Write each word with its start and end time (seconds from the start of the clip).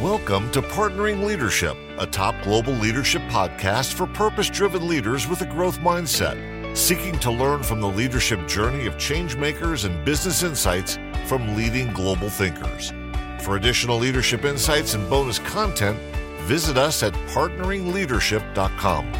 Welcome 0.00 0.50
to 0.52 0.62
Partnering 0.62 1.26
Leadership, 1.26 1.76
a 1.98 2.06
top 2.06 2.34
global 2.42 2.72
leadership 2.72 3.20
podcast 3.24 3.92
for 3.92 4.06
purpose 4.06 4.48
driven 4.48 4.88
leaders 4.88 5.28
with 5.28 5.42
a 5.42 5.44
growth 5.44 5.78
mindset, 5.80 6.74
seeking 6.74 7.18
to 7.18 7.30
learn 7.30 7.62
from 7.62 7.82
the 7.82 7.86
leadership 7.86 8.48
journey 8.48 8.86
of 8.86 8.94
changemakers 8.94 9.84
and 9.84 10.02
business 10.02 10.42
insights 10.42 10.98
from 11.26 11.54
leading 11.54 11.92
global 11.92 12.30
thinkers. 12.30 12.94
For 13.42 13.56
additional 13.56 13.98
leadership 13.98 14.46
insights 14.46 14.94
and 14.94 15.06
bonus 15.10 15.38
content, 15.40 15.98
visit 16.44 16.78
us 16.78 17.02
at 17.02 17.12
partneringleadership.com. 17.34 19.12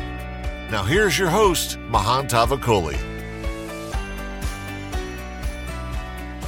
Now, 0.70 0.82
here's 0.82 1.18
your 1.18 1.28
host, 1.28 1.78
Mahan 1.90 2.26
Tavakoli. 2.26 2.96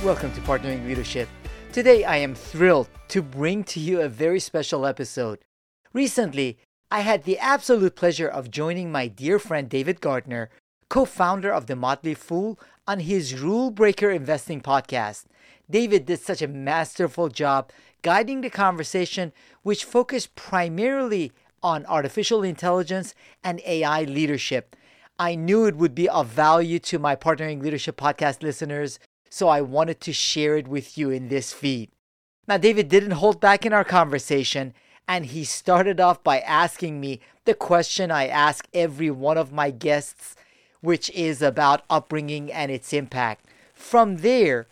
Welcome 0.03 0.33
to 0.33 0.41
Partnering 0.41 0.87
Leadership. 0.87 1.29
Today, 1.73 2.05
I 2.05 2.19
am 2.19 2.35
thrilled 2.35 2.91
to 3.09 3.23
bring 3.23 3.65
to 3.65 3.81
you 3.81 4.03
a 4.03 4.09
very 4.11 4.41
special 4.41 4.85
episode. 4.85 5.39
Recently, 5.95 6.59
I 6.91 7.01
had 7.01 7.25
the 7.25 7.39
absolute 7.39 7.97
pleasure 7.97 8.29
of 8.29 8.51
joining 8.51 8.93
my 8.93 9.09
dear 9.09 9.39
friend 9.39 9.71
David 9.71 10.03
Gardner, 10.03 10.51
co 10.91 11.07
founder 11.07 11.51
of 11.51 11.69
The 11.69 11.75
Motley 11.75 12.13
Fool, 12.13 12.61
on 12.87 13.01
his 13.01 13.41
Rule 13.41 13.71
Breaker 13.71 14.11
Investing 14.11 14.61
podcast. 14.61 15.25
David 15.71 16.05
did 16.05 16.21
such 16.21 16.43
a 16.43 16.47
masterful 16.47 17.31
job 17.31 17.71
guiding 18.03 18.43
the 18.43 18.51
conversation, 18.51 19.33
which 19.63 19.85
focused 19.85 20.35
primarily 20.35 21.33
on 21.63 21.87
artificial 21.87 22.43
intelligence 22.43 23.15
and 23.43 23.63
AI 23.65 24.03
leadership. 24.03 24.77
I 25.19 25.37
knew 25.37 25.65
it 25.65 25.77
would 25.77 25.95
be 25.95 26.07
of 26.07 26.27
value 26.27 26.79
to 26.81 26.99
my 26.99 27.17
Partnering 27.17 27.63
Leadership 27.63 27.97
podcast 27.97 28.43
listeners, 28.43 28.99
so 29.33 29.49
I 29.49 29.63
wanted 29.63 29.99
to 30.03 30.13
share 30.13 30.59
it 30.59 30.69
with 30.69 30.99
you 30.99 31.09
in 31.09 31.29
this 31.29 31.55
feed. 31.55 31.89
Now, 32.47 32.59
David 32.59 32.91
didn't 32.91 33.13
hold 33.13 33.41
back 33.41 33.65
in 33.65 33.73
our 33.73 33.83
conversation, 33.83 34.75
and 35.09 35.25
he 35.25 35.43
started 35.43 36.01
off 36.01 36.23
by 36.23 36.41
asking 36.41 37.01
me 37.01 37.19
the 37.47 37.55
question 37.55 38.11
I 38.11 38.27
ask 38.27 38.69
every 38.75 39.11
one 39.11 39.39
of 39.39 39.51
my 39.51 39.71
guests, 39.71 40.37
which 40.83 41.09
is 41.11 41.41
about 41.41 41.83
upbringing 41.89 42.53
and 42.53 42.71
its 42.71 42.93
impact. 42.93 43.47
From 43.73 44.19
there, 44.19 44.67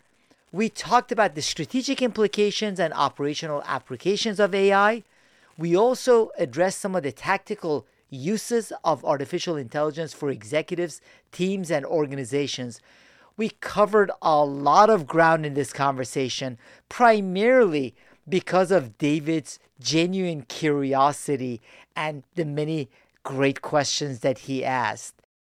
we 0.53 0.69
talked 0.69 1.11
about 1.11 1.35
the 1.37 1.41
strategic 1.41 2.03
implications 2.03 2.79
and 2.79 2.93
operational 2.93 3.63
applications 3.65 4.39
of 4.39 4.55
AI. 4.55 5.05
We 5.57 5.75
also 5.75 6.33
addressed 6.37 6.81
some 6.81 6.95
of 6.95 7.03
the 7.03 7.13
tactical 7.13 7.87
uses 8.11 8.75
of 8.85 9.07
artificial 9.07 9.57
intelligence 9.57 10.13
for 10.13 10.29
executives, 10.29 11.01
teams, 11.33 11.71
and 11.71 11.87
organizations 11.87 12.79
we 13.41 13.49
covered 13.63 14.11
a 14.21 14.45
lot 14.45 14.91
of 14.91 15.07
ground 15.07 15.47
in 15.47 15.55
this 15.55 15.73
conversation, 15.73 16.59
primarily 16.91 17.95
because 18.29 18.71
of 18.71 18.99
David's 18.99 19.59
genuine 19.81 20.43
curiosity 20.43 21.63
and 21.97 22.23
the 22.35 22.45
many 22.45 22.91
great 23.23 23.63
questions 23.63 24.21
that 24.21 24.41
he 24.41 24.63
asked. 24.63 25.15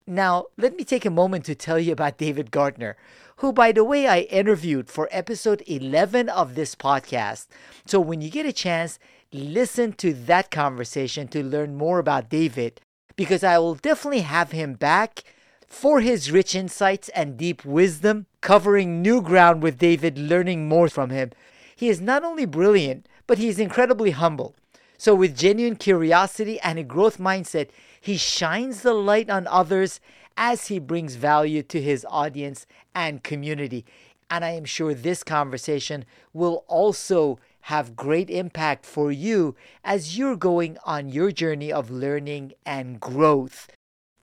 Now, 0.07 0.49
let 0.59 0.77
me 0.77 0.85
take 0.85 1.07
a 1.07 1.11
moment 1.11 1.47
to 1.47 1.55
tell 1.55 1.79
you 1.79 1.91
about 1.91 2.19
David 2.19 2.51
Gardner, 2.51 2.99
who, 3.37 3.51
by 3.51 3.73
the 3.73 3.83
way, 3.83 4.07
I 4.07 4.29
interviewed 4.29 4.91
for 4.91 5.09
episode 5.11 5.63
11 5.67 6.29
of 6.29 6.57
this 6.57 6.75
podcast. 6.75 7.47
So, 7.87 7.99
when 7.99 8.21
you 8.21 8.29
get 8.29 8.45
a 8.45 8.53
chance, 8.53 8.99
listen 9.33 9.95
to 9.95 10.13
that 10.13 10.51
conversation 10.51 11.29
to 11.29 11.43
learn 11.43 11.79
more 11.79 11.99
about 11.99 12.29
David, 12.29 12.83
because 13.17 13.43
I 13.43 13.57
will 13.57 13.75
definitely 13.75 14.21
have 14.21 14.51
him 14.51 14.75
back 14.75 15.25
for 15.71 16.01
his 16.01 16.33
rich 16.33 16.55
insights 16.57 17.09
and 17.11 17.39
deep 17.39 17.65
wisdom, 17.65 18.27
covering 18.41 19.01
new 19.01 19.23
ground 19.23 19.63
with 19.63 19.79
David, 19.79 20.19
learning 20.19 20.69
more 20.69 20.89
from 20.89 21.11
him. 21.11 21.31
He 21.75 21.89
is 21.89 22.01
not 22.01 22.25
only 22.25 22.45
brilliant, 22.45 23.07
but 23.29 23.39
he 23.39 23.49
is 23.49 23.61
incredibly 23.61 24.11
humble. 24.11 24.57
So, 24.99 25.15
with 25.15 25.39
genuine 25.39 25.77
curiosity 25.77 26.61
and 26.61 26.79
a 26.79 26.83
growth 26.83 27.19
mindset, 27.19 27.69
he 28.01 28.17
shines 28.17 28.83
the 28.83 28.93
light 28.93 29.31
on 29.31 29.47
others 29.47 30.01
as 30.37 30.67
he 30.67 30.79
brings 30.81 31.15
value 31.15 31.63
to 31.63 31.81
his 31.81 32.05
audience 32.11 32.67
and 32.95 33.23
community. 33.23 33.87
And 34.29 34.45
I 34.45 34.51
am 34.51 34.65
sure 34.65 34.93
this 34.93 35.23
conversation 35.23 36.05
will 36.33 36.65
also 36.67 37.39
have 37.63 37.97
great 37.97 38.29
impact 38.29 38.85
for 38.85 39.13
you 39.13 39.55
as 39.85 40.19
you're 40.19 40.37
going 40.37 40.79
on 40.85 41.09
your 41.09 41.31
journey 41.31 41.73
of 41.73 41.91
learning 41.91 42.55
and 42.67 43.01
growth 43.01 43.69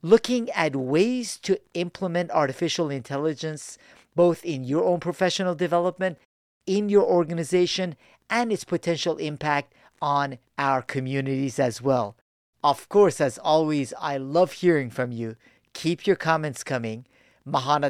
looking 0.01 0.49
at 0.51 0.75
ways 0.75 1.37
to 1.37 1.59
implement 1.73 2.31
artificial 2.31 2.89
intelligence 2.89 3.77
both 4.15 4.43
in 4.43 4.63
your 4.63 4.83
own 4.83 4.99
professional 4.99 5.53
development, 5.53 6.17
in 6.65 6.89
your 6.89 7.03
organization, 7.03 7.95
and 8.29 8.51
its 8.51 8.63
potential 8.63 9.17
impact 9.17 9.73
on 10.01 10.39
our 10.57 10.81
communities 10.81 11.59
as 11.59 11.81
well. 11.81 12.17
Of 12.63 12.89
course, 12.89 13.21
as 13.21 13.37
always, 13.37 13.93
I 13.99 14.17
love 14.17 14.53
hearing 14.53 14.89
from 14.89 15.11
you. 15.11 15.35
Keep 15.73 16.07
your 16.07 16.15
comments 16.15 16.63
coming. 16.63 17.05
Mahan 17.45 17.83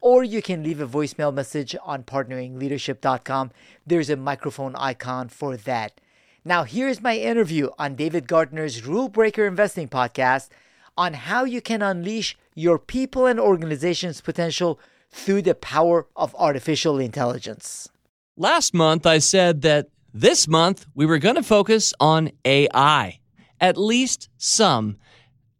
or 0.00 0.22
you 0.22 0.40
can 0.40 0.62
leave 0.62 0.80
a 0.80 0.86
voicemail 0.86 1.34
message 1.34 1.74
on 1.82 2.04
partneringleadership.com. 2.04 3.50
There's 3.84 4.10
a 4.10 4.16
microphone 4.16 4.76
icon 4.76 5.28
for 5.28 5.56
that. 5.56 6.00
Now, 6.46 6.62
here's 6.62 7.02
my 7.02 7.16
interview 7.16 7.70
on 7.76 7.96
David 7.96 8.28
Gardner's 8.28 8.86
Rule 8.86 9.08
Breaker 9.08 9.48
Investing 9.48 9.88
podcast 9.88 10.48
on 10.96 11.12
how 11.12 11.42
you 11.42 11.60
can 11.60 11.82
unleash 11.82 12.38
your 12.54 12.78
people 12.78 13.26
and 13.26 13.40
organizations' 13.40 14.20
potential 14.20 14.78
through 15.10 15.42
the 15.42 15.56
power 15.56 16.06
of 16.14 16.36
artificial 16.36 17.00
intelligence. 17.00 17.88
Last 18.36 18.74
month, 18.74 19.06
I 19.06 19.18
said 19.18 19.62
that 19.62 19.88
this 20.14 20.46
month 20.46 20.86
we 20.94 21.04
were 21.04 21.18
going 21.18 21.34
to 21.34 21.42
focus 21.42 21.92
on 21.98 22.30
AI, 22.44 23.18
at 23.60 23.76
least 23.76 24.28
some, 24.36 24.98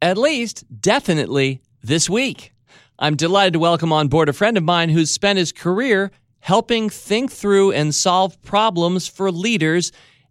at 0.01 0.17
least 0.17 0.65
definitely 0.81 1.63
this 1.83 2.09
week. 2.09 2.53
I'm 2.97 3.17
delighted 3.17 3.55
to 3.55 3.59
welcome 3.59 3.93
on 3.93 4.07
board 4.07 4.29
a 4.29 4.33
friend 4.33 4.57
of 4.57 4.63
mine 4.63 4.91
who's 4.91 5.11
spent 5.11 5.41
his 5.41 5.51
career 5.51 6.13
helping 6.39 6.89
think 6.89 7.33
through 7.33 7.73
and 7.73 7.93
solve 7.93 8.41
problems 8.43 9.09
for 9.09 9.33
leaders 9.33 9.91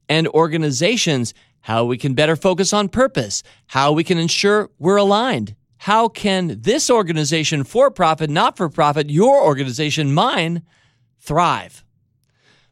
and 0.10 0.28
organizations, 0.30 1.34
how 1.62 1.86
we 1.86 1.98
can 1.98 2.14
better 2.14 2.36
focus 2.36 2.74
on 2.74 2.90
purpose, 2.90 3.44
how 3.68 3.92
we 3.92 4.04
can 4.04 4.18
ensure 4.18 4.70
we're 4.80 4.98
aligned. 4.98 5.56
How 5.78 6.08
can 6.08 6.62
this 6.62 6.90
organization, 6.90 7.64
for 7.64 7.92
profit, 7.92 8.30
not 8.30 8.58
for 8.58 8.70
profit, 8.70 9.10
your 9.10 9.44
organization, 9.44 10.14
mine, 10.14 10.64
thrive? 11.20 11.84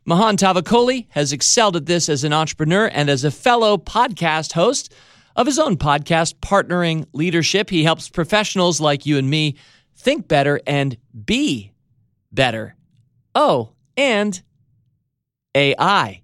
Mahan 0.06 0.36
Tavakoli 0.36 1.08
has 1.10 1.32
excelled 1.32 1.76
at 1.76 1.86
this 1.86 2.10
as 2.10 2.24
an 2.24 2.34
entrepreneur 2.34 2.88
and 2.88 3.10
as 3.10 3.24
a 3.24 3.32
fellow 3.32 3.78
podcast 3.78 4.54
host 4.54 4.94
of 5.36 5.46
his 5.46 5.60
own 5.60 5.78
podcast, 5.78 6.36
Partnering 6.36 7.06
Leadership. 7.14 7.70
He 7.70 7.84
helps 7.84 8.10
professionals 8.10 8.82
like 8.82 9.06
you 9.06 9.18
and 9.18 9.30
me 9.30 9.58
think 9.96 10.28
better 10.28 10.60
and 10.66 10.98
be 11.26 11.72
better. 12.32 12.76
Oh, 13.36 13.74
and 13.96 14.42
AI 15.56 16.23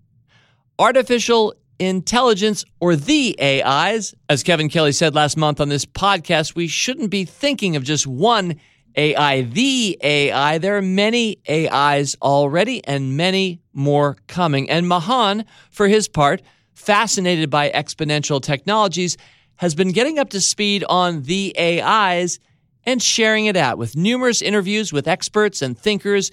artificial 0.79 1.53
intelligence 1.77 2.65
or 2.79 2.95
the 2.95 3.35
AIs. 3.39 4.15
As 4.29 4.43
Kevin 4.43 4.69
Kelly 4.69 4.91
said 4.93 5.13
last 5.13 5.37
month 5.37 5.61
on 5.61 5.69
this 5.69 5.85
podcast, 5.85 6.55
we 6.55 6.67
shouldn't 6.67 7.11
be 7.11 7.25
thinking 7.25 7.75
of 7.75 7.83
just 7.83 8.07
one 8.07 8.55
AI, 8.95 9.41
the 9.41 9.97
AI. 10.01 10.57
There 10.57 10.77
are 10.77 10.81
many 10.81 11.37
AIs 11.49 12.15
already 12.21 12.83
and 12.85 13.15
many 13.15 13.61
more 13.73 14.17
coming. 14.27 14.69
And 14.69 14.87
Mahan, 14.87 15.45
for 15.69 15.87
his 15.87 16.07
part, 16.07 16.41
fascinated 16.73 17.49
by 17.49 17.69
exponential 17.69 18.41
technologies, 18.41 19.17
has 19.57 19.75
been 19.75 19.91
getting 19.91 20.17
up 20.17 20.29
to 20.29 20.41
speed 20.41 20.83
on 20.89 21.23
the 21.23 21.53
AIs 21.59 22.39
and 22.85 23.03
sharing 23.03 23.45
it 23.45 23.57
out 23.57 23.77
with 23.77 23.95
numerous 23.95 24.41
interviews 24.41 24.91
with 24.91 25.07
experts 25.07 25.61
and 25.61 25.77
thinkers 25.77 26.31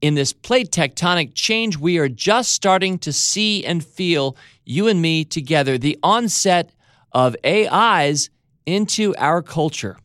in 0.00 0.14
this 0.14 0.32
plate 0.32 0.70
tectonic 0.70 1.32
change 1.34 1.76
we 1.76 1.98
are 1.98 2.08
just 2.08 2.52
starting 2.52 2.98
to 2.98 3.12
see 3.12 3.64
and 3.64 3.84
feel, 3.84 4.36
you 4.64 4.88
and 4.88 5.00
me 5.00 5.24
together, 5.24 5.78
the 5.78 5.98
onset 6.02 6.70
of 7.12 7.36
AIs 7.44 8.30
into 8.66 9.14
our 9.16 9.42
culture. 9.42 9.96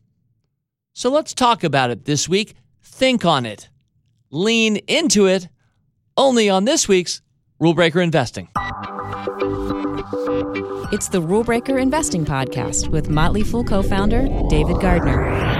So 0.94 1.10
let's 1.10 1.34
talk 1.34 1.64
about 1.64 1.90
it 1.90 2.04
this 2.04 2.28
week. 2.28 2.54
Think 2.82 3.24
on 3.24 3.46
it. 3.46 3.68
Lean 4.30 4.76
into 4.88 5.26
it. 5.26 5.48
Only 6.16 6.48
on 6.48 6.64
this 6.64 6.86
week's 6.88 7.22
Rule 7.58 7.74
Breaker 7.74 8.00
Investing. 8.00 8.48
It's 10.92 11.08
the 11.08 11.22
Rule 11.22 11.44
Breaker 11.44 11.78
Investing 11.78 12.24
Podcast 12.24 12.88
with 12.88 13.08
Motley 13.08 13.42
Fool 13.42 13.64
co 13.64 13.82
founder 13.82 14.28
David 14.48 14.80
Gardner. 14.80 15.51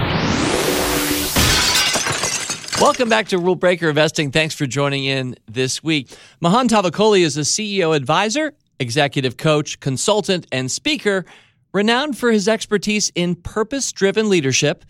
Welcome 2.81 3.07
back 3.07 3.27
to 3.29 3.37
Rule 3.37 3.55
Breaker 3.55 3.89
Investing. 3.89 4.31
Thanks 4.31 4.55
for 4.55 4.65
joining 4.65 5.05
in 5.05 5.35
this 5.47 5.83
week. 5.83 6.09
Mahan 6.41 6.67
Tavakoli 6.67 7.21
is 7.21 7.37
a 7.37 7.41
CEO 7.41 7.95
advisor, 7.95 8.53
executive 8.79 9.37
coach, 9.37 9.79
consultant, 9.79 10.47
and 10.51 10.69
speaker, 10.69 11.23
renowned 11.71 12.17
for 12.17 12.31
his 12.31 12.47
expertise 12.47 13.11
in 13.15 13.35
purpose 13.35 13.91
driven 13.91 14.27
leadership 14.27 14.83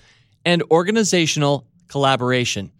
and 0.45 0.63
organizational 0.71 1.68
collaboration. 1.88 2.71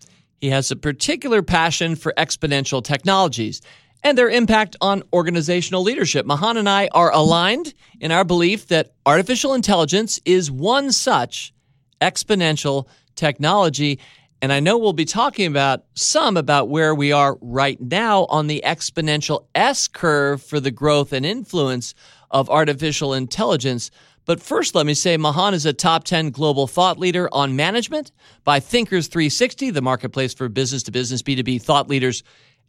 He 0.42 0.50
has 0.50 0.72
a 0.72 0.76
particular 0.76 1.44
passion 1.44 1.96
for 1.96 2.14
exponential 2.18 2.84
technologies 2.84 3.62
and 4.04 4.18
their 4.18 4.30
impact 4.30 4.76
on 4.82 5.04
organizational 5.14 5.84
leadership. 5.84 6.26
Mahan 6.26 6.58
and 6.58 6.68
I 6.68 6.90
are 6.92 7.14
aligned 7.14 7.74
in 8.00 8.12
our 8.12 8.26
belief 8.26 8.68
that 8.68 8.94
artificial 9.06 9.54
intelligence 9.54 10.20
is 10.26 10.50
one 10.50 10.92
such 10.92 11.54
exponential 12.02 12.88
technology. 13.16 14.00
And 14.44 14.52
I 14.52 14.60
know 14.60 14.78
we'll 14.78 14.92
be 14.92 15.06
talking 15.06 15.48
about 15.48 15.86
some 15.94 16.36
about 16.36 16.68
where 16.68 16.94
we 16.94 17.14
are 17.14 17.38
right 17.40 17.80
now 17.80 18.26
on 18.26 18.48
the 18.48 18.62
exponential 18.66 19.46
S 19.56 19.88
curve 19.88 20.44
for 20.44 20.60
the 20.60 20.70
growth 20.70 21.14
and 21.14 21.26
influence 21.26 21.94
of 22.30 22.50
artificial 22.50 23.14
intelligence. 23.14 23.90
But 24.26 24.42
first, 24.42 24.76
let 24.76 24.86
me 24.86 24.96
say 24.96 25.16
Mahan 25.16 25.54
is 25.54 25.66
a 25.66 25.72
top 25.72 26.04
10 26.04 26.32
global 26.32 26.68
thought 26.68 27.00
leader 27.00 27.30
on 27.32 27.56
management 27.56 28.12
by 28.44 28.60
Thinkers 28.60 29.08
360, 29.08 29.70
the 29.70 29.82
marketplace 29.82 30.34
for 30.34 30.50
business 30.50 30.84
to 30.84 30.92
business 30.92 31.22
B2B 31.22 31.62
thought 31.62 31.88
leaders, 31.88 32.22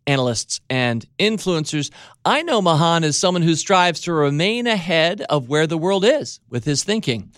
analysts, 0.07 0.61
and 0.71 1.05
influencers. 1.19 1.91
I 2.25 2.43
know 2.43 2.63
Mahan 2.63 3.03
is 3.03 3.19
someone 3.19 3.43
who 3.43 3.57
strives 3.57 3.99
to 4.03 4.13
remain 4.13 4.69
ahead 4.69 5.23
of 5.23 5.49
where 5.49 5.67
the 5.67 5.79
world 5.79 6.05
is 6.05 6.39
with 6.49 6.65
his 6.65 6.85
thinking. 6.85 7.33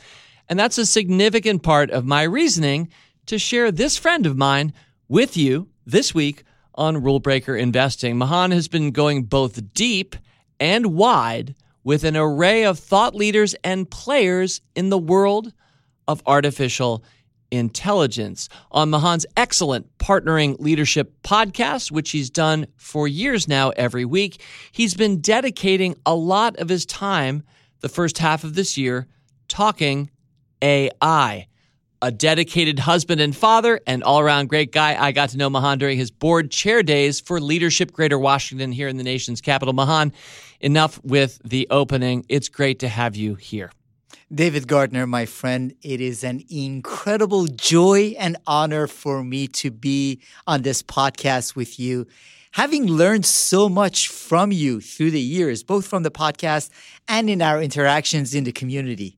And 0.50 0.58
that's 0.58 0.76
a 0.76 0.84
significant 0.84 1.62
part 1.62 1.90
of 1.90 2.04
my 2.04 2.24
reasoning 2.24 2.90
to 3.26 3.38
share 3.38 3.70
this 3.70 3.96
friend 3.96 4.26
of 4.26 4.36
mine 4.36 4.72
with 5.08 5.36
you 5.36 5.68
this 5.84 6.14
week 6.14 6.44
on 6.74 7.02
Rule 7.02 7.20
Breaker 7.20 7.56
Investing. 7.56 8.16
Mahan 8.16 8.50
has 8.52 8.68
been 8.68 8.90
going 8.90 9.24
both 9.24 9.74
deep 9.74 10.16
and 10.60 10.94
wide 10.94 11.54
with 11.84 12.04
an 12.04 12.16
array 12.16 12.64
of 12.64 12.78
thought 12.78 13.14
leaders 13.14 13.54
and 13.62 13.90
players 13.90 14.60
in 14.74 14.90
the 14.90 14.98
world 14.98 15.52
of 16.08 16.22
artificial 16.26 17.04
intelligence. 17.50 18.48
On 18.72 18.90
Mahan's 18.90 19.26
excellent 19.36 19.96
Partnering 19.98 20.58
Leadership 20.58 21.14
podcast, 21.22 21.90
which 21.90 22.10
he's 22.10 22.30
done 22.30 22.66
for 22.76 23.06
years 23.06 23.46
now 23.46 23.70
every 23.70 24.04
week, 24.04 24.42
he's 24.72 24.94
been 24.94 25.20
dedicating 25.20 25.96
a 26.04 26.14
lot 26.14 26.56
of 26.56 26.68
his 26.68 26.84
time 26.86 27.42
the 27.80 27.88
first 27.88 28.18
half 28.18 28.44
of 28.44 28.54
this 28.54 28.76
year 28.76 29.06
talking 29.48 30.10
AI. 30.62 31.46
A 32.06 32.12
dedicated 32.12 32.78
husband 32.78 33.20
and 33.20 33.36
father, 33.36 33.80
and 33.84 34.04
all 34.04 34.20
around 34.20 34.48
great 34.48 34.70
guy. 34.70 34.94
I 34.96 35.10
got 35.10 35.30
to 35.30 35.36
know 35.36 35.50
Mahan 35.50 35.78
during 35.78 35.98
his 35.98 36.12
board 36.12 36.52
chair 36.52 36.84
days 36.84 37.18
for 37.18 37.40
Leadership 37.40 37.90
Greater 37.90 38.16
Washington 38.16 38.70
here 38.70 38.86
in 38.86 38.96
the 38.96 39.02
nation's 39.02 39.40
capital. 39.40 39.74
Mahan, 39.74 40.12
enough 40.60 41.00
with 41.02 41.40
the 41.44 41.66
opening. 41.68 42.24
It's 42.28 42.48
great 42.48 42.78
to 42.78 42.88
have 42.88 43.16
you 43.16 43.34
here. 43.34 43.72
David 44.32 44.68
Gardner, 44.68 45.04
my 45.04 45.26
friend, 45.26 45.74
it 45.82 46.00
is 46.00 46.22
an 46.22 46.44
incredible 46.48 47.48
joy 47.48 48.14
and 48.20 48.36
honor 48.46 48.86
for 48.86 49.24
me 49.24 49.48
to 49.48 49.72
be 49.72 50.20
on 50.46 50.62
this 50.62 50.84
podcast 50.84 51.56
with 51.56 51.80
you. 51.80 52.06
Having 52.52 52.86
learned 52.86 53.26
so 53.26 53.68
much 53.68 54.06
from 54.06 54.52
you 54.52 54.80
through 54.80 55.10
the 55.10 55.20
years, 55.20 55.64
both 55.64 55.88
from 55.88 56.04
the 56.04 56.12
podcast 56.12 56.70
and 57.08 57.28
in 57.28 57.42
our 57.42 57.60
interactions 57.60 58.32
in 58.32 58.44
the 58.44 58.52
community. 58.52 59.15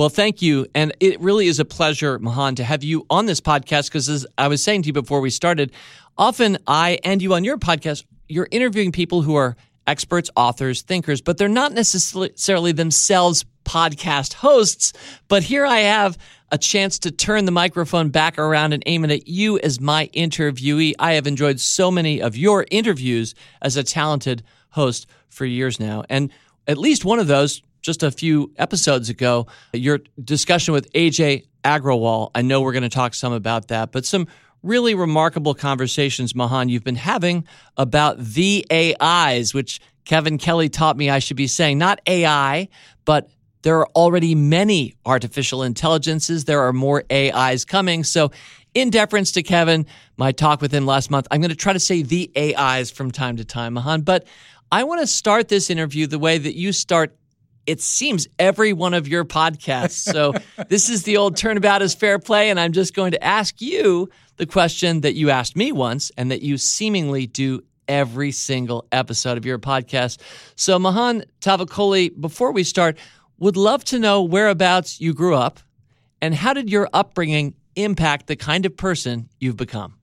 Well, 0.00 0.08
thank 0.08 0.40
you. 0.40 0.66
And 0.74 0.94
it 0.98 1.20
really 1.20 1.46
is 1.46 1.60
a 1.60 1.64
pleasure, 1.66 2.18
Mahan, 2.18 2.54
to 2.54 2.64
have 2.64 2.82
you 2.82 3.04
on 3.10 3.26
this 3.26 3.38
podcast 3.38 3.88
because, 3.88 4.08
as 4.08 4.26
I 4.38 4.48
was 4.48 4.62
saying 4.62 4.80
to 4.84 4.86
you 4.86 4.92
before 4.94 5.20
we 5.20 5.28
started, 5.28 5.72
often 6.16 6.56
I 6.66 7.00
and 7.04 7.20
you 7.20 7.34
on 7.34 7.44
your 7.44 7.58
podcast, 7.58 8.04
you're 8.26 8.48
interviewing 8.50 8.92
people 8.92 9.20
who 9.20 9.34
are 9.34 9.58
experts, 9.86 10.30
authors, 10.36 10.80
thinkers, 10.80 11.20
but 11.20 11.36
they're 11.36 11.48
not 11.48 11.74
necessarily 11.74 12.72
themselves 12.72 13.44
podcast 13.66 14.32
hosts. 14.32 14.94
But 15.28 15.42
here 15.42 15.66
I 15.66 15.80
have 15.80 16.16
a 16.50 16.56
chance 16.56 16.98
to 17.00 17.10
turn 17.10 17.44
the 17.44 17.52
microphone 17.52 18.08
back 18.08 18.38
around 18.38 18.72
and 18.72 18.82
aim 18.86 19.04
it 19.04 19.10
at 19.10 19.28
you 19.28 19.58
as 19.58 19.82
my 19.82 20.08
interviewee. 20.14 20.94
I 20.98 21.12
have 21.12 21.26
enjoyed 21.26 21.60
so 21.60 21.90
many 21.90 22.22
of 22.22 22.38
your 22.38 22.64
interviews 22.70 23.34
as 23.60 23.76
a 23.76 23.84
talented 23.84 24.44
host 24.70 25.06
for 25.28 25.44
years 25.44 25.78
now. 25.78 26.04
And 26.08 26.30
at 26.66 26.78
least 26.78 27.04
one 27.04 27.18
of 27.18 27.26
those, 27.26 27.60
just 27.80 28.02
a 28.02 28.10
few 28.10 28.52
episodes 28.56 29.08
ago, 29.08 29.46
your 29.72 30.00
discussion 30.22 30.72
with 30.72 30.92
Ajay 30.92 31.46
Agrawal. 31.64 32.30
I 32.34 32.42
know 32.42 32.60
we're 32.60 32.72
going 32.72 32.82
to 32.82 32.88
talk 32.88 33.14
some 33.14 33.32
about 33.32 33.68
that, 33.68 33.92
but 33.92 34.04
some 34.04 34.26
really 34.62 34.94
remarkable 34.94 35.54
conversations, 35.54 36.34
Mahan, 36.34 36.68
you've 36.68 36.84
been 36.84 36.96
having 36.96 37.44
about 37.76 38.18
the 38.18 38.66
AIs, 38.70 39.54
which 39.54 39.80
Kevin 40.04 40.38
Kelly 40.38 40.68
taught 40.68 40.96
me 40.96 41.10
I 41.10 41.18
should 41.18 41.36
be 41.36 41.46
saying, 41.46 41.78
not 41.78 42.00
AI, 42.06 42.68
but 43.04 43.30
there 43.62 43.78
are 43.78 43.88
already 43.94 44.34
many 44.34 44.94
artificial 45.04 45.62
intelligences. 45.62 46.44
There 46.44 46.62
are 46.62 46.72
more 46.72 47.04
AIs 47.10 47.64
coming. 47.64 48.04
So, 48.04 48.30
in 48.72 48.90
deference 48.90 49.32
to 49.32 49.42
Kevin, 49.42 49.84
my 50.16 50.30
talk 50.30 50.60
with 50.60 50.72
him 50.72 50.86
last 50.86 51.10
month, 51.10 51.26
I'm 51.30 51.40
going 51.40 51.50
to 51.50 51.56
try 51.56 51.72
to 51.72 51.80
say 51.80 52.02
the 52.02 52.30
AIs 52.36 52.90
from 52.90 53.10
time 53.10 53.36
to 53.38 53.44
time, 53.44 53.74
Mahan. 53.74 54.02
But 54.02 54.26
I 54.70 54.84
want 54.84 55.00
to 55.00 55.08
start 55.08 55.48
this 55.48 55.70
interview 55.70 56.06
the 56.06 56.20
way 56.20 56.38
that 56.38 56.54
you 56.54 56.72
start 56.72 57.16
it 57.66 57.80
seems 57.80 58.26
every 58.38 58.72
one 58.72 58.94
of 58.94 59.06
your 59.06 59.24
podcasts. 59.24 59.92
So 60.10 60.34
this 60.68 60.88
is 60.88 61.04
the 61.04 61.16
old 61.16 61.36
turnabout 61.36 61.82
is 61.82 61.94
fair 61.94 62.18
play. 62.18 62.50
And 62.50 62.58
I'm 62.58 62.72
just 62.72 62.94
going 62.94 63.12
to 63.12 63.22
ask 63.22 63.60
you 63.60 64.08
the 64.36 64.46
question 64.46 65.02
that 65.02 65.14
you 65.14 65.30
asked 65.30 65.56
me 65.56 65.72
once 65.72 66.10
and 66.16 66.30
that 66.30 66.42
you 66.42 66.58
seemingly 66.58 67.26
do 67.26 67.62
every 67.88 68.30
single 68.30 68.86
episode 68.92 69.36
of 69.36 69.44
your 69.44 69.58
podcast. 69.58 70.20
So 70.56 70.78
Mahan 70.78 71.24
Tavakoli, 71.40 72.18
before 72.18 72.52
we 72.52 72.64
start, 72.64 72.96
would 73.38 73.56
love 73.56 73.84
to 73.84 73.98
know 73.98 74.22
whereabouts 74.22 75.00
you 75.00 75.12
grew 75.12 75.34
up 75.34 75.60
and 76.22 76.34
how 76.34 76.52
did 76.52 76.70
your 76.70 76.88
upbringing 76.92 77.54
impact 77.76 78.26
the 78.26 78.36
kind 78.36 78.66
of 78.66 78.76
person 78.76 79.28
you've 79.40 79.56
become? 79.56 79.99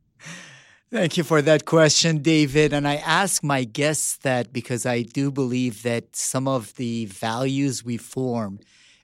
Thank 0.90 1.18
you 1.18 1.26
for 1.26 1.42
that 1.42 1.66
question, 1.66 2.20
David. 2.20 2.72
And 2.72 2.88
I 2.88 2.96
ask 2.96 3.44
my 3.44 3.66
guests 3.66 4.16
that 4.20 4.54
because 4.54 4.86
I 4.86 5.02
do 5.02 5.32
believe 5.32 5.84
that 5.84 6.16
some 6.16 6.48
of 6.48 6.74
the 6.76 7.08
values 7.08 7.84
we 7.84 7.98
form 7.98 8.60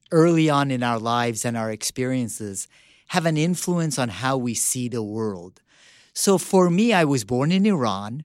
early 0.09 0.49
on 0.49 0.71
in 0.71 0.81
our 0.81 0.97
lives 0.97 1.43
and 1.43 1.57
our 1.57 1.71
experiences 1.71 2.69
have 3.07 3.25
an 3.25 3.35
influence 3.35 3.99
on 3.99 4.07
how 4.07 4.37
we 4.37 4.53
see 4.53 4.87
the 4.87 5.03
world. 5.03 5.61
So 6.13 6.37
for 6.37 6.69
me, 6.69 6.93
I 6.93 7.03
was 7.03 7.25
born 7.25 7.51
in 7.51 7.65
Iran 7.65 8.23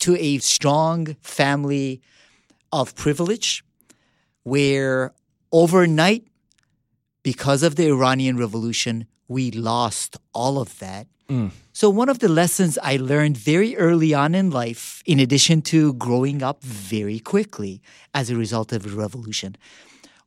to 0.00 0.14
a 0.16 0.36
strong 0.38 1.16
family 1.22 2.02
of 2.70 2.94
privilege 2.96 3.64
where 4.42 5.14
overnight, 5.52 6.24
because 7.22 7.62
of 7.62 7.76
the 7.76 7.88
Iranian 7.88 8.36
Revolution, 8.36 9.06
we 9.26 9.50
lost 9.50 10.18
all 10.34 10.58
of 10.58 10.78
that. 10.80 11.06
Mm. 11.30 11.52
So, 11.72 11.88
one 11.88 12.08
of 12.08 12.18
the 12.18 12.28
lessons 12.28 12.76
I 12.82 12.96
learned 12.96 13.36
very 13.36 13.76
early 13.76 14.12
on 14.12 14.34
in 14.34 14.50
life, 14.50 15.00
in 15.06 15.20
addition 15.20 15.62
to 15.62 15.94
growing 15.94 16.42
up 16.42 16.62
very 16.64 17.20
quickly 17.20 17.80
as 18.12 18.30
a 18.30 18.36
result 18.36 18.72
of 18.72 18.82
the 18.82 18.90
revolution, 18.90 19.56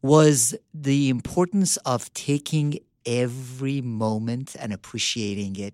was 0.01 0.55
the 0.73 1.09
importance 1.09 1.75
of 1.77 2.11
taking 2.13 2.79
every 3.05 3.81
moment 3.81 4.55
and 4.57 4.71
appreciating 4.71 5.57
it. 5.57 5.73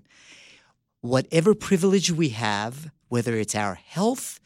Whatever 1.02 1.54
privilege 1.54 2.12
we 2.12 2.30
have, 2.30 2.92
whether 3.10 3.36
it's 3.36 3.56
our 3.56 3.76
health, 3.76 4.40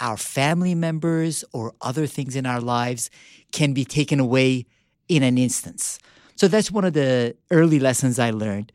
our 0.00 0.18
family 0.18 0.74
members, 0.74 1.44
or 1.54 1.72
other 1.80 2.06
things 2.06 2.36
in 2.36 2.44
our 2.44 2.60
lives, 2.60 3.08
can 3.52 3.72
be 3.72 3.86
taken 3.86 4.20
away 4.20 4.66
in 5.08 5.22
an 5.22 5.38
instance. 5.38 5.98
So 6.36 6.46
that's 6.46 6.70
one 6.70 6.84
of 6.84 6.92
the 6.92 7.34
early 7.50 7.80
lessons 7.80 8.18
I 8.18 8.30
learned. 8.30 8.70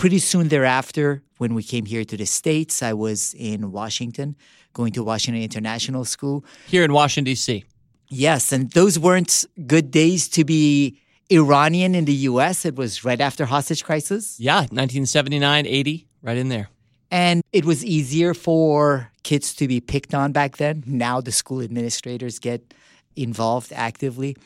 Pretty 0.00 0.18
soon 0.18 0.48
thereafter, 0.48 1.22
when 1.36 1.52
we 1.52 1.62
came 1.62 1.84
here 1.84 2.06
to 2.06 2.16
the 2.16 2.24
States, 2.24 2.82
I 2.82 2.94
was 2.94 3.34
in 3.34 3.70
Washington, 3.70 4.34
going 4.72 4.94
to 4.94 5.04
Washington 5.04 5.42
International 5.42 6.06
School. 6.06 6.42
Here 6.66 6.84
in 6.84 6.94
Washington, 6.94 7.24
D.C. 7.32 7.66
Yes, 8.08 8.50
and 8.50 8.70
those 8.70 8.98
weren't 8.98 9.44
good 9.66 9.90
days 9.90 10.26
to 10.30 10.42
be 10.42 10.98
Iranian 11.28 11.94
in 11.94 12.06
the 12.06 12.14
US. 12.30 12.64
It 12.64 12.76
was 12.76 13.04
right 13.04 13.20
after 13.20 13.44
hostage 13.44 13.84
crisis. 13.84 14.40
Yeah, 14.40 14.60
1979, 14.60 15.66
80, 15.66 16.06
right 16.22 16.38
in 16.38 16.48
there. 16.48 16.70
And 17.10 17.42
it 17.52 17.66
was 17.66 17.84
easier 17.84 18.32
for 18.32 19.12
kids 19.22 19.52
to 19.56 19.68
be 19.68 19.82
picked 19.82 20.14
on 20.14 20.32
back 20.32 20.56
then. 20.56 20.82
Now 20.86 21.20
the 21.20 21.30
school 21.30 21.60
administrators 21.60 22.38
get 22.38 22.72
involved 23.16 23.70
actively. 23.76 24.38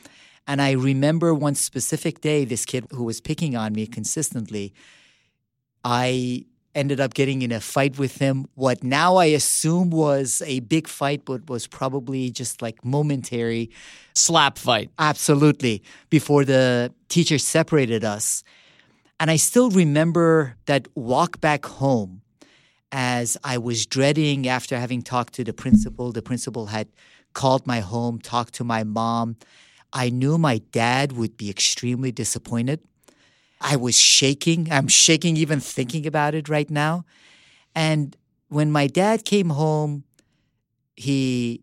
And 0.47 0.61
I 0.61 0.71
remember 0.73 1.33
one 1.33 1.55
specific 1.55 2.19
day, 2.19 2.43
this 2.43 2.65
kid 2.65 2.87
who 2.91 3.05
was 3.05 3.21
picking 3.21 3.55
on 3.55 3.71
me 3.71 3.87
consistently, 3.87 4.73
I 5.85 6.45
ended 6.73 6.99
up 6.99 7.13
getting 7.13 7.43
in 7.43 7.51
a 7.51 7.61
fight 7.61 7.97
with 7.97 8.17
him. 8.17 8.47
What 8.55 8.83
now 8.83 9.15
I 9.15 9.25
assume 9.25 9.91
was 9.91 10.41
a 10.45 10.59
big 10.61 10.87
fight, 10.87 11.23
but 11.23 11.47
was 11.49 11.67
probably 11.67 12.31
just 12.31 12.61
like 12.61 12.83
momentary 12.83 13.69
slap 14.13 14.57
fight. 14.57 14.89
Absolutely. 14.99 15.83
Before 16.09 16.43
the 16.43 16.91
teacher 17.07 17.37
separated 17.37 18.03
us. 18.03 18.43
And 19.19 19.31
I 19.31 19.37
still 19.37 19.69
remember 19.69 20.57
that 20.65 20.89
walk 20.95 21.39
back 21.39 21.65
home 21.65 22.21
as 22.91 23.37
I 23.43 23.57
was 23.57 23.85
dreading 23.85 24.47
after 24.47 24.77
having 24.77 25.01
talked 25.01 25.33
to 25.35 25.43
the 25.43 25.53
principal. 25.53 26.11
The 26.11 26.21
principal 26.21 26.65
had 26.65 26.89
called 27.33 27.65
my 27.67 27.79
home, 27.79 28.19
talked 28.19 28.55
to 28.55 28.63
my 28.63 28.83
mom. 28.83 29.37
I 29.93 30.09
knew 30.09 30.37
my 30.37 30.57
dad 30.71 31.13
would 31.13 31.37
be 31.37 31.49
extremely 31.49 32.11
disappointed. 32.11 32.81
I 33.71 33.75
was 33.77 33.97
shaking. 33.97 34.71
I'm 34.71 34.87
shaking 34.87 35.37
even 35.37 35.59
thinking 35.59 36.05
about 36.05 36.35
it 36.35 36.47
right 36.47 36.69
now. 36.69 37.03
And 37.73 38.15
when 38.49 38.71
my 38.71 38.85
dad 38.87 39.25
came 39.25 39.49
home, 39.49 40.03
he 40.95 41.61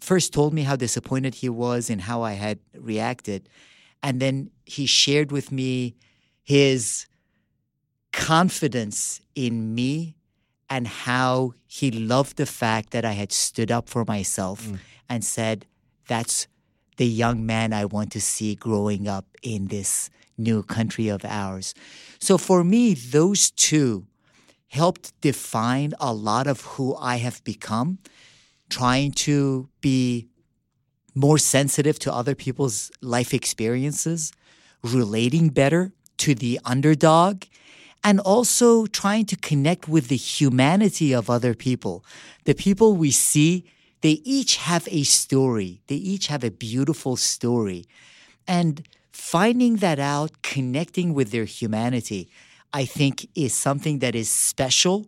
first 0.00 0.32
told 0.32 0.54
me 0.54 0.62
how 0.62 0.76
disappointed 0.76 1.34
he 1.36 1.48
was 1.50 1.90
in 1.90 1.98
how 2.10 2.22
I 2.22 2.32
had 2.32 2.58
reacted. 2.74 3.48
And 4.02 4.20
then 4.20 4.50
he 4.64 4.86
shared 4.86 5.30
with 5.32 5.52
me 5.52 5.94
his 6.42 7.06
confidence 8.12 9.20
in 9.34 9.74
me 9.74 10.16
and 10.70 10.86
how 10.86 11.52
he 11.66 11.90
loved 11.90 12.36
the 12.36 12.46
fact 12.46 12.90
that 12.90 13.04
I 13.04 13.12
had 13.12 13.32
stood 13.32 13.70
up 13.70 13.88
for 13.88 14.04
myself 14.06 14.66
Mm. 14.66 14.78
and 15.08 15.24
said, 15.24 15.66
That's 16.08 16.48
the 16.96 17.06
young 17.06 17.44
man 17.46 17.72
I 17.72 17.84
want 17.84 18.12
to 18.12 18.20
see 18.20 18.54
growing 18.54 19.08
up 19.08 19.26
in 19.42 19.68
this 19.68 20.10
new 20.36 20.62
country 20.62 21.08
of 21.08 21.24
ours. 21.24 21.74
So 22.18 22.38
for 22.38 22.64
me, 22.64 22.94
those 22.94 23.50
two 23.50 24.06
helped 24.68 25.18
define 25.20 25.92
a 26.00 26.12
lot 26.12 26.46
of 26.46 26.62
who 26.62 26.96
I 26.96 27.16
have 27.16 27.42
become, 27.44 27.98
trying 28.68 29.12
to 29.12 29.68
be 29.80 30.26
more 31.14 31.38
sensitive 31.38 31.98
to 32.00 32.12
other 32.12 32.34
people's 32.34 32.90
life 33.00 33.32
experiences, 33.32 34.32
relating 34.82 35.48
better 35.48 35.92
to 36.18 36.34
the 36.34 36.58
underdog, 36.64 37.44
and 38.02 38.20
also 38.20 38.86
trying 38.86 39.24
to 39.26 39.36
connect 39.36 39.88
with 39.88 40.08
the 40.08 40.16
humanity 40.16 41.12
of 41.12 41.30
other 41.30 41.54
people. 41.54 42.04
The 42.44 42.54
people 42.54 42.96
we 42.96 43.10
see, 43.10 43.64
they 44.02 44.20
each 44.24 44.56
have 44.56 44.86
a 44.90 45.04
story, 45.04 45.80
they 45.86 45.96
each 45.96 46.26
have 46.26 46.44
a 46.44 46.50
beautiful 46.50 47.16
story. 47.16 47.86
And 48.46 48.86
finding 49.14 49.76
that 49.76 50.00
out, 50.00 50.42
connecting 50.42 51.14
with 51.14 51.30
their 51.30 51.44
humanity, 51.44 52.28
I 52.72 52.84
think 52.84 53.28
is 53.36 53.54
something 53.54 54.00
that 54.00 54.16
is 54.16 54.28
special 54.28 55.06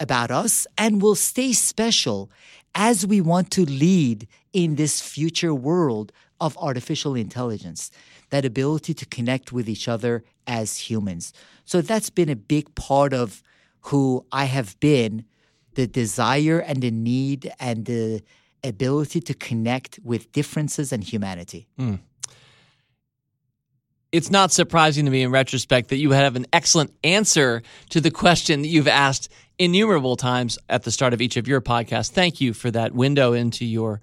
about 0.00 0.32
us 0.32 0.66
and 0.76 1.00
will 1.00 1.14
stay 1.14 1.52
special 1.52 2.28
as 2.74 3.06
we 3.06 3.20
want 3.20 3.52
to 3.52 3.64
lead 3.64 4.26
in 4.52 4.74
this 4.74 5.00
future 5.00 5.54
world 5.54 6.10
of 6.40 6.58
artificial 6.58 7.14
intelligence, 7.14 7.92
that 8.30 8.44
ability 8.44 8.94
to 8.94 9.06
connect 9.06 9.52
with 9.52 9.68
each 9.68 9.86
other 9.86 10.24
as 10.48 10.76
humans. 10.90 11.32
So 11.64 11.82
that's 11.82 12.10
been 12.10 12.28
a 12.28 12.36
big 12.36 12.74
part 12.74 13.12
of 13.12 13.44
who 13.82 14.26
I 14.32 14.46
have 14.46 14.78
been 14.80 15.24
the 15.74 15.86
desire 15.86 16.58
and 16.58 16.82
the 16.82 16.90
need 16.90 17.52
and 17.60 17.84
the 17.84 18.22
ability 18.64 19.20
to 19.20 19.34
connect 19.34 20.00
with 20.02 20.32
differences 20.32 20.92
and 20.92 21.04
humanity. 21.04 21.68
Hmm. 21.78 21.96
It's 24.12 24.30
not 24.30 24.50
surprising 24.50 25.04
to 25.04 25.10
me 25.10 25.22
in 25.22 25.30
retrospect 25.30 25.90
that 25.90 25.98
you 25.98 26.10
have 26.10 26.34
an 26.34 26.46
excellent 26.52 26.92
answer 27.04 27.62
to 27.90 28.00
the 28.00 28.10
question 28.10 28.62
that 28.62 28.68
you've 28.68 28.88
asked 28.88 29.30
innumerable 29.56 30.16
times 30.16 30.58
at 30.68 30.82
the 30.82 30.90
start 30.90 31.12
of 31.14 31.20
each 31.20 31.36
of 31.36 31.46
your 31.46 31.60
podcasts. 31.60 32.10
Thank 32.10 32.40
you 32.40 32.52
for 32.52 32.72
that 32.72 32.92
window 32.92 33.34
into 33.34 33.64
your 33.64 34.00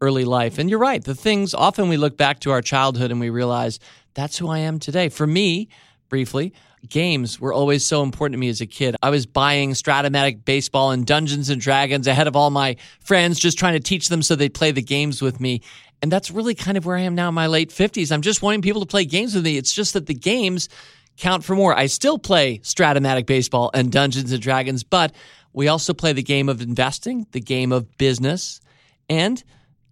early 0.00 0.24
life. 0.24 0.56
And 0.56 0.70
you're 0.70 0.78
right, 0.78 1.04
the 1.04 1.14
things 1.14 1.52
often 1.52 1.90
we 1.90 1.98
look 1.98 2.16
back 2.16 2.40
to 2.40 2.50
our 2.50 2.62
childhood 2.62 3.10
and 3.10 3.20
we 3.20 3.28
realize 3.28 3.78
that's 4.14 4.38
who 4.38 4.48
I 4.48 4.60
am 4.60 4.78
today. 4.78 5.10
For 5.10 5.26
me, 5.26 5.68
briefly, 6.08 6.54
games 6.88 7.38
were 7.38 7.52
always 7.52 7.84
so 7.84 8.02
important 8.02 8.34
to 8.34 8.38
me 8.38 8.48
as 8.48 8.62
a 8.62 8.66
kid. 8.66 8.96
I 9.02 9.10
was 9.10 9.26
buying 9.26 9.72
Strat-O-Matic 9.72 10.46
baseball 10.46 10.92
and 10.92 11.06
Dungeons 11.06 11.50
and 11.50 11.60
Dragons 11.60 12.06
ahead 12.06 12.26
of 12.26 12.36
all 12.36 12.48
my 12.48 12.76
friends, 13.00 13.38
just 13.38 13.58
trying 13.58 13.74
to 13.74 13.80
teach 13.80 14.08
them 14.08 14.22
so 14.22 14.34
they'd 14.34 14.54
play 14.54 14.70
the 14.70 14.82
games 14.82 15.20
with 15.20 15.40
me. 15.40 15.60
And 16.02 16.10
that's 16.10 16.32
really 16.32 16.56
kind 16.56 16.76
of 16.76 16.84
where 16.84 16.96
I 16.96 17.02
am 17.02 17.14
now 17.14 17.28
in 17.28 17.34
my 17.34 17.46
late 17.46 17.70
50s. 17.70 18.10
I'm 18.10 18.22
just 18.22 18.42
wanting 18.42 18.60
people 18.60 18.80
to 18.80 18.86
play 18.86 19.04
games 19.04 19.34
with 19.34 19.44
me. 19.44 19.56
It's 19.56 19.72
just 19.72 19.94
that 19.94 20.06
the 20.06 20.14
games 20.14 20.68
count 21.16 21.44
for 21.44 21.54
more. 21.54 21.76
I 21.78 21.86
still 21.86 22.18
play 22.18 22.58
Strat-O-Matic 22.58 23.24
baseball 23.26 23.70
and 23.72 23.92
Dungeons 23.92 24.32
and 24.32 24.42
Dragons, 24.42 24.82
but 24.82 25.14
we 25.52 25.68
also 25.68 25.94
play 25.94 26.12
the 26.12 26.22
game 26.22 26.48
of 26.48 26.60
investing, 26.60 27.26
the 27.30 27.40
game 27.40 27.70
of 27.70 27.96
business, 27.98 28.60
and 29.08 29.42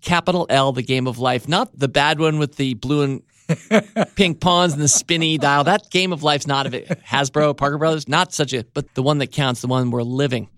capital 0.01 0.47
L, 0.51 0.73
the 0.73 0.83
game 0.83 1.07
of 1.07 1.19
life. 1.19 1.47
Not 1.47 1.79
the 1.79 1.89
bad 1.89 2.19
one 2.19 2.39
with 2.39 2.57
the 2.57 2.75
blue 2.75 3.03
and 3.03 3.23
pink 4.17 4.41
pawns 4.41 4.73
and 4.73 4.83
the 4.83 4.89
spinny 4.89 5.39
dial. 5.39 5.65
That 5.65 5.91
game 5.91 6.13
of 6.13 6.23
life's 6.23 6.47
not 6.47 6.67
of 6.67 6.75
it. 6.75 6.89
Hasbro, 7.07 7.57
Parker 7.57 7.79
Brothers, 7.79 8.09
not 8.09 8.33
such 8.33 8.53
a, 8.53 8.65
but 8.65 8.95
the 8.95 9.03
one 9.03 9.19
that 9.19 9.33
counts, 9.33 9.61
the 9.61 9.69
one 9.69 9.91
we're 9.91 10.03
living, 10.03 10.49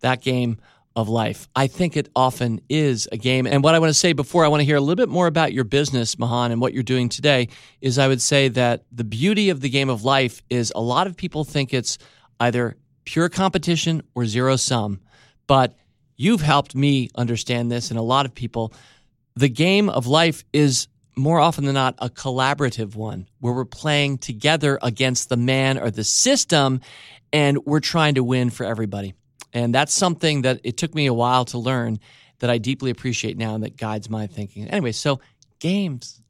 that 0.00 0.22
game 0.22 0.58
of 1.00 1.08
life. 1.08 1.48
I 1.56 1.66
think 1.66 1.96
it 1.96 2.08
often 2.14 2.60
is 2.68 3.08
a 3.10 3.16
game. 3.16 3.46
And 3.46 3.64
what 3.64 3.74
I 3.74 3.78
want 3.78 3.90
to 3.90 3.94
say 3.94 4.12
before 4.12 4.44
I 4.44 4.48
want 4.48 4.60
to 4.60 4.64
hear 4.64 4.76
a 4.76 4.80
little 4.80 4.96
bit 4.96 5.08
more 5.08 5.26
about 5.26 5.52
your 5.52 5.64
business, 5.64 6.18
Mahan, 6.18 6.52
and 6.52 6.60
what 6.60 6.72
you're 6.72 6.82
doing 6.82 7.08
today 7.08 7.48
is 7.80 7.98
I 7.98 8.08
would 8.08 8.22
say 8.22 8.48
that 8.48 8.84
the 8.92 9.04
beauty 9.04 9.50
of 9.50 9.60
the 9.60 9.68
game 9.68 9.88
of 9.88 10.04
life 10.04 10.42
is 10.50 10.72
a 10.74 10.80
lot 10.80 11.06
of 11.06 11.16
people 11.16 11.44
think 11.44 11.74
it's 11.74 11.98
either 12.38 12.76
pure 13.04 13.28
competition 13.28 14.02
or 14.14 14.26
zero 14.26 14.56
sum. 14.56 15.00
But 15.46 15.76
you've 16.16 16.42
helped 16.42 16.74
me 16.74 17.10
understand 17.14 17.72
this 17.72 17.90
and 17.90 17.98
a 17.98 18.02
lot 18.02 18.26
of 18.26 18.34
people. 18.34 18.72
The 19.36 19.48
game 19.48 19.88
of 19.88 20.06
life 20.06 20.44
is 20.52 20.88
more 21.16 21.40
often 21.40 21.64
than 21.64 21.74
not 21.74 21.94
a 21.98 22.08
collaborative 22.08 22.94
one 22.94 23.28
where 23.40 23.52
we're 23.52 23.64
playing 23.64 24.18
together 24.18 24.78
against 24.82 25.28
the 25.28 25.36
man 25.36 25.78
or 25.78 25.90
the 25.90 26.04
system 26.04 26.80
and 27.32 27.58
we're 27.64 27.80
trying 27.80 28.14
to 28.14 28.24
win 28.24 28.50
for 28.50 28.64
everybody. 28.64 29.14
And 29.52 29.74
that's 29.74 29.94
something 29.94 30.42
that 30.42 30.60
it 30.64 30.76
took 30.76 30.94
me 30.94 31.06
a 31.06 31.14
while 31.14 31.44
to 31.46 31.58
learn 31.58 31.98
that 32.38 32.50
I 32.50 32.58
deeply 32.58 32.90
appreciate 32.90 33.36
now 33.36 33.54
and 33.54 33.64
that 33.64 33.76
guides 33.76 34.08
my 34.08 34.26
thinking. 34.26 34.68
Anyway, 34.68 34.92
so 34.92 35.20
games. 35.58 36.20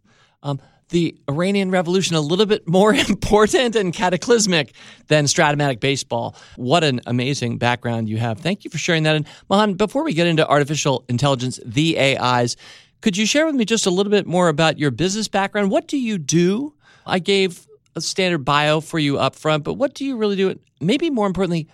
Um, 0.42 0.60
the 0.90 1.16
Iranian 1.28 1.70
Revolution 1.70 2.16
a 2.16 2.20
little 2.20 2.46
bit 2.46 2.68
more 2.68 2.92
important 3.08 3.76
and 3.76 3.92
cataclysmic 3.92 4.74
than 5.06 5.24
Strat-O-Matic 5.24 5.80
baseball. 5.80 6.36
What 6.56 6.84
an 6.84 7.00
amazing 7.06 7.58
background 7.58 8.08
you 8.08 8.18
have. 8.18 8.40
Thank 8.40 8.64
you 8.64 8.70
for 8.70 8.78
sharing 8.78 9.04
that. 9.04 9.16
And 9.16 9.26
Mahan, 9.48 9.74
before 9.74 10.04
we 10.04 10.12
get 10.12 10.26
into 10.26 10.46
artificial 10.46 11.04
intelligence, 11.08 11.60
the 11.64 11.98
AIs, 11.98 12.56
could 13.00 13.16
you 13.16 13.24
share 13.24 13.46
with 13.46 13.54
me 13.54 13.64
just 13.64 13.86
a 13.86 13.90
little 13.90 14.10
bit 14.10 14.26
more 14.26 14.48
about 14.48 14.78
your 14.78 14.90
business 14.90 15.28
background? 15.28 15.70
What 15.70 15.88
do 15.88 15.96
you 15.96 16.18
do? 16.18 16.74
I 17.06 17.18
gave 17.18 17.66
a 17.96 18.00
standard 18.00 18.44
bio 18.44 18.80
for 18.80 18.98
you 18.98 19.18
up 19.18 19.34
front, 19.34 19.64
but 19.64 19.74
what 19.74 19.94
do 19.94 20.04
you 20.04 20.16
really 20.16 20.36
do? 20.36 20.58
Maybe 20.80 21.08
more 21.08 21.26
importantly, 21.26 21.68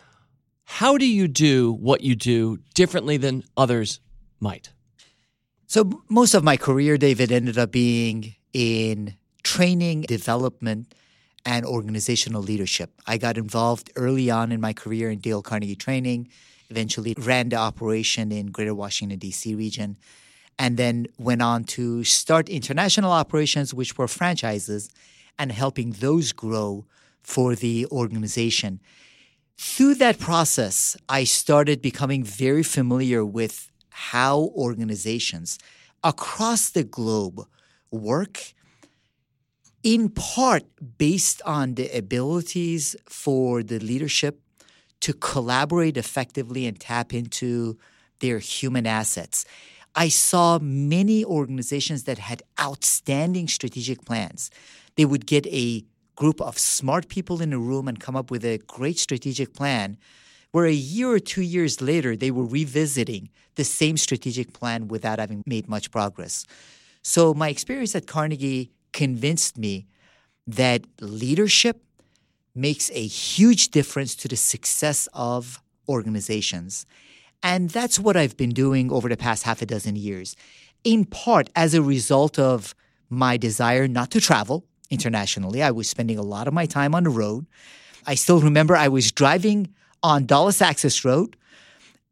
how 0.67 0.99
do 0.99 1.07
you 1.07 1.29
do 1.29 1.73
what 1.73 2.03
you 2.03 2.15
do 2.15 2.59
differently 2.75 3.17
than 3.17 3.45
others 3.57 4.01
might? 4.41 4.73
So, 5.67 6.03
most 6.09 6.35
of 6.35 6.45
my 6.45 6.57
career, 6.57 6.99
David, 6.99 7.33
ended 7.33 7.57
up 7.57 7.73
being 7.73 8.35
in 8.53 9.15
training, 9.43 10.03
development, 10.03 10.93
and 11.45 11.65
organizational 11.65 12.43
leadership. 12.43 12.91
I 13.07 13.17
got 13.17 13.39
involved 13.39 13.93
early 13.95 14.29
on 14.29 14.51
in 14.51 14.61
my 14.61 14.73
career 14.73 15.09
in 15.09 15.21
Dale 15.21 15.41
Carnegie 15.41 15.77
Training, 15.77 16.29
eventually 16.69 17.15
ran 17.17 17.49
the 17.49 17.57
operation 17.57 18.33
in 18.33 18.47
Greater 18.49 18.75
Washington, 18.75 19.19
D.C. 19.21 19.55
region, 19.55 19.97
and 20.59 20.77
then 20.77 21.07
went 21.17 21.43
on 21.43 21.63
to 21.65 22.03
start 22.03 22.49
international 22.49 23.13
operations, 23.13 23.73
which 23.73 23.97
were 23.97 24.09
franchises, 24.09 24.91
and 25.39 25.53
helping 25.53 25.93
those 25.93 26.33
grow 26.33 26.87
for 27.23 27.55
the 27.55 27.87
organization. 27.93 28.81
Through 29.59 29.97
that 29.97 30.19
process, 30.19 30.97
I 31.09 31.25
started 31.25 31.81
becoming 31.81 32.23
very 32.23 32.63
familiar 32.63 33.25
with 33.25 33.71
how 33.91 34.51
organizations 34.55 35.59
across 36.05 36.69
the 36.71 36.85
globe 36.85 37.47
work, 37.91 38.53
in 39.83 40.11
part 40.11 40.65
based 40.99 41.41
on 41.43 41.75
the 41.75 41.89
abilities 41.97 42.97
for 43.07 43.63
the 43.63 43.79
leadership 43.79 44.41
to 45.01 45.13
collaborate 45.13 45.97
effectively 45.97 46.67
and 46.67 46.79
tap 46.79 47.15
into 47.15 47.79
their 48.21 48.39
human 48.39 48.87
assets. 48.87 49.45
I 49.95 50.09
saw 50.09 50.59
many 50.59 51.25
organizations 51.25 52.05
that 52.05 52.19
had 52.19 52.43
outstanding 52.61 53.49
strategic 53.49 54.05
plans. 54.05 54.51
They 54.97 55.07
would 55.07 55.27
get 55.27 55.47
a 55.47 55.85
group 56.17 56.41
of 56.41 56.59
smart 56.59 57.09
people 57.09 57.41
in 57.41 57.53
a 57.53 57.59
room 57.59 57.87
and 57.87 58.01
come 58.01 58.17
up 58.17 58.31
with 58.31 58.45
a 58.45 58.59
great 58.67 58.99
strategic 58.99 59.55
plan 59.55 59.97
where 60.51 60.67
a 60.67 60.73
year 60.73 61.11
or 61.11 61.19
two 61.19 61.43
years 61.43 61.81
later 61.81 62.17
they 62.17 62.31
were 62.31 62.45
revisiting 62.45 63.29
the 63.57 63.65
same 63.65 63.97
strategic 63.97 64.53
plan 64.53 64.89
without 64.89 65.19
having 65.19 65.43
made 65.47 65.69
much 65.69 65.91
progress. 65.91 66.45
So 67.03 67.35
my 67.35 67.51
experience 67.51 67.95
at 67.95 68.07
Carnegie 68.07 68.73
convinced 68.93 69.59
me 69.59 69.87
that 70.47 70.83
leadership 71.01 71.83
makes 72.55 72.91
a 72.93 73.07
huge 73.07 73.69
difference 73.69 74.15
to 74.17 74.29
the 74.29 74.37
success 74.37 75.09
of 75.13 75.61
organizations. 75.89 76.87
And 77.43 77.69
that's 77.71 77.99
what 77.99 78.17
I've 78.17 78.37
been 78.37 78.51
doing 78.51 78.91
over 78.91 79.09
the 79.09 79.17
past 79.17 79.43
half 79.43 79.61
a 79.61 79.67
dozen 79.67 79.95
years, 79.97 80.37
in 80.85 81.05
part 81.05 81.51
as 81.55 81.75
a 81.75 81.83
result 81.83 82.39
of 82.39 82.75
my 83.11 83.37
desire 83.37 83.87
not 83.87 84.11
to 84.13 84.21
travel 84.21 84.65
internationally. 84.91 85.63
I 85.63 85.71
was 85.71 85.89
spending 85.89 86.19
a 86.19 86.23
lot 86.23 86.49
of 86.49 86.55
my 86.55 86.67
time 86.67 86.95
on 86.95 87.05
the 87.05 87.11
road. 87.11 87.47
I 88.07 88.15
still 88.15 88.41
remember 88.41 88.77
I 88.77 88.89
was 88.89 89.13
driving 89.13 89.75
on 90.03 90.27
Dulles 90.27 90.61
Access 90.61 91.05
Road. 91.05 91.37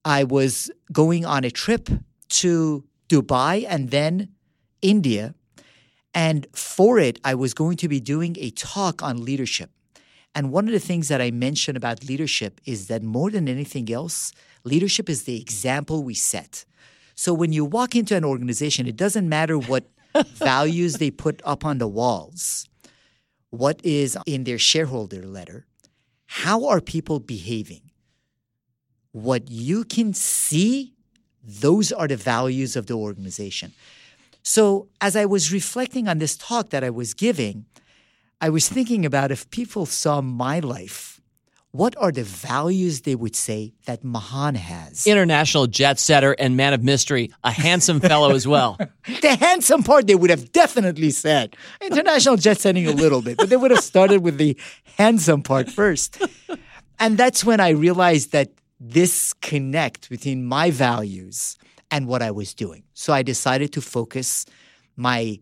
I 0.05 0.25
was 0.25 0.71
going 0.93 1.25
on 1.25 1.45
a 1.45 1.51
trip 1.51 1.89
to 2.29 2.85
Dubai 3.09 3.65
and 3.69 3.91
then 3.91 4.29
India. 4.83 5.35
And 6.13 6.47
for 6.53 6.99
it, 6.99 7.19
I 7.25 7.35
was 7.35 7.55
going 7.55 7.77
to 7.79 7.89
be 7.89 8.01
doing 8.01 8.37
a 8.39 8.51
talk 8.51 9.03
on 9.03 9.25
leadership. 9.25 9.71
And 10.35 10.51
one 10.51 10.67
of 10.67 10.73
the 10.73 10.81
things 10.81 11.09
that 11.09 11.21
I 11.21 11.31
mentioned 11.31 11.77
about 11.77 12.05
leadership 12.05 12.61
is 12.65 12.89
that 12.89 13.03
more 13.03 13.31
than 13.31 13.49
anything 13.49 13.93
else, 13.93 14.33
leadership 14.65 15.09
is 15.09 15.25
the 15.25 15.41
example 15.41 16.03
we 16.03 16.15
set. 16.15 16.65
So 17.15 17.33
when 17.33 17.53
you 17.53 17.65
walk 17.65 17.95
into 17.95 18.17
an 18.17 18.25
organization, 18.25 18.87
it 18.89 18.97
doesn't 18.97 19.29
matter 19.29 19.57
what 19.57 19.85
values 20.35 20.95
they 20.95 21.11
put 21.11 21.41
up 21.45 21.65
on 21.65 21.79
the 21.79 21.89
walls, 21.89 22.69
what 23.51 23.81
is 23.85 24.17
in 24.27 24.45
their 24.45 24.59
shareholder 24.59 25.23
letter, 25.23 25.67
how 26.27 26.67
are 26.67 26.81
people 26.81 27.21
behaving? 27.21 27.91
What 29.13 29.51
you 29.51 29.85
can 29.85 30.13
see, 30.13 30.95
those 31.43 31.93
are 31.93 32.09
the 32.09 32.17
values 32.17 32.75
of 32.75 32.87
the 32.87 32.95
organization. 32.95 33.73
So 34.43 34.89
as 35.01 35.17
I 35.17 35.25
was 35.25 35.53
reflecting 35.53 36.09
on 36.09 36.19
this 36.19 36.37
talk 36.37 36.71
that 36.71 36.85
I 36.85 36.91
was 36.91 37.15
giving, 37.15 37.67
I 38.41 38.51
was 38.51 38.69
thinking 38.69 39.07
about 39.07 39.31
if 39.31 39.49
people 39.51 39.87
saw 39.87 40.21
my 40.21 40.59
life, 40.59 41.21
what 41.75 41.97
are 41.97 42.13
the 42.13 42.23
values 42.23 43.01
they 43.01 43.17
would 43.17 43.35
say 43.35 43.75
that 43.87 44.05
Mahan 44.05 44.55
has? 44.55 45.09
International 45.09 45.67
jet 45.67 45.99
setter 45.99 46.31
and 46.39 46.57
man 46.57 46.73
of 46.73 46.85
mystery, 46.85 47.33
a 47.43 47.51
handsome 47.51 47.99
fellow 47.99 48.31
as 48.31 48.47
well. 48.47 48.79
the 49.23 49.35
handsome 49.35 49.83
part 49.83 50.07
they 50.07 50.15
would 50.15 50.31
have 50.31 50.53
definitely 50.53 51.11
said. 51.11 51.57
International 51.81 52.37
jet 52.37 52.61
setting 52.61 52.87
a 52.87 52.93
little 52.93 53.23
bit, 53.23 53.39
but 53.39 53.49
they 53.49 53.57
would 53.57 53.73
have 53.73 53.83
started 53.83 54.23
with 54.23 54.39
the 54.39 54.57
handsome 54.99 55.43
part 55.43 55.69
first. 55.69 56.23
And 57.01 57.19
that's 57.19 57.45
when 57.45 57.59
I 57.59 57.71
realized 57.71 58.31
that 58.31 58.51
this 58.79 59.33
connect 59.33 60.09
between 60.09 60.45
my 60.45 60.71
values 60.71 61.59
and 61.91 62.07
what 62.07 62.23
I 62.23 62.31
was 62.31 62.55
doing. 62.55 62.85
So 62.95 63.13
I 63.13 63.25
decided 63.25 63.73
to 63.73 63.81
focus 63.81 64.47
my 64.95 65.41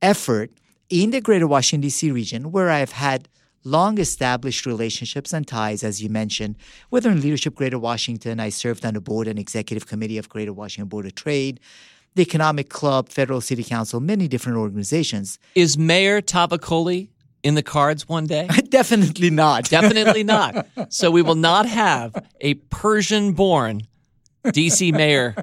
effort 0.00 0.52
in 0.88 1.10
the 1.10 1.20
greater 1.20 1.48
Washington, 1.48 1.80
D.C. 1.80 2.12
region, 2.12 2.52
where 2.52 2.70
I've 2.70 2.92
had 2.92 3.28
long 3.66 3.98
established 3.98 4.64
relationships 4.64 5.32
and 5.32 5.46
ties, 5.46 5.82
as 5.82 6.02
you 6.02 6.08
mentioned, 6.08 6.56
whether 6.88 7.10
in 7.10 7.20
leadership 7.20 7.54
Greater 7.54 7.78
Washington, 7.78 8.40
I 8.40 8.48
served 8.48 8.86
on 8.86 8.94
the 8.94 9.00
board 9.00 9.26
and 9.26 9.38
executive 9.38 9.86
committee 9.86 10.16
of 10.16 10.28
Greater 10.28 10.52
Washington 10.52 10.88
Board 10.88 11.04
of 11.04 11.14
Trade, 11.14 11.60
the 12.14 12.22
Economic 12.22 12.70
Club, 12.70 13.10
Federal 13.10 13.40
City 13.40 13.64
Council, 13.64 14.00
many 14.00 14.28
different 14.28 14.56
organizations. 14.56 15.38
Is 15.54 15.76
Mayor 15.76 16.22
Tavakoli 16.22 17.08
in 17.42 17.56
the 17.56 17.62
cards 17.62 18.08
one 18.08 18.26
day? 18.26 18.48
Definitely 18.68 19.30
not. 19.30 19.68
Definitely 19.68 20.24
not. 20.36 20.66
So 20.88 21.10
we 21.10 21.22
will 21.22 21.34
not 21.34 21.66
have 21.66 22.14
a 22.40 22.54
Persian 22.54 23.32
born 23.32 23.82
DC 24.44 24.92
mayor 24.92 25.34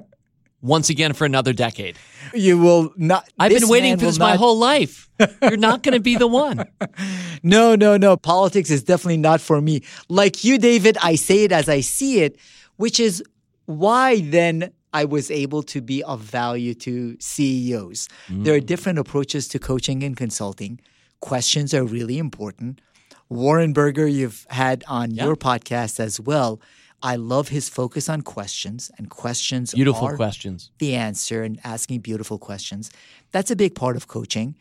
once 0.64 0.88
again 0.88 1.12
for 1.12 1.26
another 1.26 1.52
decade. 1.52 1.96
You 2.32 2.58
will 2.58 2.92
not. 2.96 3.28
I've 3.38 3.52
been 3.52 3.68
waiting 3.68 3.98
for 3.98 4.06
this 4.06 4.18
not, 4.18 4.30
my 4.30 4.36
whole 4.36 4.58
life. 4.58 5.10
You're 5.42 5.58
not 5.58 5.82
going 5.82 5.92
to 5.92 6.00
be 6.00 6.16
the 6.16 6.26
one. 6.26 6.64
no, 7.42 7.76
no, 7.76 7.96
no. 7.96 8.16
Politics 8.16 8.70
is 8.70 8.82
definitely 8.82 9.18
not 9.18 9.40
for 9.40 9.60
me. 9.60 9.82
Like 10.08 10.42
you, 10.42 10.58
David, 10.58 10.96
I 11.02 11.16
say 11.16 11.44
it 11.44 11.52
as 11.52 11.68
I 11.68 11.80
see 11.80 12.22
it, 12.22 12.38
which 12.76 12.98
is 12.98 13.22
why 13.66 14.22
then 14.22 14.72
I 14.94 15.04
was 15.04 15.30
able 15.30 15.62
to 15.64 15.82
be 15.82 16.02
of 16.02 16.20
value 16.20 16.74
to 16.74 17.16
CEOs. 17.20 18.08
Mm. 18.28 18.44
There 18.44 18.54
are 18.54 18.60
different 18.60 18.98
approaches 18.98 19.46
to 19.48 19.58
coaching 19.58 20.02
and 20.02 20.16
consulting. 20.16 20.80
Questions 21.20 21.74
are 21.74 21.84
really 21.84 22.18
important. 22.18 22.80
Warren 23.28 23.72
Berger, 23.72 24.06
you've 24.06 24.46
had 24.48 24.82
on 24.88 25.10
yeah. 25.10 25.24
your 25.24 25.36
podcast 25.36 26.00
as 26.00 26.20
well 26.20 26.60
I 27.04 27.16
love 27.16 27.48
his 27.48 27.68
focus 27.68 28.08
on 28.08 28.22
questions, 28.22 28.90
and 28.96 29.10
questions 29.10 29.74
beautiful 29.74 30.16
questions. 30.16 30.70
The 30.78 30.94
answer 30.94 31.42
and 31.42 31.60
asking 31.62 32.00
beautiful 32.00 32.38
questions. 32.38 32.90
That's 33.30 33.50
a 33.50 33.56
big 33.56 33.74
part 33.74 33.94
of 33.96 34.08
coaching. 34.08 34.56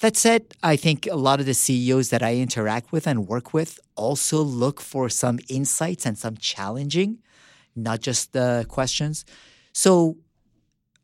That 0.00 0.16
said, 0.16 0.54
I 0.60 0.74
think 0.74 1.06
a 1.06 1.14
lot 1.14 1.38
of 1.38 1.46
the 1.46 1.54
CEOs 1.54 2.10
that 2.10 2.20
I 2.20 2.34
interact 2.34 2.90
with 2.90 3.06
and 3.06 3.28
work 3.28 3.54
with 3.54 3.78
also 3.94 4.42
look 4.42 4.80
for 4.80 5.08
some 5.08 5.38
insights 5.48 6.04
and 6.04 6.18
some 6.18 6.36
challenging, 6.36 7.18
not 7.76 8.00
just 8.00 8.32
the 8.32 8.66
questions. 8.68 9.24
So 9.72 10.16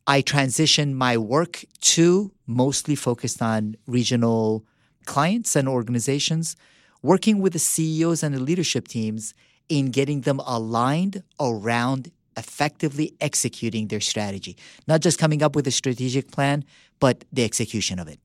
I 0.09 0.23
transitioned 0.23 0.95
my 0.95 1.17
work 1.17 1.65
to 1.95 2.33
mostly 2.49 2.97
focused 2.97 3.41
on 3.41 3.77
regional 3.87 4.67
clients 5.07 5.55
and 5.55 5.69
organizations, 5.69 6.57
working 7.01 7.41
with 7.41 7.53
the 7.53 7.61
CEOs 7.61 8.25
and 8.25 8.35
the 8.35 8.41
leadership 8.41 8.89
teams 8.89 9.35
in 9.69 9.91
getting 9.91 10.23
them 10.23 10.41
aligned 10.41 11.23
around 11.41 12.11
effectively 12.37 13.15
executing 13.21 13.89
their 13.89 14.01
strategy. 14.01 14.57
Not 14.87 15.01
just 15.01 15.19
coming 15.19 15.43
up 15.43 15.55
with 15.55 15.67
a 15.67 15.71
strategic 15.71 16.31
plan, 16.31 16.65
but 17.01 17.25
the 17.33 17.45
execution 17.45 17.99
of 17.99 18.09
it. 18.09 18.19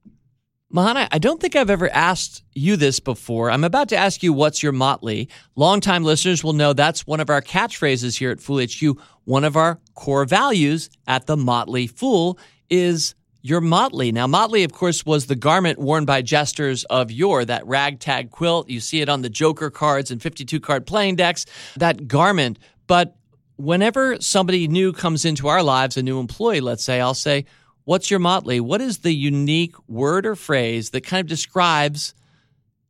Mahan, 0.71 1.07
I 1.11 1.17
don't 1.17 1.41
think 1.41 1.55
I've 1.55 1.71
ever 1.71 1.89
asked 1.89 2.43
you 2.53 2.75
this 2.75 2.99
before. 2.99 3.49
I'm 3.49 3.63
about 3.63 3.89
to 3.89 3.97
ask 3.97 4.21
you 4.21 4.31
what's 4.31 4.61
your 4.61 4.71
motley. 4.71 5.27
Longtime 5.55 6.03
listeners 6.03 6.43
will 6.43 6.53
know 6.53 6.73
that's 6.73 7.07
one 7.07 7.19
of 7.19 7.31
our 7.31 7.41
catchphrases 7.41 8.19
here 8.19 8.29
at 8.29 8.39
Fool 8.39 8.61
HQ. 8.61 8.99
One 9.23 9.43
of 9.43 9.57
our 9.57 9.79
core 9.95 10.25
values 10.25 10.91
at 11.07 11.25
the 11.25 11.35
Motley 11.35 11.87
Fool 11.87 12.37
is 12.69 13.15
your 13.41 13.61
motley. 13.61 14.11
Now, 14.11 14.27
motley, 14.27 14.63
of 14.63 14.73
course, 14.73 15.05
was 15.05 15.27
the 15.27 15.35
garment 15.35 15.79
worn 15.79 16.05
by 16.05 16.21
jesters 16.21 16.83
of 16.85 17.11
yore, 17.11 17.45
that 17.45 17.65
ragtag 17.65 18.31
quilt. 18.31 18.69
You 18.69 18.79
see 18.79 19.01
it 19.01 19.09
on 19.09 19.21
the 19.21 19.29
Joker 19.29 19.69
cards 19.69 20.11
and 20.11 20.21
52 20.21 20.59
card 20.59 20.85
playing 20.85 21.15
decks, 21.15 21.45
that 21.77 22.07
garment. 22.07 22.59
But 22.87 23.15
whenever 23.55 24.19
somebody 24.19 24.67
new 24.67 24.91
comes 24.91 25.25
into 25.25 25.47
our 25.47 25.63
lives, 25.63 25.95
a 25.95 26.03
new 26.03 26.19
employee, 26.19 26.61
let's 26.61 26.83
say, 26.83 26.99
I'll 26.99 27.13
say, 27.13 27.45
What's 27.89 28.11
your 28.11 28.19
motley? 28.19 28.59
What 28.59 28.81
is 28.81 28.99
the 28.99 29.15
unique 29.15 29.73
word 29.89 30.27
or 30.27 30.35
phrase 30.35 30.91
that 30.91 31.01
kind 31.01 31.21
of 31.21 31.27
describes 31.27 32.13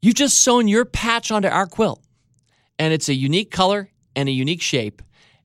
you've 0.01 0.15
just 0.15 0.41
sewn 0.41 0.67
your 0.67 0.83
patch 0.83 1.31
onto 1.31 1.47
our 1.47 1.67
quilt? 1.67 2.03
And 2.77 2.91
it's 2.91 3.07
a 3.07 3.13
unique 3.13 3.49
color 3.49 3.89
and 4.13 4.27
a 4.27 4.31
unique 4.33 4.61
shape. 4.61 5.01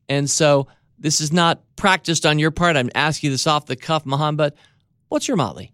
And 0.08 0.28
so 0.28 0.66
this 0.98 1.20
is 1.20 1.32
not 1.32 1.62
practiced 1.76 2.26
on 2.26 2.40
your 2.40 2.50
part. 2.50 2.76
I'm 2.76 2.90
asking 2.96 3.30
this 3.30 3.46
off 3.46 3.66
the 3.66 3.76
cuff, 3.76 4.02
but 4.04 4.56
What's 5.14 5.28
your 5.28 5.36
motley? 5.36 5.72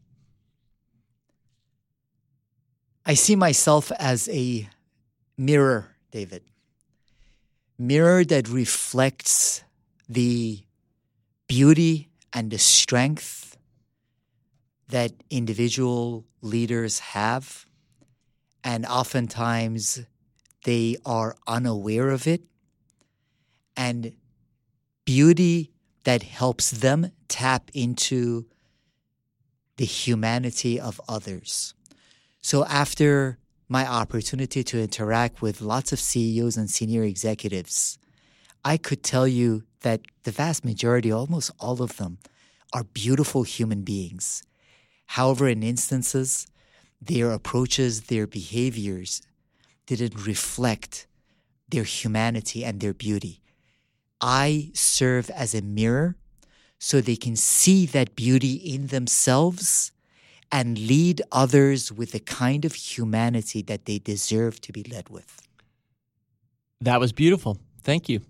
I 3.06 3.14
see 3.14 3.36
myself 3.36 3.90
as 3.92 4.28
a 4.28 4.68
mirror, 5.38 5.96
David. 6.10 6.42
Mirror 7.78 8.26
that 8.26 8.50
reflects 8.50 9.64
the 10.10 10.62
beauty 11.48 12.10
and 12.34 12.50
the 12.50 12.58
strength 12.58 13.56
that 14.88 15.12
individual 15.30 16.26
leaders 16.42 16.98
have. 16.98 17.64
And 18.62 18.84
oftentimes 18.84 20.04
they 20.64 20.98
are 21.06 21.34
unaware 21.46 22.10
of 22.10 22.26
it. 22.26 22.42
And 23.74 24.12
beauty 25.06 25.72
that 26.04 26.24
helps 26.24 26.70
them 26.70 27.12
tap 27.26 27.70
into 27.72 28.44
the 29.80 29.86
humanity 29.86 30.78
of 30.78 31.00
others. 31.08 31.72
So 32.42 32.66
after 32.66 33.38
my 33.66 33.86
opportunity 33.86 34.62
to 34.62 34.78
interact 34.78 35.40
with 35.40 35.62
lots 35.62 35.90
of 35.90 35.98
CEOs 35.98 36.58
and 36.58 36.68
senior 36.68 37.02
executives, 37.02 37.96
I 38.62 38.76
could 38.76 39.02
tell 39.02 39.26
you 39.26 39.62
that 39.80 40.02
the 40.24 40.32
vast 40.32 40.66
majority, 40.66 41.10
almost 41.10 41.50
all 41.58 41.80
of 41.80 41.96
them, 41.96 42.18
are 42.74 42.84
beautiful 42.84 43.42
human 43.44 43.80
beings. 43.80 44.42
However, 45.16 45.48
in 45.48 45.62
instances, 45.62 46.46
their 47.00 47.30
approaches, 47.30 48.02
their 48.12 48.26
behaviors 48.26 49.22
didn't 49.86 50.26
reflect 50.26 51.06
their 51.70 51.84
humanity 51.84 52.66
and 52.66 52.80
their 52.80 52.92
beauty. 52.92 53.40
I 54.20 54.72
serve 54.74 55.30
as 55.30 55.54
a 55.54 55.62
mirror 55.62 56.16
so 56.80 57.00
they 57.00 57.14
can 57.14 57.36
see 57.36 57.86
that 57.86 58.16
beauty 58.16 58.54
in 58.54 58.88
themselves 58.88 59.92
and 60.50 60.78
lead 60.78 61.22
others 61.30 61.92
with 61.92 62.12
the 62.12 62.18
kind 62.18 62.64
of 62.64 62.74
humanity 62.74 63.62
that 63.62 63.84
they 63.84 63.98
deserve 63.98 64.60
to 64.62 64.72
be 64.72 64.82
led 64.82 65.10
with. 65.10 65.46
That 66.80 66.98
was 66.98 67.12
beautiful. 67.12 67.58
Thank 67.82 68.08
you. 68.08 68.22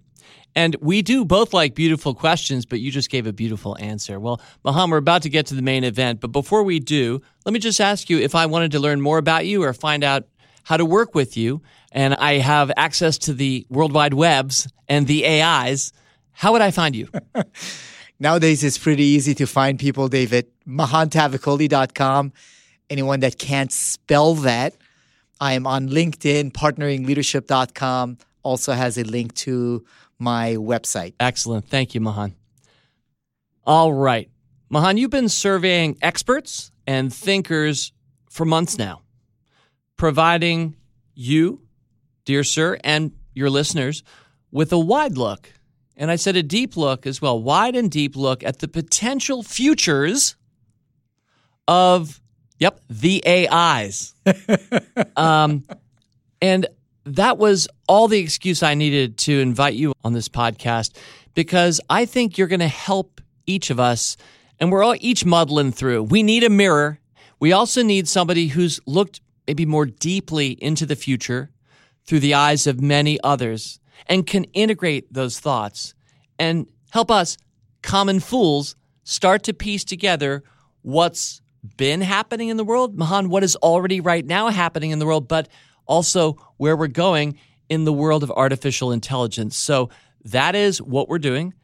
And 0.56 0.74
we 0.80 1.00
do 1.00 1.24
both 1.24 1.54
like 1.54 1.76
beautiful 1.76 2.12
questions, 2.12 2.66
but 2.66 2.80
you 2.80 2.90
just 2.90 3.08
gave 3.08 3.28
a 3.28 3.32
beautiful 3.32 3.76
answer. 3.78 4.18
Well, 4.18 4.40
Mahan, 4.64 4.90
we're 4.90 4.96
about 4.96 5.22
to 5.22 5.28
get 5.28 5.46
to 5.46 5.54
the 5.54 5.62
main 5.62 5.84
event, 5.84 6.20
but 6.20 6.32
before 6.32 6.64
we 6.64 6.80
do, 6.80 7.22
let 7.46 7.52
me 7.52 7.60
just 7.60 7.80
ask 7.80 8.10
you 8.10 8.18
if 8.18 8.34
I 8.34 8.46
wanted 8.46 8.72
to 8.72 8.80
learn 8.80 9.00
more 9.00 9.18
about 9.18 9.46
you 9.46 9.62
or 9.62 9.72
find 9.72 10.02
out 10.02 10.26
how 10.64 10.76
to 10.76 10.84
work 10.84 11.14
with 11.14 11.36
you, 11.36 11.62
and 11.92 12.14
I 12.14 12.34
have 12.38 12.72
access 12.76 13.16
to 13.18 13.32
the 13.32 13.64
World 13.70 13.92
Wide 13.92 14.12
Webs 14.12 14.68
and 14.88 15.06
the 15.06 15.24
AIs, 15.24 15.92
how 16.32 16.52
would 16.52 16.62
I 16.62 16.72
find 16.72 16.96
you? 16.96 17.08
Nowadays, 18.20 18.62
it's 18.62 18.78
pretty 18.78 19.02
easy 19.02 19.34
to 19.34 19.46
find 19.46 19.78
people, 19.78 20.08
David. 20.08 20.46
mahantavakoli.com. 20.68 22.32
Anyone 22.90 23.20
that 23.20 23.38
can't 23.38 23.72
spell 23.72 24.34
that, 24.34 24.74
I 25.40 25.54
am 25.54 25.66
on 25.66 25.88
LinkedIn. 25.88 26.52
Partneringleadership.com 26.52 28.18
also 28.42 28.72
has 28.72 28.98
a 28.98 29.04
link 29.04 29.34
to 29.34 29.84
my 30.18 30.56
website. 30.56 31.14
Excellent. 31.18 31.66
Thank 31.66 31.94
you, 31.94 32.00
Mahan. 32.00 32.34
All 33.64 33.92
right. 33.92 34.30
Mahan, 34.68 34.98
you've 34.98 35.10
been 35.10 35.28
surveying 35.28 35.96
experts 36.02 36.70
and 36.86 37.12
thinkers 37.12 37.92
for 38.28 38.44
months 38.44 38.76
now, 38.78 39.02
providing 39.96 40.76
you 41.14 41.62
dear 42.30 42.44
sir, 42.44 42.78
and 42.84 43.10
your 43.34 43.50
listeners 43.50 44.04
with 44.52 44.72
a 44.72 44.78
wide 44.78 45.16
look. 45.16 45.52
And 46.00 46.10
I 46.10 46.16
said 46.16 46.34
a 46.34 46.42
deep 46.42 46.78
look 46.78 47.06
as 47.06 47.20
well, 47.20 47.40
wide 47.40 47.76
and 47.76 47.90
deep 47.90 48.16
look 48.16 48.42
at 48.42 48.60
the 48.60 48.68
potential 48.68 49.42
futures 49.42 50.34
of, 51.68 52.22
yep, 52.58 52.80
the 52.88 53.22
AIs. 53.28 54.14
um, 55.16 55.62
and 56.40 56.66
that 57.04 57.36
was 57.36 57.68
all 57.86 58.08
the 58.08 58.18
excuse 58.18 58.62
I 58.62 58.72
needed 58.72 59.18
to 59.18 59.40
invite 59.40 59.74
you 59.74 59.92
on 60.02 60.14
this 60.14 60.30
podcast 60.30 60.96
because 61.34 61.82
I 61.90 62.06
think 62.06 62.38
you're 62.38 62.48
going 62.48 62.60
to 62.60 62.66
help 62.66 63.20
each 63.44 63.68
of 63.68 63.78
us, 63.78 64.16
and 64.58 64.72
we're 64.72 64.82
all 64.82 64.96
each 65.00 65.26
muddling 65.26 65.70
through. 65.70 66.04
We 66.04 66.22
need 66.22 66.44
a 66.44 66.50
mirror. 66.50 66.98
We 67.40 67.52
also 67.52 67.82
need 67.82 68.08
somebody 68.08 68.48
who's 68.48 68.80
looked 68.86 69.20
maybe 69.46 69.66
more 69.66 69.84
deeply 69.84 70.52
into 70.62 70.86
the 70.86 70.96
future 70.96 71.50
through 72.06 72.20
the 72.20 72.32
eyes 72.32 72.66
of 72.66 72.80
many 72.80 73.20
others 73.22 73.79
and 74.06 74.26
can 74.26 74.44
integrate 74.44 75.12
those 75.12 75.38
thoughts 75.38 75.94
and 76.38 76.66
help 76.90 77.10
us, 77.10 77.36
common 77.82 78.20
fools, 78.20 78.74
start 79.04 79.42
to 79.44 79.54
piece 79.54 79.84
together 79.84 80.42
what's 80.82 81.42
been 81.76 82.00
happening 82.00 82.48
in 82.48 82.56
the 82.56 82.64
world, 82.64 82.96
Mahan, 82.96 83.28
what 83.28 83.42
is 83.42 83.56
already 83.56 84.00
right 84.00 84.24
now 84.24 84.48
happening 84.48 84.90
in 84.90 84.98
the 84.98 85.06
world, 85.06 85.28
but 85.28 85.48
also 85.86 86.36
where 86.56 86.76
we're 86.76 86.86
going 86.86 87.38
in 87.68 87.84
the 87.84 87.92
world 87.92 88.22
of 88.22 88.30
artificial 88.30 88.92
intelligence. 88.92 89.56
So 89.56 89.90
that 90.24 90.54
is 90.54 90.80
what 90.80 91.08
we're 91.08 91.18
doing. 91.18 91.54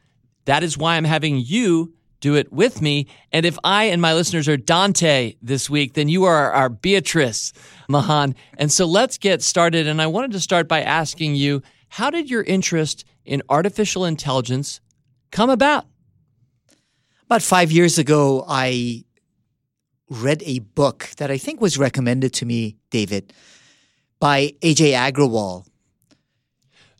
That 0.45 0.63
is 0.63 0.77
why 0.77 0.95
I'm 0.95 1.03
having 1.03 1.37
you 1.37 1.93
do 2.19 2.35
it 2.35 2.51
with 2.51 2.81
me. 2.81 3.07
And 3.31 3.45
if 3.45 3.57
I 3.63 3.85
and 3.85 4.01
my 4.01 4.13
listeners 4.13 4.47
are 4.47 4.57
Dante 4.57 5.35
this 5.41 5.69
week, 5.69 5.93
then 5.93 6.09
you 6.09 6.23
are 6.23 6.51
our 6.51 6.69
Beatrice, 6.69 7.53
Mahan. 7.87 8.35
And 8.57 8.71
so 8.71 8.85
let's 8.85 9.17
get 9.17 9.41
started. 9.41 9.87
And 9.87 10.01
I 10.01 10.07
wanted 10.07 10.31
to 10.31 10.39
start 10.39 10.67
by 10.67 10.81
asking 10.81 11.35
you 11.35 11.61
how 11.89 12.09
did 12.09 12.29
your 12.29 12.43
interest 12.43 13.05
in 13.25 13.41
artificial 13.49 14.05
intelligence 14.05 14.81
come 15.31 15.49
about? 15.49 15.85
About 17.25 17.41
five 17.41 17.71
years 17.71 17.97
ago, 17.97 18.45
I 18.47 19.03
read 20.09 20.41
a 20.45 20.59
book 20.59 21.09
that 21.17 21.29
I 21.29 21.37
think 21.37 21.59
was 21.59 21.77
recommended 21.77 22.33
to 22.35 22.45
me, 22.45 22.77
David, 22.89 23.33
by 24.19 24.53
Ajay 24.61 24.93
Agrawal. 24.93 25.65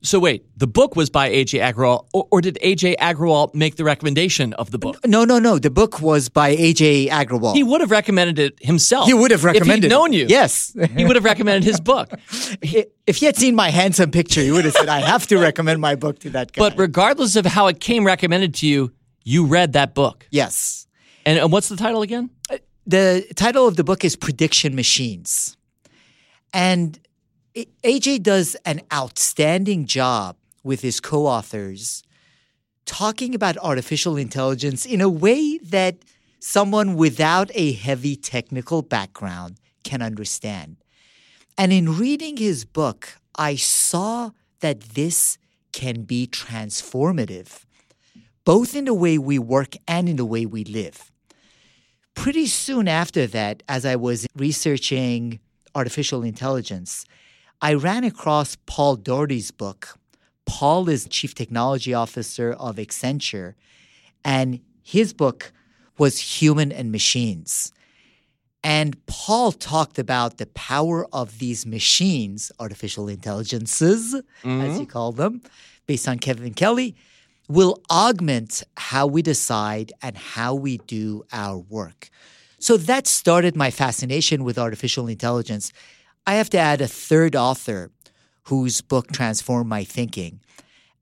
So 0.03 0.19
wait, 0.19 0.45
the 0.55 0.67
book 0.67 0.95
was 0.95 1.09
by 1.09 1.29
Ajay 1.29 1.59
Agrawal, 1.59 2.07
or, 2.13 2.27
or, 2.29 2.39
did 2.39 2.57
Ajay 2.63 2.95
Agrawal 2.97 3.53
make 3.55 3.77
the 3.77 3.83
recommendation 3.83 4.53
of 4.53 4.69
the 4.69 4.77
book? 4.77 4.99
No, 5.05 5.25
no, 5.25 5.39
no. 5.39 5.57
The 5.57 5.71
book 5.71 6.01
was 6.01 6.29
by 6.29 6.55
Ajay 6.55 7.09
Agrawal. 7.09 7.55
He 7.55 7.63
would 7.63 7.81
have 7.81 7.89
recommended 7.89 8.37
it 8.37 8.59
himself. 8.61 9.07
He 9.07 9.15
would 9.15 9.31
have 9.31 9.43
recommended. 9.43 9.85
If 9.85 9.91
he'd 9.91 9.95
known 9.95 10.13
you, 10.13 10.27
yes, 10.29 10.75
he 10.95 11.03
would 11.03 11.15
have 11.15 11.25
recommended 11.25 11.63
his 11.63 11.79
book. 11.79 12.11
if 12.61 13.15
he 13.17 13.25
had 13.25 13.35
seen 13.35 13.55
my 13.55 13.69
handsome 13.69 14.11
picture, 14.11 14.41
he 14.41 14.51
would 14.51 14.65
have 14.65 14.75
said, 14.75 14.87
"I 14.87 14.99
have 14.99 15.25
to 15.27 15.39
recommend 15.39 15.81
my 15.81 15.95
book 15.95 16.19
to 16.19 16.29
that 16.29 16.51
guy." 16.51 16.59
But 16.59 16.77
regardless 16.77 17.35
of 17.35 17.45
how 17.45 17.67
it 17.67 17.79
came 17.79 18.05
recommended 18.05 18.53
to 18.55 18.67
you, 18.67 18.91
you 19.23 19.45
read 19.45 19.73
that 19.73 19.95
book. 19.95 20.27
Yes. 20.29 20.87
And, 21.25 21.39
and 21.39 21.51
what's 21.51 21.69
the 21.69 21.75
title 21.75 22.03
again? 22.03 22.29
Uh, 22.49 22.57
the 22.85 23.25
title 23.35 23.67
of 23.67 23.75
the 23.75 23.83
book 23.83 24.05
is 24.05 24.15
Prediction 24.15 24.75
Machines, 24.75 25.57
and 26.53 26.99
Ajay 27.83 28.21
does 28.21 28.55
an 28.65 28.81
outstanding 28.93 29.85
job 29.85 30.35
with 30.63 30.81
his 30.81 30.99
co 30.99 31.25
authors 31.25 32.03
talking 32.85 33.35
about 33.35 33.57
artificial 33.57 34.15
intelligence 34.15 34.85
in 34.85 35.01
a 35.01 35.09
way 35.09 35.57
that 35.57 35.97
someone 36.39 36.95
without 36.95 37.51
a 37.53 37.73
heavy 37.73 38.15
technical 38.15 38.81
background 38.81 39.57
can 39.83 40.01
understand. 40.01 40.77
And 41.57 41.73
in 41.73 41.97
reading 41.97 42.37
his 42.37 42.65
book, 42.65 43.17
I 43.35 43.55
saw 43.55 44.31
that 44.59 44.81
this 44.81 45.37
can 45.73 46.03
be 46.03 46.27
transformative, 46.27 47.65
both 48.45 48.75
in 48.75 48.85
the 48.85 48.93
way 48.93 49.17
we 49.17 49.37
work 49.37 49.75
and 49.87 50.07
in 50.07 50.15
the 50.15 50.25
way 50.25 50.45
we 50.45 50.63
live. 50.63 51.11
Pretty 52.13 52.47
soon 52.47 52.87
after 52.87 53.27
that, 53.27 53.63
as 53.67 53.85
I 53.85 53.95
was 53.95 54.27
researching 54.35 55.39
artificial 55.75 56.23
intelligence, 56.23 57.05
I 57.61 57.73
ran 57.73 58.03
across 58.03 58.55
Paul 58.67 58.97
Daugherty's 58.97 59.49
book. 59.49 59.97
Paul 60.45 60.87
is 60.89 61.07
Chief 61.09 61.33
Technology 61.33 61.93
Officer 61.93 62.53
of 62.53 62.75
Accenture, 62.75 63.55
and 64.23 64.61
his 64.83 65.11
book 65.11 65.51
was 65.97 66.39
Human 66.39 66.71
and 66.71 66.91
Machines. 66.91 67.73
And 68.63 69.03
Paul 69.07 69.51
talked 69.51 69.97
about 69.97 70.37
the 70.37 70.45
power 70.47 71.07
of 71.11 71.39
these 71.39 71.65
machines, 71.65 72.51
artificial 72.59 73.07
intelligences, 73.07 74.13
mm-hmm. 74.13 74.61
as 74.61 74.79
you 74.79 74.85
call 74.85 75.11
them, 75.11 75.41
based 75.87 76.07
on 76.07 76.19
Kevin 76.19 76.53
Kelly, 76.53 76.95
will 77.47 77.81
augment 77.89 78.63
how 78.75 79.07
we 79.07 79.21
decide 79.21 79.93
and 80.01 80.15
how 80.17 80.53
we 80.53 80.77
do 80.79 81.23
our 81.31 81.57
work. 81.57 82.09
So 82.59 82.77
that 82.77 83.07
started 83.07 83.55
my 83.55 83.71
fascination 83.71 84.43
with 84.43 84.57
artificial 84.57 85.07
intelligence. 85.07 85.71
I 86.27 86.33
have 86.33 86.49
to 86.49 86.57
add 86.57 86.81
a 86.81 86.87
third 86.87 87.37
author 87.37 87.89
whose 88.43 88.81
book 88.81 89.13
transformed 89.13 89.69
my 89.69 89.85
thinking. 89.85 90.41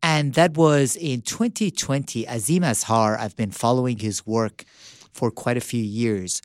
And 0.04 0.36
that 0.36 0.56
was 0.56 0.96
in 0.96 1.22
2020. 1.22 2.26
Azeem 2.26 2.64
Azhar, 2.64 3.18
I've 3.20 3.36
been 3.36 3.50
following 3.50 3.98
his 3.98 4.26
work 4.28 4.66
for 5.12 5.32
quite 5.32 5.58
a 5.58 5.62
few 5.62 5.84
years, 5.84 6.44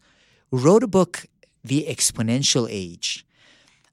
wrote 0.50 0.82
a 0.82 0.86
book, 0.86 1.26
The 1.62 1.84
Exponential 1.90 2.66
Age, 2.70 3.26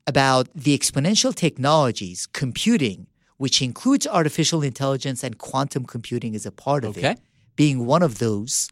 about 0.08 0.48
the 0.56 0.78
exponential 0.78 1.36
technologies, 1.36 2.26
computing, 2.28 3.08
which 3.36 3.62
includes 3.62 4.08
artificial 4.08 4.64
intelligence 4.64 5.22
and 5.22 5.38
quantum 5.38 5.86
computing 5.86 6.34
is 6.34 6.46
a 6.46 6.52
part 6.52 6.86
of 6.86 6.98
okay. 6.98 7.12
it, 7.12 7.20
being 7.58 7.86
one 7.86 8.04
of 8.04 8.20
those 8.20 8.70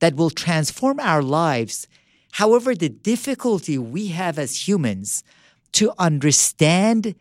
that 0.00 0.16
will 0.16 0.30
transform 0.30 0.98
our 0.98 1.22
lives 1.22 1.86
However, 2.36 2.74
the 2.74 2.90
difficulty 2.90 3.78
we 3.78 4.08
have 4.08 4.38
as 4.38 4.68
humans 4.68 5.24
to 5.72 5.94
understand 5.98 7.14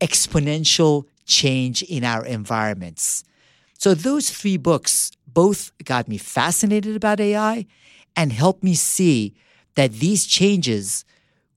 exponential 0.00 1.04
change 1.26 1.82
in 1.82 2.02
our 2.02 2.24
environments. 2.24 3.24
So, 3.76 3.92
those 3.92 4.30
three 4.30 4.56
books 4.56 5.10
both 5.26 5.70
got 5.84 6.08
me 6.08 6.16
fascinated 6.16 6.96
about 6.96 7.20
AI 7.20 7.66
and 8.16 8.32
helped 8.32 8.64
me 8.64 8.74
see 8.74 9.34
that 9.74 9.92
these 9.92 10.24
changes 10.24 11.04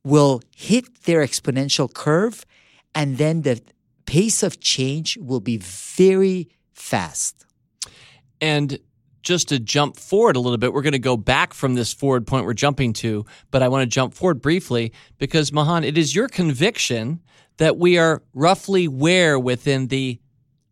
will 0.03 0.41
hit 0.53 1.03
their 1.03 1.21
exponential 1.21 1.87
curve 1.87 2.45
and 2.93 3.17
then 3.17 3.43
the 3.43 3.61
pace 4.05 4.43
of 4.43 4.59
change 4.59 5.15
will 5.15 5.39
be 5.39 5.55
very 5.55 6.49
fast. 6.73 7.45
And 8.41 8.79
just 9.27 9.49
to 9.49 9.59
jump 9.59 9.97
forward 9.97 10.37
a 10.37 10.39
little 10.39 10.57
bit, 10.57 10.71
we're 10.71 10.81
going 10.81 10.93
to 10.93 10.99
go 10.99 11.17
back 11.17 11.53
from 11.53 11.73
this 11.73 11.91
forward 11.91 12.25
point 12.25 12.45
we're 12.45 12.53
jumping 12.53 12.93
to, 12.93 13.25
but 13.51 13.61
I 13.61 13.67
want 13.67 13.81
to 13.81 13.85
jump 13.85 14.13
forward 14.13 14.41
briefly 14.41 14.93
because, 15.17 15.51
Mahan, 15.51 15.83
it 15.83 15.97
is 15.97 16.15
your 16.15 16.29
conviction 16.29 17.19
that 17.57 17.77
we 17.77 17.97
are 17.97 18.23
roughly 18.33 18.87
where 18.87 19.37
within 19.37 19.87
the 19.87 20.21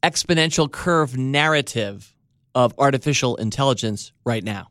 exponential 0.02 0.72
curve 0.72 1.18
narrative 1.18 2.16
of 2.54 2.74
artificial 2.78 3.36
intelligence 3.36 4.14
right 4.24 4.44
now? 4.44 4.70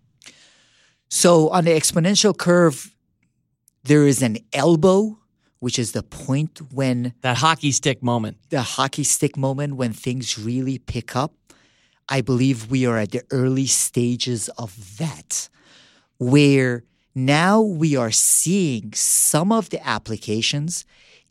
So, 1.11 1.51
on 1.51 1.67
the 1.67 1.73
exponential 1.73 2.37
curve, 2.37 2.91
there 3.83 4.07
is 4.07 4.23
an 4.23 4.39
elbow, 4.55 5.19
which 5.59 5.79
is 5.79 5.93
the 5.93 6.03
point 6.03 6.59
when 6.73 7.13
that 7.21 7.37
hockey 7.37 7.71
stick 7.71 8.03
moment, 8.03 8.39
the 8.49 8.63
hockey 8.63 9.05
stick 9.05 9.37
moment 9.37 9.77
when 9.77 9.93
things 9.93 10.39
really 10.39 10.79
pick 10.79 11.15
up. 11.15 11.35
I 12.09 12.21
believe 12.21 12.71
we 12.71 12.87
are 12.87 12.99
at 12.99 13.13
the 13.13 13.23
early 13.31 13.67
stages 13.67 14.49
of 14.51 14.99
that, 14.99 15.49
where 16.19 16.85
now 17.15 17.61
we 17.61 17.97
are 17.97 18.11
seeing 18.11 18.93
some 18.93 19.53
of 19.53 19.71
the 19.71 19.87
applications. 19.87 20.85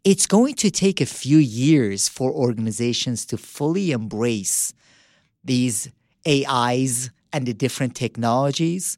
It's 0.03 0.27
going 0.27 0.55
to 0.55 0.71
take 0.71 0.99
a 1.01 1.05
few 1.05 1.37
years 1.37 2.09
for 2.09 2.31
organizations 2.31 3.25
to 3.27 3.37
fully 3.37 3.91
embrace 3.91 4.73
these 5.43 5.89
AIs 6.27 7.11
and 7.31 7.45
the 7.45 7.53
different 7.53 7.95
technologies. 7.95 8.97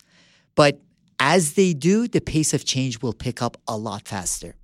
But 0.55 0.79
as 1.19 1.53
they 1.53 1.73
do, 1.73 2.07
the 2.07 2.21
pace 2.21 2.53
of 2.53 2.65
change 2.65 3.01
will 3.01 3.13
pick 3.13 3.41
up 3.41 3.57
a 3.67 3.77
lot 3.77 4.07
faster. 4.07 4.55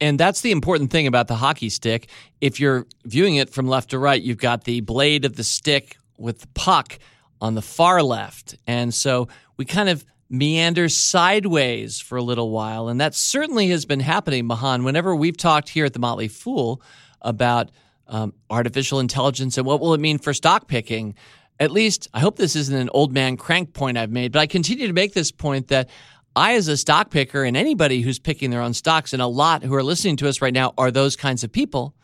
And 0.00 0.18
that's 0.18 0.42
the 0.42 0.52
important 0.52 0.90
thing 0.90 1.06
about 1.06 1.26
the 1.26 1.36
hockey 1.36 1.70
stick. 1.70 2.08
If 2.40 2.60
you're 2.60 2.86
viewing 3.04 3.36
it 3.36 3.50
from 3.50 3.66
left 3.66 3.90
to 3.90 3.98
right, 3.98 4.22
you've 4.22 4.38
got 4.38 4.64
the 4.64 4.80
blade 4.80 5.24
of 5.24 5.36
the 5.36 5.44
stick 5.44 5.96
with 6.18 6.40
the 6.40 6.48
puck 6.48 6.98
on 7.40 7.54
the 7.54 7.62
far 7.62 8.02
left. 8.02 8.56
And 8.66 8.92
so 8.92 9.28
we 9.56 9.64
kind 9.64 9.88
of 9.88 10.04
meander 10.30 10.88
sideways 10.88 12.00
for 12.00 12.18
a 12.18 12.22
little 12.22 12.50
while. 12.50 12.88
And 12.88 13.00
that 13.00 13.14
certainly 13.14 13.68
has 13.68 13.86
been 13.86 14.00
happening, 14.00 14.46
Mahan. 14.46 14.84
Whenever 14.84 15.14
we've 15.14 15.36
talked 15.36 15.68
here 15.68 15.84
at 15.84 15.92
the 15.92 15.98
Motley 15.98 16.28
Fool 16.28 16.82
about 17.22 17.70
um, 18.06 18.34
artificial 18.50 19.00
intelligence 19.00 19.56
and 19.56 19.66
what 19.66 19.80
will 19.80 19.94
it 19.94 20.00
mean 20.00 20.18
for 20.18 20.34
stock 20.34 20.68
picking, 20.68 21.14
at 21.60 21.70
least 21.70 22.08
I 22.12 22.20
hope 22.20 22.36
this 22.36 22.56
isn't 22.56 22.76
an 22.76 22.90
old 22.92 23.12
man 23.12 23.36
crank 23.36 23.72
point 23.72 23.98
I've 23.98 24.10
made, 24.10 24.32
but 24.32 24.40
I 24.40 24.46
continue 24.46 24.86
to 24.86 24.92
make 24.92 25.14
this 25.14 25.32
point 25.32 25.68
that 25.68 25.88
I, 26.36 26.54
as 26.54 26.68
a 26.68 26.76
stock 26.76 27.10
picker, 27.10 27.42
and 27.42 27.56
anybody 27.56 28.00
who's 28.00 28.20
picking 28.20 28.50
their 28.50 28.60
own 28.60 28.74
stocks, 28.74 29.12
and 29.12 29.20
a 29.20 29.26
lot 29.26 29.64
who 29.64 29.74
are 29.74 29.82
listening 29.82 30.16
to 30.18 30.28
us 30.28 30.40
right 30.40 30.54
now 30.54 30.72
are 30.78 30.92
those 30.92 31.16
kinds 31.16 31.42
of 31.42 31.50
people, 31.50 31.94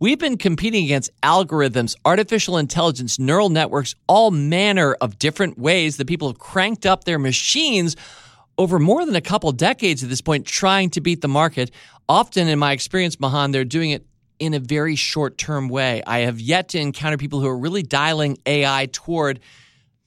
We've 0.00 0.18
been 0.18 0.38
competing 0.38 0.84
against 0.84 1.10
algorithms, 1.22 1.94
artificial 2.04 2.58
intelligence, 2.58 3.18
neural 3.18 3.48
networks, 3.48 3.94
all 4.08 4.32
manner 4.32 4.94
of 5.00 5.20
different 5.20 5.56
ways 5.56 5.98
that 5.98 6.08
people 6.08 6.28
have 6.28 6.38
cranked 6.38 6.84
up 6.84 7.04
their 7.04 7.18
machines 7.18 7.94
over 8.58 8.80
more 8.80 9.06
than 9.06 9.14
a 9.14 9.20
couple 9.20 9.52
decades 9.52 10.02
at 10.02 10.08
this 10.08 10.20
point, 10.20 10.46
trying 10.46 10.90
to 10.90 11.00
beat 11.00 11.20
the 11.20 11.28
market. 11.28 11.70
Often, 12.08 12.48
in 12.48 12.58
my 12.58 12.72
experience, 12.72 13.20
Mahan, 13.20 13.52
they're 13.52 13.64
doing 13.64 13.90
it 13.90 14.04
in 14.40 14.52
a 14.52 14.58
very 14.58 14.96
short 14.96 15.38
term 15.38 15.68
way. 15.68 16.02
I 16.06 16.20
have 16.20 16.40
yet 16.40 16.70
to 16.70 16.78
encounter 16.78 17.16
people 17.16 17.40
who 17.40 17.46
are 17.46 17.56
really 17.56 17.82
dialing 17.84 18.38
AI 18.46 18.88
toward 18.90 19.38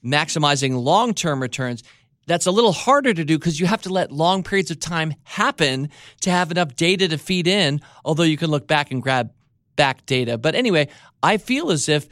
maximizing 0.04 0.82
long 0.82 1.14
term 1.14 1.40
returns. 1.40 1.82
That's 2.26 2.44
a 2.44 2.50
little 2.50 2.72
harder 2.72 3.14
to 3.14 3.24
do 3.24 3.38
because 3.38 3.58
you 3.58 3.66
have 3.66 3.80
to 3.82 3.88
let 3.88 4.12
long 4.12 4.42
periods 4.42 4.70
of 4.70 4.80
time 4.80 5.14
happen 5.24 5.88
to 6.20 6.30
have 6.30 6.50
enough 6.50 6.76
data 6.76 7.08
to 7.08 7.16
feed 7.16 7.46
in, 7.46 7.80
although 8.04 8.22
you 8.22 8.36
can 8.36 8.50
look 8.50 8.66
back 8.66 8.90
and 8.90 9.02
grab 9.02 9.32
back 9.78 10.04
data. 10.04 10.36
But 10.36 10.54
anyway, 10.54 10.88
I 11.22 11.38
feel 11.38 11.70
as 11.70 11.88
if 11.88 12.08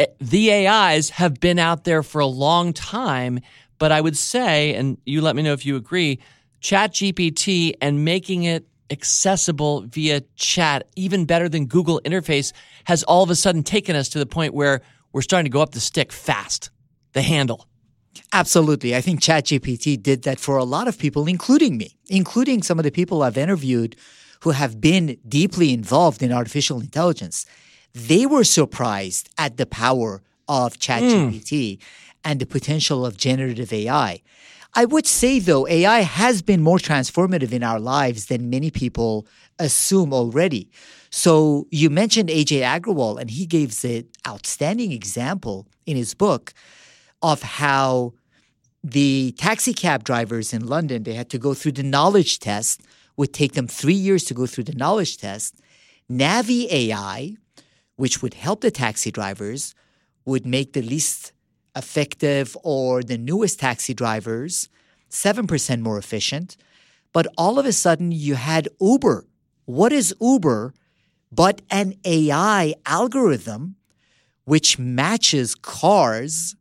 eh, 0.00 0.06
the 0.18 0.66
AIs 0.66 1.10
have 1.10 1.38
been 1.38 1.60
out 1.60 1.84
there 1.84 2.02
for 2.02 2.20
a 2.20 2.26
long 2.26 2.72
time, 2.72 3.40
but 3.78 3.92
I 3.92 4.00
would 4.00 4.16
say, 4.16 4.74
and 4.74 4.98
you 5.04 5.20
let 5.20 5.36
me 5.36 5.42
know 5.42 5.52
if 5.52 5.64
you 5.64 5.76
agree, 5.76 6.18
ChatGPT 6.62 7.74
and 7.80 8.04
making 8.04 8.44
it 8.44 8.66
accessible 8.90 9.82
via 9.82 10.22
chat, 10.34 10.88
even 10.96 11.26
better 11.26 11.48
than 11.48 11.66
Google 11.66 12.00
interface, 12.04 12.52
has 12.84 13.02
all 13.04 13.22
of 13.22 13.28
a 13.28 13.36
sudden 13.36 13.62
taken 13.62 13.94
us 13.94 14.08
to 14.08 14.18
the 14.18 14.26
point 14.26 14.54
where 14.54 14.80
we're 15.12 15.22
starting 15.22 15.44
to 15.44 15.54
go 15.54 15.60
up 15.60 15.72
the 15.72 15.80
stick 15.80 16.10
fast, 16.10 16.70
the 17.12 17.22
handle. 17.22 17.68
Absolutely. 18.32 18.96
I 18.96 19.00
think 19.02 19.20
ChatGPT 19.20 20.02
did 20.02 20.22
that 20.22 20.40
for 20.40 20.56
a 20.56 20.64
lot 20.64 20.88
of 20.88 20.98
people, 20.98 21.26
including 21.26 21.76
me, 21.76 21.96
including 22.08 22.62
some 22.62 22.78
of 22.78 22.84
the 22.84 22.90
people 22.90 23.22
I've 23.22 23.36
interviewed 23.36 23.94
who 24.40 24.50
have 24.50 24.80
been 24.80 25.18
deeply 25.28 25.72
involved 25.72 26.22
in 26.22 26.32
artificial 26.32 26.80
intelligence. 26.80 27.46
They 27.92 28.26
were 28.26 28.44
surprised 28.44 29.30
at 29.38 29.56
the 29.56 29.66
power 29.66 30.22
of 30.48 30.78
ChatGPT 30.78 31.78
mm. 31.78 31.80
and 32.24 32.40
the 32.40 32.46
potential 32.46 33.06
of 33.06 33.16
generative 33.16 33.72
AI. 33.72 34.22
I 34.76 34.84
would 34.86 35.06
say, 35.06 35.38
though, 35.38 35.68
AI 35.68 36.00
has 36.00 36.42
been 36.42 36.60
more 36.60 36.78
transformative 36.78 37.52
in 37.52 37.62
our 37.62 37.78
lives 37.78 38.26
than 38.26 38.50
many 38.50 38.70
people 38.70 39.26
assume 39.58 40.12
already. 40.12 40.68
So 41.10 41.68
you 41.70 41.90
mentioned 41.90 42.28
Ajay 42.28 42.62
Agrawal, 42.62 43.20
and 43.20 43.30
he 43.30 43.46
gives 43.46 43.84
an 43.84 44.08
outstanding 44.26 44.90
example 44.90 45.68
in 45.86 45.96
his 45.96 46.12
book 46.12 46.52
of 47.22 47.42
how 47.42 48.14
the 48.82 49.32
taxi 49.38 49.72
cab 49.72 50.02
drivers 50.02 50.52
in 50.52 50.66
London, 50.66 51.04
they 51.04 51.14
had 51.14 51.30
to 51.30 51.38
go 51.38 51.54
through 51.54 51.72
the 51.72 51.82
knowledge 51.84 52.40
test, 52.40 52.82
would 53.16 53.32
take 53.32 53.52
them 53.52 53.66
three 53.66 53.94
years 53.94 54.24
to 54.24 54.34
go 54.34 54.46
through 54.46 54.64
the 54.64 54.74
knowledge 54.74 55.18
test. 55.18 55.60
Navi 56.10 56.66
AI, 56.70 57.36
which 57.96 58.22
would 58.22 58.34
help 58.34 58.60
the 58.60 58.70
taxi 58.70 59.10
drivers, 59.10 59.74
would 60.24 60.46
make 60.46 60.72
the 60.72 60.82
least 60.82 61.32
effective 61.76 62.56
or 62.62 63.02
the 63.02 63.18
newest 63.18 63.60
taxi 63.60 63.94
drivers 63.94 64.68
7% 65.10 65.80
more 65.80 65.98
efficient. 65.98 66.56
But 67.12 67.26
all 67.38 67.58
of 67.58 67.66
a 67.66 67.72
sudden, 67.72 68.10
you 68.10 68.34
had 68.34 68.68
Uber. 68.80 69.26
What 69.64 69.92
is 69.92 70.14
Uber 70.20 70.74
but 71.34 71.62
an 71.70 71.94
AI 72.04 72.74
algorithm 72.86 73.74
which 74.44 74.78
matches 74.78 75.54
cars 75.54 76.54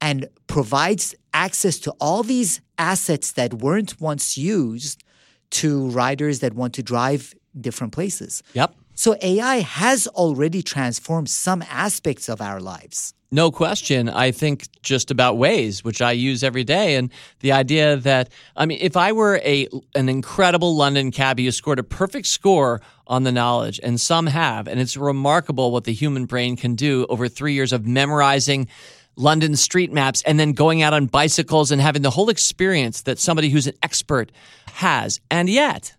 and 0.00 0.28
provides 0.46 1.14
access 1.32 1.78
to 1.78 1.92
all 2.00 2.22
these 2.22 2.60
assets 2.76 3.32
that 3.32 3.54
weren't 3.54 4.00
once 4.00 4.36
used 4.36 5.02
to 5.50 5.88
riders 5.90 6.40
that 6.40 6.54
want 6.54 6.74
to 6.74 6.82
drive 6.82 7.34
different 7.60 7.92
places. 7.92 8.42
Yep. 8.54 8.74
So 8.94 9.16
AI 9.20 9.56
has 9.56 10.06
already 10.08 10.62
transformed 10.62 11.28
some 11.28 11.62
aspects 11.68 12.28
of 12.28 12.40
our 12.40 12.60
lives. 12.60 13.12
No 13.32 13.50
question. 13.50 14.08
I 14.08 14.30
think 14.30 14.66
just 14.82 15.10
about 15.10 15.36
Waze, 15.36 15.82
which 15.82 16.00
I 16.00 16.12
use 16.12 16.44
every 16.44 16.62
day, 16.62 16.94
and 16.94 17.10
the 17.40 17.52
idea 17.52 17.96
that 17.96 18.30
I 18.56 18.66
mean, 18.66 18.78
if 18.80 18.96
I 18.96 19.12
were 19.12 19.40
a 19.44 19.68
an 19.96 20.08
incredible 20.08 20.76
London 20.76 21.10
cabbie 21.10 21.44
who 21.44 21.50
scored 21.50 21.80
a 21.80 21.82
perfect 21.82 22.28
score 22.28 22.80
on 23.08 23.24
the 23.24 23.32
knowledge, 23.32 23.80
and 23.82 24.00
some 24.00 24.28
have, 24.28 24.68
and 24.68 24.80
it's 24.80 24.96
remarkable 24.96 25.72
what 25.72 25.84
the 25.84 25.92
human 25.92 26.24
brain 26.24 26.56
can 26.56 26.76
do 26.76 27.04
over 27.08 27.28
three 27.28 27.52
years 27.52 27.72
of 27.72 27.84
memorizing 27.84 28.68
London 29.16 29.56
street 29.56 29.92
maps 29.92 30.22
and 30.22 30.38
then 30.38 30.52
going 30.52 30.82
out 30.82 30.92
on 30.92 31.06
bicycles 31.06 31.70
and 31.70 31.80
having 31.80 32.02
the 32.02 32.10
whole 32.10 32.28
experience 32.28 33.02
that 33.02 33.18
somebody 33.18 33.48
who's 33.48 33.66
an 33.66 33.74
expert 33.82 34.30
has. 34.74 35.20
And 35.30 35.48
yet, 35.48 35.94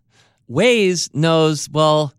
Waze 0.50 1.14
knows, 1.14 1.70
well, 1.70 2.14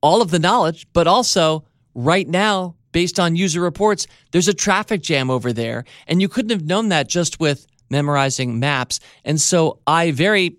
all 0.00 0.22
of 0.22 0.30
the 0.30 0.38
knowledge, 0.38 0.86
but 0.92 1.06
also 1.06 1.64
right 1.94 2.28
now, 2.28 2.76
based 2.92 3.18
on 3.18 3.36
user 3.36 3.60
reports, 3.60 4.06
there's 4.30 4.48
a 4.48 4.54
traffic 4.54 5.02
jam 5.02 5.30
over 5.30 5.52
there. 5.52 5.84
And 6.06 6.20
you 6.20 6.28
couldn't 6.28 6.50
have 6.50 6.66
known 6.66 6.90
that 6.90 7.08
just 7.08 7.40
with 7.40 7.66
memorizing 7.90 8.58
maps. 8.60 9.00
And 9.24 9.40
so 9.40 9.80
I 9.86 10.10
very 10.10 10.56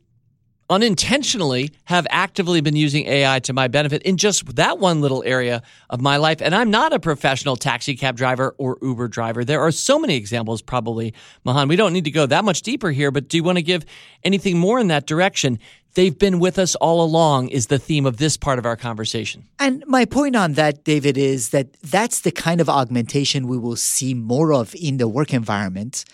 unintentionally 0.69 1.71
have 1.85 2.05
actively 2.09 2.61
been 2.61 2.75
using 2.75 3.05
AI 3.05 3.39
to 3.39 3.53
my 3.53 3.67
benefit 3.67 4.01
in 4.03 4.17
just 4.17 4.55
that 4.55 4.79
one 4.79 5.01
little 5.01 5.23
area 5.25 5.61
of 5.89 6.01
my 6.01 6.17
life. 6.17 6.41
And 6.41 6.53
I'm 6.53 6.69
not 6.69 6.93
a 6.93 6.99
professional 6.99 7.55
taxi 7.55 7.95
cab 7.95 8.17
driver 8.17 8.53
or 8.57 8.77
Uber 8.81 9.07
driver. 9.07 9.45
There 9.45 9.61
are 9.61 9.71
so 9.71 9.97
many 9.97 10.15
examples, 10.15 10.61
probably, 10.61 11.13
Mahan. 11.45 11.67
We 11.67 11.75
don't 11.75 11.93
need 11.93 12.05
to 12.05 12.11
go 12.11 12.25
that 12.25 12.43
much 12.43 12.61
deeper 12.61 12.91
here, 12.91 13.11
but 13.11 13.29
do 13.29 13.37
you 13.37 13.43
want 13.43 13.57
to 13.57 13.63
give 13.63 13.85
anything 14.23 14.57
more 14.57 14.79
in 14.79 14.87
that 14.87 15.07
direction? 15.07 15.59
They've 15.93 16.17
been 16.17 16.39
with 16.39 16.59
us 16.59 16.75
all 16.75 17.03
along, 17.03 17.47
is 17.49 17.67
the 17.67 17.79
theme 17.79 18.05
of 18.05 18.17
this 18.17 18.37
part 18.37 18.59
of 18.59 18.65
our 18.67 18.75
conversation. 18.75 19.45
And 19.57 19.83
my 19.87 20.05
point 20.05 20.35
on 20.35 20.53
that, 20.53 20.83
David, 20.83 21.17
is 21.17 21.49
that 21.49 21.73
that's 21.81 22.21
the 22.21 22.31
kind 22.31 22.61
of 22.61 22.69
augmentation 22.69 23.47
we 23.47 23.57
will 23.57 23.77
see 23.77 24.13
more 24.13 24.53
of 24.53 24.75
in 24.75 24.97
the 24.97 25.07
work 25.07 25.33
environment 25.33 26.05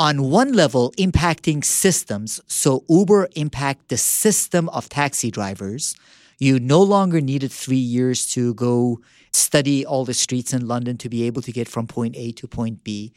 on 0.00 0.30
one 0.30 0.54
level 0.54 0.92
impacting 0.96 1.62
systems. 1.62 2.40
So 2.46 2.84
Uber 2.88 3.28
impact 3.36 3.90
the 3.90 3.98
system 3.98 4.70
of 4.70 4.88
taxi 4.88 5.30
drivers. 5.30 5.94
You 6.38 6.58
no 6.58 6.80
longer 6.80 7.20
needed 7.20 7.52
three 7.52 7.76
years 7.76 8.26
to 8.32 8.54
go 8.54 9.00
study 9.34 9.84
all 9.84 10.06
the 10.06 10.14
streets 10.14 10.54
in 10.54 10.66
London 10.66 10.96
to 10.96 11.10
be 11.10 11.24
able 11.24 11.42
to 11.42 11.52
get 11.52 11.68
from 11.68 11.86
point 11.86 12.16
A 12.16 12.32
to 12.32 12.48
point 12.48 12.82
B. 12.82 13.12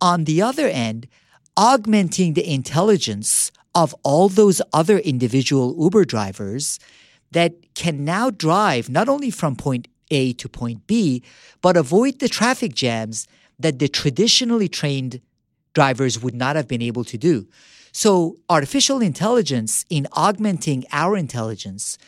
On 0.00 0.24
the 0.24 0.42
other 0.42 0.66
end, 0.66 1.06
augmenting 1.56 2.34
the 2.34 2.52
intelligence 2.52 3.52
of 3.72 3.94
all 4.02 4.28
those 4.28 4.60
other 4.72 4.98
individual 4.98 5.76
Uber 5.78 6.04
drivers 6.04 6.80
that 7.30 7.54
can 7.76 8.04
now 8.04 8.28
drive 8.28 8.90
not 8.90 9.08
only 9.08 9.30
from 9.30 9.54
point 9.54 9.86
A 10.10 10.32
to 10.32 10.48
point 10.48 10.84
B, 10.88 11.22
but 11.60 11.76
avoid 11.76 12.18
the 12.18 12.28
traffic 12.28 12.74
jams 12.74 13.28
that 13.56 13.78
the 13.78 13.86
traditionally 13.86 14.68
trained 14.68 15.20
drivers 15.74 16.22
would 16.22 16.34
not 16.34 16.56
have 16.56 16.68
been 16.68 16.82
able 16.82 17.04
to 17.04 17.18
do. 17.18 17.46
So, 17.92 18.38
artificial 18.48 19.00
intelligence, 19.00 19.84
in 19.90 20.06
augmenting 20.12 20.84
our 20.92 21.16
intelligence, 21.16 21.98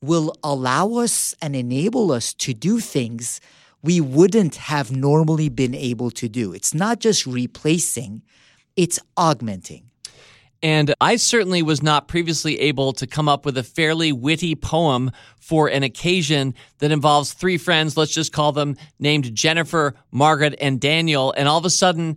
will 0.00 0.34
allow 0.42 0.94
us 0.94 1.34
and 1.40 1.54
enable 1.54 2.10
us 2.12 2.34
to 2.34 2.52
do 2.54 2.80
things 2.80 3.40
we 3.82 4.00
wouldn't 4.00 4.56
have 4.56 4.90
normally 4.90 5.48
been 5.48 5.74
able 5.74 6.10
to 6.10 6.28
do. 6.28 6.52
It's 6.52 6.74
not 6.74 6.98
just 6.98 7.26
replacing, 7.26 8.22
it's 8.76 8.98
augmenting. 9.16 9.88
And 10.60 10.92
I 11.00 11.16
certainly 11.16 11.62
was 11.62 11.84
not 11.84 12.08
previously 12.08 12.58
able 12.58 12.92
to 12.94 13.06
come 13.06 13.28
up 13.28 13.44
with 13.44 13.56
a 13.56 13.62
fairly 13.62 14.10
witty 14.10 14.56
poem 14.56 15.12
for 15.38 15.68
an 15.68 15.84
occasion 15.84 16.54
that 16.78 16.90
involves 16.90 17.32
three 17.32 17.58
friends, 17.58 17.96
let's 17.96 18.12
just 18.12 18.32
call 18.32 18.50
them 18.50 18.76
named 18.98 19.32
Jennifer, 19.36 19.94
Margaret, 20.10 20.56
and 20.60 20.80
Daniel. 20.80 21.32
And 21.36 21.48
all 21.48 21.58
of 21.58 21.64
a 21.64 21.70
sudden, 21.70 22.16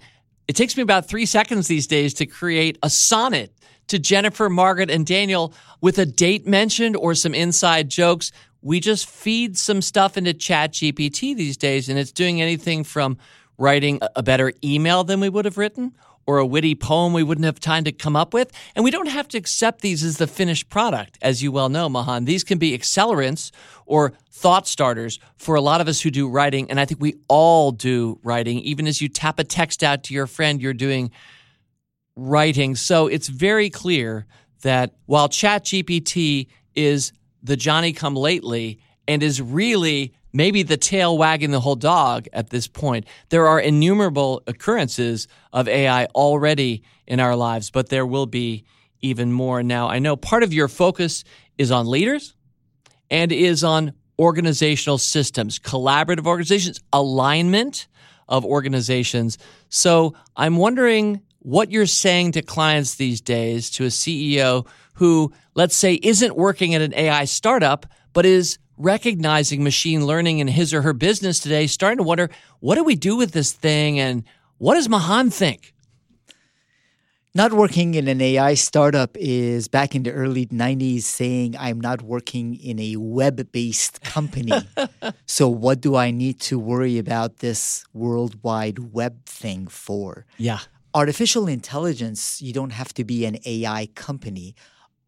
it 0.52 0.56
takes 0.58 0.76
me 0.76 0.84
about 0.84 1.08
three 1.08 1.26
seconds 1.26 1.70
these 1.70 1.88
days 1.88 2.14
to 2.16 2.26
create 2.26 2.78
a 2.84 2.90
sonnet 2.90 3.54
to 3.88 3.98
Jennifer, 3.98 4.50
Margaret, 4.50 4.92
and 4.92 5.06
Daniel 5.06 5.54
with 5.80 5.98
a 5.98 6.06
date 6.06 6.46
mentioned 6.46 6.98
or 6.98 7.16
some 7.16 7.34
inside 7.34 7.88
jokes. 7.88 8.34
We 8.62 8.82
just 8.82 9.08
feed 9.08 9.58
some 9.58 9.82
stuff 9.82 10.18
into 10.18 10.34
ChatGPT 10.34 11.38
these 11.38 11.56
days, 11.56 11.88
and 11.88 11.98
it's 11.98 12.12
doing 12.12 12.42
anything 12.42 12.84
from 12.84 13.18
writing 13.58 14.02
a 14.14 14.22
better 14.22 14.52
email 14.62 15.06
than 15.06 15.22
we 15.22 15.30
would 15.30 15.46
have 15.46 15.58
written 15.58 15.94
or 16.26 16.38
a 16.38 16.46
witty 16.46 16.76
poem 16.76 17.14
we 17.14 17.24
wouldn't 17.24 17.46
have 17.46 17.60
time 17.60 17.84
to 17.84 17.92
come 17.92 18.16
up 18.16 18.34
with. 18.34 18.52
And 18.76 18.84
we 18.84 18.92
don't 18.92 19.10
have 19.10 19.28
to 19.30 19.38
accept 19.38 19.82
these 19.82 20.04
as 20.04 20.18
the 20.18 20.28
finished 20.28 20.70
product, 20.70 21.18
as 21.22 21.42
you 21.42 21.52
well 21.52 21.70
know, 21.70 21.90
Mahan. 21.90 22.26
These 22.26 22.44
can 22.44 22.58
be 22.58 22.78
accelerants 22.78 23.52
or 23.86 24.14
thought 24.30 24.68
starters 24.68 25.20
for 25.38 25.56
a 25.56 25.62
lot 25.62 25.82
of 25.82 25.88
us 25.88 26.02
who 26.02 26.12
do 26.12 26.30
writing. 26.30 26.70
And 26.70 26.80
I 26.80 26.86
think 26.86 27.02
we 27.02 27.16
all 27.28 27.72
do 27.72 28.20
writing. 28.24 28.60
Even 28.60 28.88
as 28.88 29.02
you 29.02 29.10
tap 29.10 29.40
a 29.40 29.44
text 29.44 29.84
out 29.84 30.04
to 30.04 30.14
your 30.14 30.28
friend, 30.28 30.62
you're 30.62 30.74
doing 30.74 31.12
writing. 32.16 32.76
So 32.76 33.08
it's 33.08 33.28
very 33.28 33.70
clear 33.70 34.26
that 34.62 34.96
while 35.06 35.30
ChatGPT 35.30 36.48
is 36.76 37.14
the 37.44 37.56
Johnny 37.56 37.94
come 37.94 38.16
lately 38.16 38.80
and 39.08 39.24
is 39.24 39.42
really 39.42 40.14
maybe 40.34 40.64
the 40.64 40.78
tail 40.78 41.18
wagging 41.18 41.52
the 41.52 41.60
whole 41.60 41.76
dog 41.76 42.28
at 42.34 42.50
this 42.50 42.68
point. 42.68 43.06
There 43.30 43.48
are 43.48 43.60
innumerable 43.60 44.44
occurrences 44.48 45.28
of 45.54 45.68
AI 45.68 46.06
already 46.16 46.84
in 47.08 47.20
our 47.20 47.36
lives, 47.36 47.72
but 47.72 47.90
there 47.90 48.06
will 48.06 48.26
be 48.26 48.64
even 49.02 49.32
more. 49.32 49.64
Now, 49.64 49.90
I 49.90 50.00
know 50.00 50.16
part 50.16 50.44
of 50.44 50.54
your 50.54 50.68
focus 50.68 51.24
is 51.58 51.72
on 51.72 51.88
leaders 51.88 52.36
and 53.10 53.32
is 53.32 53.64
on 53.64 53.94
organizational 54.20 54.98
systems, 54.98 55.60
collaborative 55.60 56.28
organizations, 56.28 56.80
alignment 56.94 57.88
of 58.28 58.46
organizations. 58.46 59.38
So 59.70 60.14
I'm 60.36 60.58
wondering 60.58 61.22
what 61.40 61.72
you're 61.72 61.88
saying 61.88 62.34
to 62.34 62.42
clients 62.42 62.96
these 62.96 63.20
days, 63.20 63.72
to 63.72 63.86
a 63.86 63.88
CEO 63.88 64.68
who, 64.96 65.34
let's 65.56 65.76
say, 65.76 65.96
isn't 65.96 66.36
working 66.36 66.76
at 66.76 66.82
an 66.82 66.94
AI 66.94 67.26
startup, 67.26 67.88
but 68.14 68.26
is 68.26 68.60
recognizing 68.82 69.64
machine 69.64 70.06
learning 70.06 70.40
in 70.40 70.48
his 70.48 70.74
or 70.74 70.82
her 70.82 70.94
business 70.94 71.40
today, 71.40 71.68
starting 71.68 71.98
to 71.98 72.04
wonder, 72.04 72.30
what 72.60 72.76
do 72.76 72.84
we 72.84 72.96
do 72.96 73.16
with 73.16 73.32
this 73.32 73.52
thing? 73.52 74.00
And 74.00 74.24
what 74.58 74.76
does 74.76 74.90
Mahan 74.90 75.30
think? 75.30 75.74
Not 77.34 77.54
working 77.54 77.94
in 77.94 78.10
an 78.10 78.20
AI 78.20 78.56
startup 78.56 79.16
is 79.16 79.70
back 79.70 79.96
in 79.96 80.04
the 80.04 80.12
early 80.12 80.48
90s 80.48 81.04
saying, 81.04 81.56
I'm 81.58 81.80
not 81.80 82.02
working 82.02 82.56
in 82.56 82.78
a 82.78 82.98
web 82.98 83.54
based 83.54 84.02
company. 84.02 84.52
so, 85.28 85.48
what 85.48 85.80
do 85.80 85.96
I 85.96 86.12
need 86.12 86.42
to 86.42 86.60
worry 86.60 86.98
about 86.98 87.38
this 87.38 87.86
World 87.94 88.44
Wide 88.44 88.92
Web 88.92 89.26
thing 89.26 89.68
for? 89.68 90.26
Yeah. 90.38 90.60
Artificial 90.94 91.48
intelligence, 91.48 92.42
you 92.42 92.52
don't 92.52 92.72
have 92.72 92.94
to 92.96 93.06
be 93.06 93.24
an 93.24 93.38
AI 93.46 93.88
company. 93.96 94.54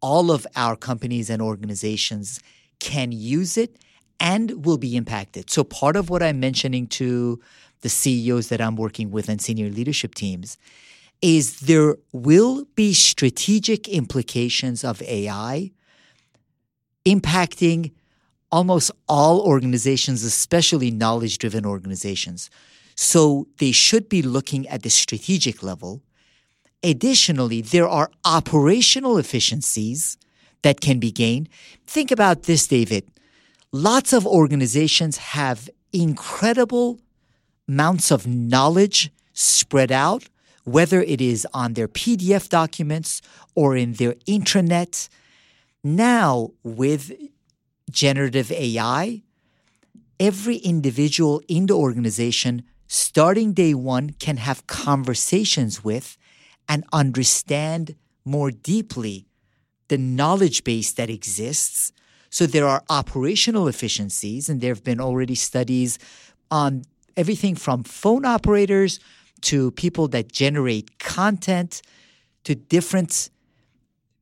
All 0.00 0.30
of 0.30 0.46
our 0.56 0.76
companies 0.76 1.28
and 1.28 1.42
organizations 1.42 2.40
can 2.84 3.12
use 3.12 3.56
it 3.56 3.78
and 4.20 4.66
will 4.66 4.76
be 4.76 4.94
impacted. 4.94 5.48
So, 5.48 5.64
part 5.64 5.96
of 5.96 6.10
what 6.10 6.22
I'm 6.22 6.38
mentioning 6.38 6.86
to 6.98 7.40
the 7.80 7.88
CEOs 7.88 8.48
that 8.50 8.60
I'm 8.60 8.76
working 8.76 9.10
with 9.10 9.28
and 9.30 9.40
senior 9.40 9.70
leadership 9.70 10.14
teams 10.14 10.58
is 11.22 11.60
there 11.60 11.96
will 12.12 12.66
be 12.74 12.92
strategic 12.92 13.88
implications 13.88 14.84
of 14.84 15.00
AI 15.02 15.70
impacting 17.06 17.92
almost 18.52 18.90
all 19.08 19.40
organizations, 19.40 20.22
especially 20.22 20.90
knowledge 20.90 21.38
driven 21.38 21.64
organizations. 21.64 22.50
So 22.96 23.48
they 23.58 23.72
should 23.72 24.08
be 24.10 24.20
looking 24.20 24.68
at 24.68 24.82
the 24.82 24.90
strategic 24.90 25.62
level. 25.62 26.02
Additionally, 26.82 27.62
there 27.62 27.88
are 27.88 28.10
operational 28.24 29.16
efficiencies 29.16 30.18
that 30.64 30.80
can 30.80 30.98
be 30.98 31.12
gained. 31.12 31.48
Think 31.86 32.10
about 32.10 32.44
this, 32.44 32.66
David. 32.66 33.04
Lots 33.70 34.12
of 34.12 34.26
organizations 34.26 35.16
have 35.36 35.70
incredible 35.92 36.98
amounts 37.68 38.10
of 38.10 38.26
knowledge 38.26 39.12
spread 39.32 39.92
out 39.92 40.24
whether 40.64 41.02
it 41.02 41.20
is 41.20 41.46
on 41.52 41.74
their 41.74 41.88
PDF 41.88 42.48
documents 42.48 43.20
or 43.54 43.76
in 43.76 43.92
their 43.94 44.14
intranet. 44.26 45.08
Now, 45.82 46.52
with 46.62 47.12
generative 47.90 48.50
AI, 48.50 49.22
every 50.18 50.56
individual 50.56 51.42
in 51.48 51.66
the 51.66 51.74
organization, 51.74 52.64
starting 52.86 53.52
day 53.52 53.74
one, 53.74 54.10
can 54.18 54.38
have 54.38 54.66
conversations 54.66 55.84
with 55.84 56.16
and 56.66 56.84
understand 56.92 57.94
more 58.24 58.50
deeply 58.50 59.26
the 59.94 59.98
knowledge 59.98 60.64
base 60.64 60.90
that 60.90 61.08
exists. 61.08 61.92
So 62.28 62.46
there 62.46 62.66
are 62.66 62.82
operational 62.90 63.68
efficiencies, 63.68 64.48
and 64.48 64.60
there 64.60 64.74
have 64.74 64.82
been 64.82 65.00
already 65.00 65.36
studies 65.36 66.00
on 66.50 66.82
everything 67.16 67.54
from 67.54 67.84
phone 67.84 68.24
operators 68.24 68.98
to 69.42 69.70
people 69.70 70.08
that 70.08 70.32
generate 70.32 70.98
content 70.98 71.80
to 72.42 72.56
different 72.56 73.30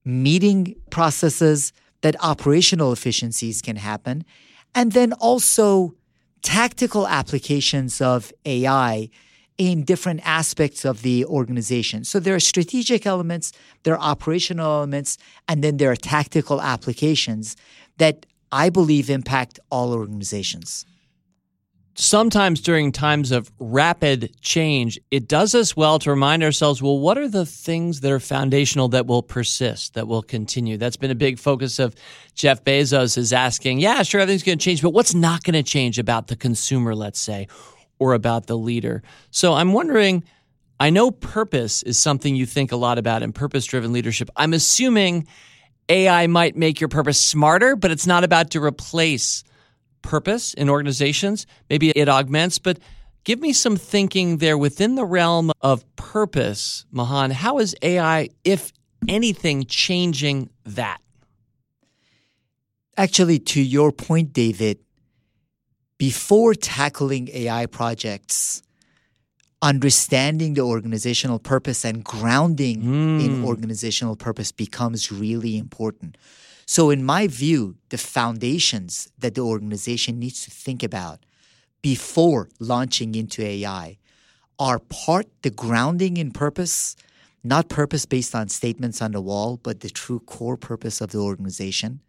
meeting 0.04 0.76
processes 0.90 1.72
that 2.02 2.16
operational 2.20 2.92
efficiencies 2.92 3.62
can 3.62 3.76
happen. 3.76 4.26
And 4.74 4.92
then 4.92 5.14
also 5.14 5.94
tactical 6.42 7.08
applications 7.08 8.02
of 8.02 8.30
AI 8.44 9.08
in 9.70 9.84
different 9.84 10.20
aspects 10.24 10.84
of 10.84 11.02
the 11.02 11.24
organization. 11.26 12.02
So 12.02 12.18
there 12.18 12.34
are 12.34 12.40
strategic 12.40 13.06
elements, 13.06 13.52
there 13.84 13.94
are 13.94 14.00
operational 14.00 14.66
elements, 14.66 15.18
and 15.46 15.62
then 15.62 15.76
there 15.76 15.92
are 15.92 15.96
tactical 15.96 16.60
applications 16.60 17.56
that 17.98 18.26
I 18.50 18.70
believe 18.70 19.08
impact 19.08 19.60
all 19.70 19.92
organizations 19.92 20.84
sometimes 21.94 22.60
during 22.60 22.92
times 22.92 23.32
of 23.32 23.50
rapid 23.58 24.34
change, 24.40 24.98
it 25.10 25.28
does 25.28 25.54
us 25.54 25.76
well 25.76 25.98
to 25.98 26.10
remind 26.10 26.42
ourselves 26.42 26.82
well, 26.82 26.98
what 26.98 27.18
are 27.18 27.28
the 27.28 27.46
things 27.46 28.00
that 28.00 28.10
are 28.10 28.20
foundational 28.20 28.88
that 28.88 29.06
will 29.06 29.22
persist, 29.22 29.94
that 29.94 30.08
will 30.08 30.22
continue? 30.22 30.76
That's 30.76 30.96
been 30.96 31.10
a 31.10 31.16
big 31.16 31.38
focus 31.38 31.78
of 31.78 31.94
Jeff 32.34 32.64
Bezos 32.64 33.18
is 33.18 33.32
asking, 33.32 33.80
yeah, 33.80 34.02
sure, 34.02 34.20
everything's 34.20 34.42
going 34.42 34.58
to 34.58 34.64
change, 34.64 34.82
but 34.82 34.90
what's 34.90 35.14
not 35.14 35.42
going 35.42 35.54
to 35.54 35.62
change 35.62 35.98
about 35.98 36.28
the 36.28 36.36
consumer, 36.36 36.94
let's 36.94 37.20
say, 37.20 37.48
or 38.02 38.14
about 38.14 38.46
the 38.46 38.58
leader? 38.58 39.02
So 39.30 39.54
I'm 39.54 39.72
wondering. 39.72 40.24
I 40.80 40.90
know 40.90 41.12
purpose 41.12 41.84
is 41.84 41.96
something 41.96 42.34
you 42.34 42.44
think 42.44 42.72
a 42.72 42.76
lot 42.76 42.98
about 42.98 43.22
in 43.22 43.32
purpose 43.32 43.66
driven 43.66 43.92
leadership. 43.92 44.28
I'm 44.34 44.52
assuming 44.52 45.28
AI 45.88 46.26
might 46.26 46.56
make 46.56 46.80
your 46.80 46.88
purpose 46.88 47.20
smarter, 47.20 47.76
but 47.76 47.92
it's 47.92 48.06
not 48.06 48.24
about 48.24 48.50
to 48.52 48.64
replace 48.64 49.44
purpose 50.00 50.54
in 50.54 50.68
organizations. 50.68 51.46
Maybe 51.70 51.90
it 51.90 52.08
augments, 52.08 52.58
but 52.58 52.80
give 53.22 53.38
me 53.38 53.52
some 53.52 53.76
thinking 53.76 54.38
there 54.38 54.58
within 54.58 54.96
the 54.96 55.04
realm 55.04 55.52
of 55.60 55.84
purpose, 55.94 56.84
Mahan. 56.90 57.30
How 57.30 57.58
is 57.58 57.76
AI, 57.82 58.30
if 58.42 58.72
anything, 59.06 59.66
changing 59.66 60.50
that? 60.64 61.00
Actually, 62.96 63.38
to 63.38 63.62
your 63.62 63.92
point, 63.92 64.32
David, 64.32 64.78
before 66.02 66.52
tackling 66.52 67.28
AI 67.32 67.64
projects, 67.64 68.60
understanding 69.70 70.54
the 70.54 70.60
organizational 70.60 71.38
purpose 71.38 71.84
and 71.84 72.02
grounding 72.02 72.82
mm. 72.82 73.24
in 73.24 73.44
organizational 73.44 74.16
purpose 74.16 74.50
becomes 74.50 75.12
really 75.12 75.56
important. 75.56 76.16
So, 76.66 76.90
in 76.90 77.04
my 77.04 77.28
view, 77.28 77.76
the 77.90 77.98
foundations 77.98 79.12
that 79.16 79.36
the 79.36 79.42
organization 79.42 80.18
needs 80.18 80.42
to 80.42 80.50
think 80.50 80.82
about 80.82 81.20
before 81.82 82.48
launching 82.58 83.14
into 83.14 83.40
AI 83.40 83.96
are 84.58 84.80
part 84.80 85.28
the 85.42 85.50
grounding 85.50 86.16
in 86.16 86.32
purpose, 86.32 86.96
not 87.44 87.68
purpose 87.68 88.06
based 88.06 88.34
on 88.34 88.48
statements 88.48 89.00
on 89.00 89.12
the 89.12 89.20
wall, 89.20 89.60
but 89.62 89.78
the 89.82 89.90
true 89.90 90.18
core 90.18 90.56
purpose 90.56 91.00
of 91.00 91.12
the 91.12 91.18
organization. 91.18 92.00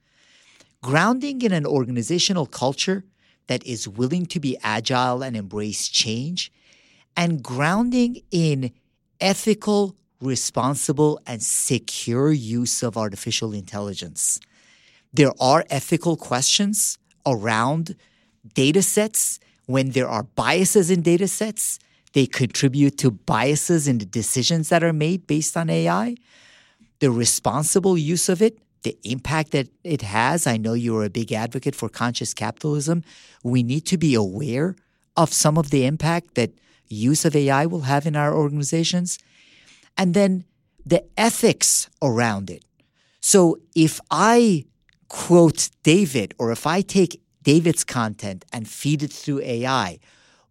Grounding 0.82 1.44
in 1.44 1.52
an 1.52 1.68
organizational 1.68 2.48
culture 2.48 3.06
that 3.48 3.66
is 3.66 3.88
willing 3.88 4.26
to 4.28 4.40
be 4.40 4.58
agile 4.64 5.22
and 5.24 5.36
embrace 5.36 5.88
change, 5.88 6.52
and 7.16 7.44
grounding 7.44 8.22
in 8.32 8.72
ethical 9.20 9.96
responsible, 10.24 11.20
and 11.28 11.44
secure 11.44 12.32
use 12.32 12.82
of 12.82 12.98
artificial 12.98 13.54
intelligence. 13.54 14.40
There 15.14 15.34
are 15.40 15.66
ethical 15.70 16.16
questions 16.16 16.98
around 17.26 17.96
data 18.54 18.82
sets. 18.82 19.40
When 19.66 19.92
there 19.92 20.08
are 20.08 20.24
biases 20.24 20.90
in 20.90 21.02
data 21.02 21.28
sets, 21.28 21.80
they 22.14 22.26
contribute 22.26 22.98
to 23.00 23.12
biases 23.12 23.88
in 23.88 23.98
the 23.98 24.06
decisions 24.06 24.70
that 24.70 24.84
are 24.84 24.94
made 24.94 25.28
based 25.28 25.56
on 25.56 25.70
AI. 25.70 26.16
The 27.00 27.12
responsible 27.12 27.98
use 27.98 28.30
of 28.30 28.42
it, 28.42 28.58
the 28.84 28.98
impact 29.04 29.52
that 29.52 29.70
it 29.84 30.02
has. 30.02 30.46
I 30.46 30.58
know 30.58 30.74
you're 30.74 31.06
a 31.06 31.10
big 31.10 31.32
advocate 31.32 31.76
for 31.76 31.90
conscious 31.90 32.34
capitalism. 32.34 33.04
We 33.44 33.64
need 33.64 33.86
to 33.88 33.98
be 33.98 34.14
aware 34.14 34.76
of 35.18 35.34
some 35.34 35.58
of 35.58 35.70
the 35.70 35.86
impact 35.86 36.36
that 36.36 36.52
use 36.88 37.26
of 37.26 37.36
AI 37.36 37.66
will 37.66 37.82
have 37.82 38.06
in 38.06 38.16
our 38.16 38.34
organizations 38.34 39.20
and 39.98 40.14
then 40.14 40.46
the 40.86 41.04
ethics 41.18 41.90
around 42.02 42.50
it. 42.50 42.64
So 43.22 43.58
if 43.76 44.00
I 44.12 44.66
quote 45.08 45.70
David 45.84 46.34
or 46.38 46.52
if 46.52 46.68
I 46.68 46.82
take 46.82 47.22
David's 47.44 47.84
content 47.84 48.46
and 48.52 48.68
feed 48.68 49.04
it 49.04 49.12
through 49.12 49.42
AI, 49.42 50.00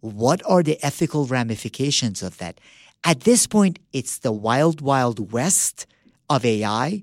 what 0.01 0.43
are 0.47 0.62
the 0.62 0.78
ethical 0.85 1.26
ramifications 1.26 2.22
of 2.22 2.39
that? 2.39 2.61
At 3.05 3.20
this 3.20 3.47
point, 3.47 3.78
it's 3.93 4.18
the 4.18 4.33
wild, 4.33 4.80
wild 4.80 5.33
west 5.33 5.87
of 6.30 6.45
AI 6.45 7.03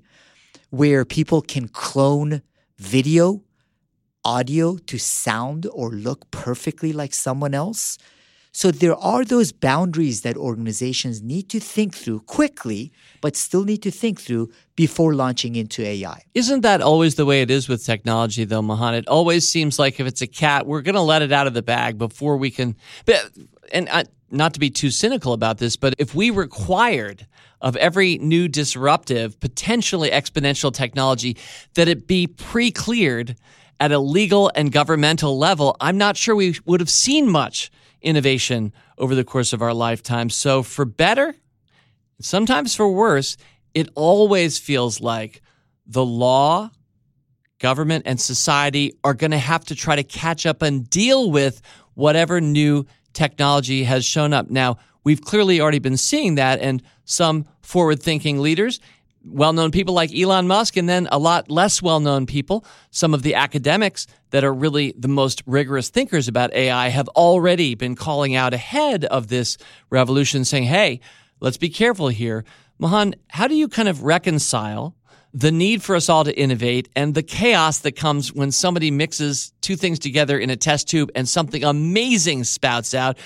where 0.70 1.04
people 1.04 1.42
can 1.42 1.68
clone 1.68 2.42
video, 2.78 3.42
audio 4.24 4.76
to 4.76 4.98
sound 4.98 5.66
or 5.72 5.90
look 5.90 6.30
perfectly 6.30 6.92
like 6.92 7.14
someone 7.14 7.54
else. 7.54 7.98
So 8.52 8.72
there 8.72 8.96
are 8.96 9.24
those 9.24 9.52
boundaries 9.52 10.22
that 10.22 10.36
organizations 10.36 11.22
need 11.22 11.48
to 11.50 11.60
think 11.60 11.94
through 11.94 12.20
quickly, 12.22 12.92
but 13.20 13.36
still 13.36 13.62
need 13.62 13.82
to 13.82 13.92
think 13.92 14.20
through 14.20 14.50
before 14.74 15.14
launching 15.14 15.54
into 15.54 15.82
AI. 15.82 16.24
Isn't 16.34 16.62
that 16.62 16.80
always 16.80 17.14
the 17.14 17.24
way 17.24 17.42
it 17.42 17.50
is 17.50 17.68
with 17.68 17.84
technology, 17.84 18.44
though, 18.44 18.62
Mahan? 18.62 18.94
It 18.94 19.06
always 19.06 19.48
seems 19.48 19.78
like 19.78 20.00
if 20.00 20.06
it's 20.06 20.20
a 20.20 20.26
cat, 20.26 20.66
we're 20.66 20.82
going 20.82 20.96
to 20.96 21.00
let 21.00 21.22
it 21.22 21.30
out 21.30 21.46
of 21.46 21.54
the 21.54 21.62
bag 21.62 21.96
before 21.96 22.36
we 22.36 22.50
can. 22.50 22.74
And 23.72 23.88
I, 23.88 24.06
not 24.32 24.54
to 24.54 24.60
be 24.60 24.70
too 24.70 24.90
cynical 24.90 25.32
about 25.32 25.58
this, 25.58 25.76
but 25.76 25.94
if 25.98 26.14
we 26.14 26.30
required 26.30 27.26
of 27.60 27.76
every 27.76 28.18
new 28.18 28.48
disruptive, 28.48 29.38
potentially 29.40 30.10
exponential 30.10 30.72
technology 30.72 31.36
that 31.74 31.88
it 31.88 32.06
be 32.06 32.26
pre 32.26 32.70
cleared 32.70 33.36
at 33.78 33.92
a 33.92 33.98
legal 33.98 34.50
and 34.54 34.70
governmental 34.70 35.38
level, 35.38 35.76
I'm 35.80 35.96
not 35.96 36.16
sure 36.16 36.34
we 36.36 36.56
would 36.66 36.80
have 36.80 36.90
seen 36.90 37.28
much 37.30 37.70
innovation 38.02 38.72
over 38.98 39.14
the 39.14 39.24
course 39.24 39.52
of 39.52 39.62
our 39.62 39.74
lifetime. 39.74 40.30
So, 40.30 40.62
for 40.62 40.84
better, 40.84 41.34
sometimes 42.20 42.74
for 42.74 42.88
worse, 42.88 43.36
it 43.74 43.88
always 43.94 44.58
feels 44.58 45.00
like 45.00 45.42
the 45.86 46.04
law, 46.04 46.70
government, 47.58 48.04
and 48.06 48.20
society 48.20 48.94
are 49.02 49.14
going 49.14 49.30
to 49.30 49.38
have 49.38 49.64
to 49.66 49.74
try 49.74 49.96
to 49.96 50.04
catch 50.04 50.46
up 50.46 50.62
and 50.62 50.88
deal 50.88 51.30
with 51.30 51.62
whatever 51.94 52.40
new 52.40 52.86
technology 53.12 53.84
has 53.84 54.04
shown 54.04 54.32
up. 54.32 54.50
Now, 54.50 54.78
we've 55.04 55.22
clearly 55.22 55.60
already 55.60 55.78
been 55.78 55.96
seeing 55.96 56.36
that, 56.36 56.60
and 56.60 56.82
some 57.04 57.46
forward 57.62 58.02
thinking 58.02 58.40
leaders 58.40 58.80
well 59.24 59.52
known 59.52 59.70
people 59.70 59.94
like 59.94 60.14
Elon 60.14 60.46
Musk, 60.46 60.76
and 60.76 60.88
then 60.88 61.08
a 61.12 61.18
lot 61.18 61.50
less 61.50 61.82
well 61.82 62.00
known 62.00 62.26
people. 62.26 62.64
Some 62.90 63.14
of 63.14 63.22
the 63.22 63.34
academics 63.34 64.06
that 64.30 64.44
are 64.44 64.52
really 64.52 64.94
the 64.96 65.08
most 65.08 65.42
rigorous 65.46 65.90
thinkers 65.90 66.28
about 66.28 66.54
AI 66.54 66.88
have 66.88 67.08
already 67.08 67.74
been 67.74 67.96
calling 67.96 68.34
out 68.34 68.54
ahead 68.54 69.04
of 69.06 69.28
this 69.28 69.58
revolution, 69.90 70.44
saying, 70.44 70.64
hey, 70.64 71.00
let's 71.40 71.58
be 71.58 71.68
careful 71.68 72.08
here. 72.08 72.44
Mahan, 72.78 73.14
how 73.28 73.46
do 73.46 73.54
you 73.54 73.68
kind 73.68 73.88
of 73.88 74.04
reconcile 74.04 74.94
the 75.32 75.52
need 75.52 75.82
for 75.82 75.94
us 75.94 76.08
all 76.08 76.24
to 76.24 76.36
innovate 76.36 76.88
and 76.96 77.14
the 77.14 77.22
chaos 77.22 77.78
that 77.80 77.94
comes 77.94 78.32
when 78.32 78.50
somebody 78.50 78.90
mixes 78.90 79.52
two 79.60 79.76
things 79.76 79.98
together 79.98 80.36
in 80.36 80.50
a 80.50 80.56
test 80.56 80.88
tube 80.88 81.10
and 81.14 81.28
something 81.28 81.62
amazing 81.62 82.42
spouts 82.42 82.94
out, 82.94 83.16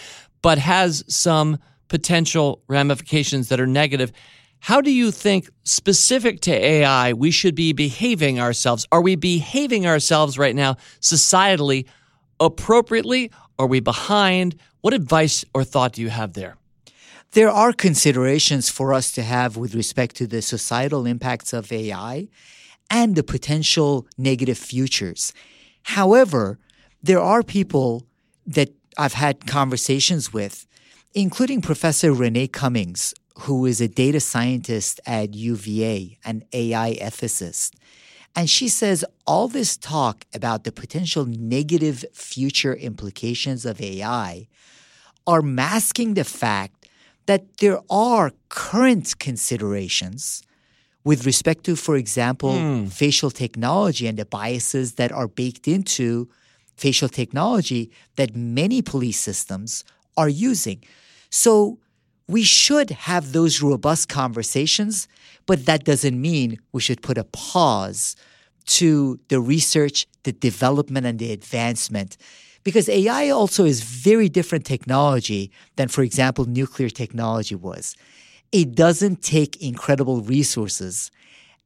but 0.44 0.58
has 0.58 1.02
some 1.08 1.56
potential 1.88 2.62
ramifications 2.68 3.48
that 3.48 3.58
are 3.58 3.66
negative? 3.66 4.12
How 4.58 4.82
do 4.82 4.90
you 4.90 5.10
think, 5.10 5.48
specific 5.62 6.40
to 6.42 6.52
AI, 6.52 7.14
we 7.14 7.30
should 7.30 7.54
be 7.54 7.72
behaving 7.72 8.38
ourselves? 8.38 8.86
Are 8.92 9.00
we 9.00 9.16
behaving 9.16 9.86
ourselves 9.86 10.36
right 10.36 10.54
now 10.54 10.76
societally 11.00 11.86
appropriately? 12.40 13.30
Are 13.58 13.66
we 13.66 13.80
behind? 13.80 14.56
What 14.82 14.92
advice 14.92 15.46
or 15.54 15.64
thought 15.64 15.94
do 15.94 16.02
you 16.02 16.10
have 16.10 16.34
there? 16.34 16.58
There 17.32 17.50
are 17.50 17.72
considerations 17.72 18.68
for 18.68 18.92
us 18.92 19.12
to 19.12 19.22
have 19.22 19.56
with 19.56 19.74
respect 19.74 20.14
to 20.16 20.26
the 20.26 20.42
societal 20.42 21.06
impacts 21.06 21.54
of 21.54 21.72
AI 21.72 22.28
and 22.90 23.16
the 23.16 23.22
potential 23.22 24.06
negative 24.18 24.58
futures. 24.58 25.32
However, 25.84 26.58
there 27.02 27.20
are 27.20 27.42
people 27.42 28.06
that 28.46 28.83
I've 28.96 29.14
had 29.14 29.46
conversations 29.46 30.32
with, 30.32 30.66
including 31.14 31.60
Professor 31.60 32.12
Renee 32.12 32.48
Cummings, 32.48 33.14
who 33.40 33.66
is 33.66 33.80
a 33.80 33.88
data 33.88 34.20
scientist 34.20 35.00
at 35.06 35.34
UVA, 35.34 36.18
an 36.24 36.44
AI 36.52 36.94
ethicist. 37.00 37.74
And 38.36 38.50
she 38.50 38.68
says 38.68 39.04
all 39.26 39.48
this 39.48 39.76
talk 39.76 40.24
about 40.34 40.64
the 40.64 40.72
potential 40.72 41.24
negative 41.24 42.04
future 42.12 42.74
implications 42.74 43.64
of 43.64 43.80
AI 43.80 44.48
are 45.26 45.42
masking 45.42 46.14
the 46.14 46.24
fact 46.24 46.88
that 47.26 47.58
there 47.58 47.80
are 47.88 48.32
current 48.48 49.18
considerations 49.18 50.42
with 51.04 51.26
respect 51.26 51.64
to, 51.64 51.76
for 51.76 51.96
example, 51.96 52.52
mm. 52.52 52.90
facial 52.90 53.30
technology 53.30 54.06
and 54.06 54.18
the 54.18 54.24
biases 54.24 54.94
that 54.94 55.12
are 55.12 55.28
baked 55.28 55.68
into 55.68 56.28
facial 56.76 57.08
technology 57.08 57.90
that 58.16 58.34
many 58.34 58.82
police 58.82 59.20
systems 59.20 59.84
are 60.16 60.28
using. 60.28 60.82
So 61.30 61.78
we 62.28 62.42
should 62.42 62.90
have 62.90 63.32
those 63.32 63.60
robust 63.60 64.08
conversations, 64.08 65.08
but 65.46 65.66
that 65.66 65.84
doesn't 65.84 66.20
mean 66.20 66.58
we 66.72 66.80
should 66.80 67.02
put 67.02 67.18
a 67.18 67.24
pause 67.24 68.16
to 68.66 69.20
the 69.28 69.40
research, 69.40 70.06
the 70.22 70.32
development, 70.32 71.06
and 71.06 71.18
the 71.18 71.32
advancement. 71.32 72.16
Because 72.62 72.88
AI 72.88 73.28
also 73.28 73.64
is 73.66 73.82
very 73.82 74.30
different 74.30 74.64
technology 74.64 75.50
than, 75.76 75.88
for 75.88 76.02
example, 76.02 76.46
nuclear 76.46 76.88
technology 76.88 77.54
was. 77.54 77.94
It 78.52 78.74
doesn't 78.74 79.22
take 79.22 79.60
incredible 79.60 80.22
resources. 80.22 81.10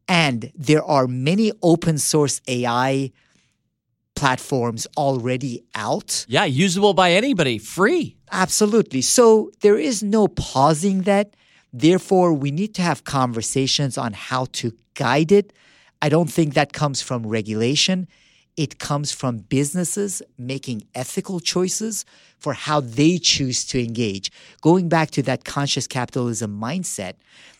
And 0.09 0.51
there 0.57 0.83
are 0.83 1.07
many 1.07 1.53
open 1.63 1.99
source 1.99 2.41
AI 2.49 3.13
platforms 4.19 4.87
already 4.97 5.63
out. 5.75 6.27
Yeah, 6.29 6.45
usable 6.45 6.93
by 6.93 7.13
anybody, 7.13 7.59
free. 7.59 8.17
Absolutely. 8.33 9.01
So 9.01 9.51
there 9.61 9.79
is 9.79 10.03
no 10.03 10.29
pausing 10.29 11.03
that. 11.03 11.35
Therefore, 11.73 12.33
we 12.33 12.51
need 12.51 12.75
to 12.75 12.83
have 12.83 13.05
conversations 13.05 13.97
on 13.97 14.13
how 14.15 14.47
to 14.53 14.73
guide 14.95 15.31
it. 15.31 15.53
I 16.03 16.09
don't 16.09 16.31
think 16.31 16.55
that 16.55 16.73
comes 16.73 17.01
from 17.01 17.27
regulation. 17.27 18.09
It 18.57 18.81
comes 18.81 19.13
from 19.13 19.39
businesses 19.39 20.21
making 20.37 20.83
ethical 20.95 21.39
choices 21.39 22.05
for 22.39 22.55
how 22.55 22.81
they 22.81 23.19
choose 23.19 23.65
to 23.67 23.79
engage. 23.79 24.33
Going 24.61 24.89
back 24.89 25.13
to 25.13 25.23
that 25.25 25.45
conscious 25.45 25.87
capitalism 25.87 26.61
mindset 26.61 27.15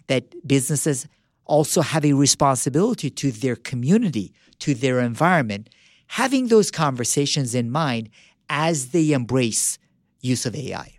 that 0.09 0.25
businesses 0.47 1.07
also 1.45 1.83
have 1.83 2.05
a 2.05 2.15
responsibility 2.15 3.11
to 3.11 3.31
their 3.31 3.55
community, 3.55 4.33
to 4.59 4.75
their 4.75 4.99
environment, 4.99 5.69
having 6.09 6.49
those 6.49 6.71
conversations 6.71 7.55
in 7.55 7.71
mind 7.71 8.11
as 8.49 8.89
they 8.89 9.13
embrace 9.13 9.79
use 10.21 10.45
of 10.47 10.57
AI. 10.57 10.95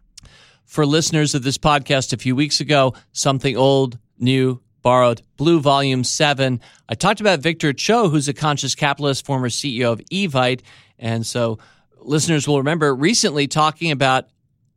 For 0.65 0.85
listeners 0.85 1.35
of 1.35 1.43
this 1.43 1.57
podcast 1.57 2.13
a 2.13 2.17
few 2.17 2.35
weeks 2.35 2.59
ago, 2.59 2.93
something 3.11 3.57
old, 3.57 3.97
new, 4.19 4.61
borrowed, 4.81 5.21
Blue 5.35 5.59
Volume 5.59 6.03
7. 6.03 6.61
I 6.87 6.95
talked 6.95 7.19
about 7.19 7.39
Victor 7.39 7.73
Cho, 7.73 8.07
who's 8.09 8.27
a 8.27 8.33
conscious 8.33 8.75
capitalist, 8.75 9.25
former 9.25 9.49
CEO 9.49 9.91
of 9.91 9.99
Evite. 10.11 10.61
And 10.97 11.25
so 11.25 11.57
listeners 11.97 12.47
will 12.47 12.59
remember 12.59 12.95
recently 12.95 13.47
talking 13.47 13.91
about 13.91 14.27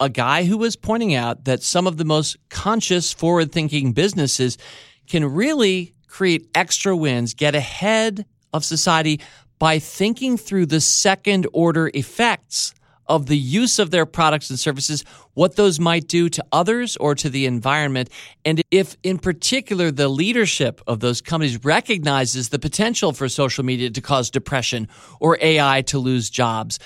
a 0.01 0.09
guy 0.09 0.45
who 0.45 0.59
was 0.59 0.77
pointing 0.77 1.15
out 1.15 1.45
that 1.45 1.63
some 1.63 1.87
of 1.87 1.97
the 1.99 2.05
most 2.05 2.37
conscious, 2.49 3.13
forward 3.13 3.53
thinking 3.53 3.93
businesses 3.93 4.59
can 5.07 5.25
really 5.25 5.95
create 6.09 6.49
extra 6.55 6.97
wins, 6.97 7.35
get 7.35 7.55
ahead 7.55 8.25
of 8.53 8.65
society 8.65 9.21
by 9.63 9.79
thinking 9.79 10.37
through 10.37 10.67
the 10.67 10.81
second 10.81 11.47
order 11.53 11.89
effects 11.95 12.75
of 13.07 13.27
the 13.27 13.39
use 13.39 13.79
of 13.79 13.93
their 13.93 14.05
products 14.05 14.51
and 14.51 14.59
services, 14.59 15.05
what 15.35 15.55
those 15.55 15.79
might 15.79 16.09
do 16.09 16.29
to 16.29 16.45
others 16.51 16.97
or 16.97 17.15
to 17.15 17.31
the 17.31 17.47
environment. 17.47 18.11
And 18.45 18.61
if, 18.73 18.97
in 19.05 19.19
particular, 19.19 19.93
the 19.93 20.09
leadership 20.09 20.81
of 20.89 20.99
those 20.99 21.21
companies 21.21 21.65
recognizes 21.65 22.49
the 22.49 22.59
potential 22.59 23.13
for 23.13 23.29
social 23.29 23.65
media 23.65 23.89
to 23.91 24.01
cause 24.01 24.31
depression 24.31 24.89
or 25.21 25.39
AI 25.41 25.83
to 25.83 26.01
lose 26.01 26.29
jobs, 26.29 26.81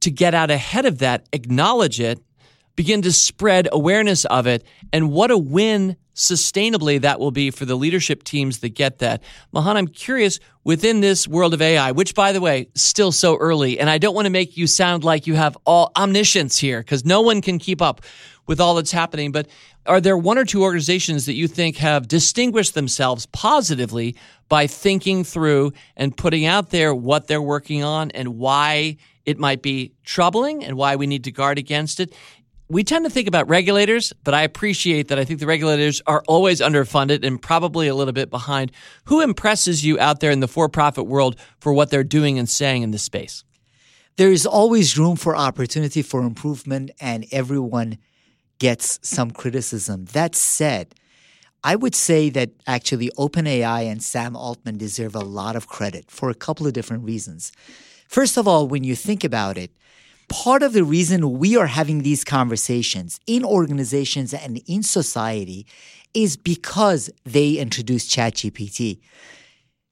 to 0.00 0.10
get 0.10 0.34
out 0.34 0.50
ahead 0.50 0.84
of 0.84 0.98
that, 0.98 1.28
acknowledge 1.32 2.00
it, 2.00 2.18
begin 2.74 3.02
to 3.02 3.12
spread 3.12 3.68
awareness 3.70 4.24
of 4.24 4.48
it, 4.48 4.64
and 4.92 5.12
what 5.12 5.30
a 5.30 5.38
win 5.38 5.96
sustainably 6.16 7.00
that 7.02 7.20
will 7.20 7.30
be 7.30 7.50
for 7.50 7.64
the 7.64 7.76
leadership 7.76 8.24
teams 8.24 8.58
that 8.60 8.70
get 8.70 8.98
that. 8.98 9.22
Mahan, 9.52 9.76
I'm 9.76 9.86
curious 9.86 10.40
within 10.64 11.00
this 11.00 11.28
world 11.28 11.54
of 11.54 11.62
AI, 11.62 11.92
which 11.92 12.14
by 12.14 12.32
the 12.32 12.40
way, 12.40 12.68
still 12.74 13.12
so 13.12 13.36
early, 13.36 13.78
and 13.78 13.88
I 13.88 13.98
don't 13.98 14.14
want 14.14 14.26
to 14.26 14.30
make 14.30 14.56
you 14.56 14.66
sound 14.66 15.04
like 15.04 15.26
you 15.26 15.34
have 15.34 15.56
all 15.64 15.92
omniscience 15.96 16.58
here 16.58 16.80
because 16.80 17.04
no 17.04 17.20
one 17.20 17.40
can 17.42 17.58
keep 17.58 17.80
up 17.80 18.00
with 18.46 18.60
all 18.60 18.74
that's 18.74 18.92
happening. 18.92 19.30
But 19.30 19.48
are 19.84 20.00
there 20.00 20.16
one 20.16 20.38
or 20.38 20.44
two 20.44 20.62
organizations 20.62 21.26
that 21.26 21.34
you 21.34 21.46
think 21.48 21.76
have 21.76 22.08
distinguished 22.08 22.74
themselves 22.74 23.26
positively 23.26 24.16
by 24.48 24.66
thinking 24.66 25.22
through 25.22 25.72
and 25.96 26.16
putting 26.16 26.46
out 26.46 26.70
there 26.70 26.94
what 26.94 27.26
they're 27.26 27.42
working 27.42 27.84
on 27.84 28.10
and 28.12 28.38
why 28.38 28.96
it 29.24 29.38
might 29.38 29.60
be 29.60 29.92
troubling 30.04 30.64
and 30.64 30.76
why 30.76 30.96
we 30.96 31.06
need 31.06 31.24
to 31.24 31.32
guard 31.32 31.58
against 31.58 32.00
it? 32.00 32.14
We 32.68 32.82
tend 32.82 33.04
to 33.04 33.10
think 33.10 33.28
about 33.28 33.48
regulators, 33.48 34.12
but 34.24 34.34
I 34.34 34.42
appreciate 34.42 35.08
that 35.08 35.18
I 35.18 35.24
think 35.24 35.40
the 35.40 35.46
regulators 35.46 36.02
are 36.06 36.22
always 36.26 36.60
underfunded 36.60 37.24
and 37.24 37.40
probably 37.40 37.86
a 37.86 37.94
little 37.94 38.12
bit 38.12 38.28
behind. 38.28 38.72
Who 39.04 39.20
impresses 39.20 39.84
you 39.84 39.98
out 40.00 40.20
there 40.20 40.32
in 40.32 40.40
the 40.40 40.48
for 40.48 40.68
profit 40.68 41.06
world 41.06 41.36
for 41.60 41.72
what 41.72 41.90
they're 41.90 42.04
doing 42.04 42.38
and 42.38 42.48
saying 42.48 42.82
in 42.82 42.90
this 42.90 43.04
space? 43.04 43.44
There 44.16 44.32
is 44.32 44.46
always 44.46 44.98
room 44.98 45.16
for 45.16 45.36
opportunity 45.36 46.02
for 46.02 46.22
improvement, 46.22 46.90
and 47.00 47.26
everyone 47.30 47.98
gets 48.58 48.98
some 49.02 49.30
criticism. 49.30 50.06
That 50.06 50.34
said, 50.34 50.94
I 51.62 51.76
would 51.76 51.94
say 51.94 52.30
that 52.30 52.50
actually 52.66 53.10
OpenAI 53.18 53.90
and 53.90 54.02
Sam 54.02 54.34
Altman 54.34 54.78
deserve 54.78 55.14
a 55.14 55.20
lot 55.20 55.54
of 55.54 55.68
credit 55.68 56.10
for 56.10 56.30
a 56.30 56.34
couple 56.34 56.66
of 56.66 56.72
different 56.72 57.04
reasons. 57.04 57.52
First 58.08 58.36
of 58.36 58.48
all, 58.48 58.66
when 58.66 58.84
you 58.84 58.96
think 58.96 59.22
about 59.22 59.58
it, 59.58 59.70
part 60.28 60.62
of 60.62 60.72
the 60.72 60.84
reason 60.84 61.38
we 61.38 61.56
are 61.56 61.66
having 61.66 62.02
these 62.02 62.24
conversations 62.24 63.20
in 63.26 63.44
organizations 63.44 64.34
and 64.34 64.60
in 64.66 64.82
society 64.82 65.66
is 66.14 66.36
because 66.36 67.10
they 67.24 67.52
introduced 67.52 68.10
ChatGPT. 68.10 69.00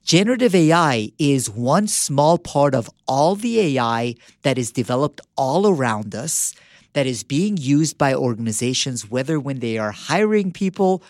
Generative 0.04 0.54
AI 0.54 1.12
is 1.18 1.48
one 1.48 1.86
small 1.86 2.36
part 2.38 2.74
of 2.74 2.90
all 3.08 3.36
the 3.36 3.60
AI 3.60 4.14
that 4.42 4.58
is 4.58 4.70
developed 4.70 5.20
all 5.36 5.66
around 5.66 6.14
us 6.14 6.54
that 6.92 7.06
is 7.06 7.22
being 7.22 7.56
used 7.56 7.98
by 7.98 8.14
organizations, 8.14 9.10
whether 9.10 9.38
when 9.38 9.60
they 9.60 9.78
are 9.78 9.92
hiring 9.92 10.52
people 10.52 11.02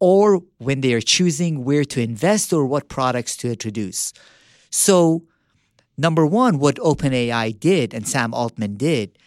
or 0.00 0.42
when 0.58 0.80
they 0.80 0.92
are 0.92 1.00
choosing 1.00 1.64
where 1.64 1.84
to 1.84 2.00
invest 2.00 2.52
or 2.52 2.66
what 2.66 2.88
products 2.88 3.36
to 3.36 3.50
introduce. 3.50 4.12
So 4.70 5.24
Number 5.98 6.24
one, 6.24 6.60
what 6.60 6.76
OpenAI 6.76 7.58
did 7.58 7.92
and 7.92 8.06
Sam 8.06 8.32
Altman 8.32 8.76
did 8.76 9.18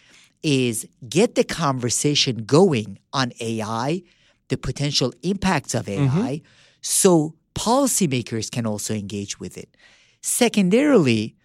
is 0.42 0.88
get 1.06 1.34
the 1.34 1.44
conversation 1.44 2.44
going 2.44 2.98
on 3.12 3.32
AI, 3.40 4.02
the 4.48 4.56
potential 4.56 5.12
impacts 5.22 5.74
of 5.74 5.86
mm-hmm. 5.86 6.18
AI, 6.18 6.40
so 6.80 7.34
policymakers 7.54 8.50
can 8.50 8.66
also 8.66 8.94
engage 8.94 9.38
with 9.38 9.58
it. 9.58 9.76
Secondarily, 10.22 11.36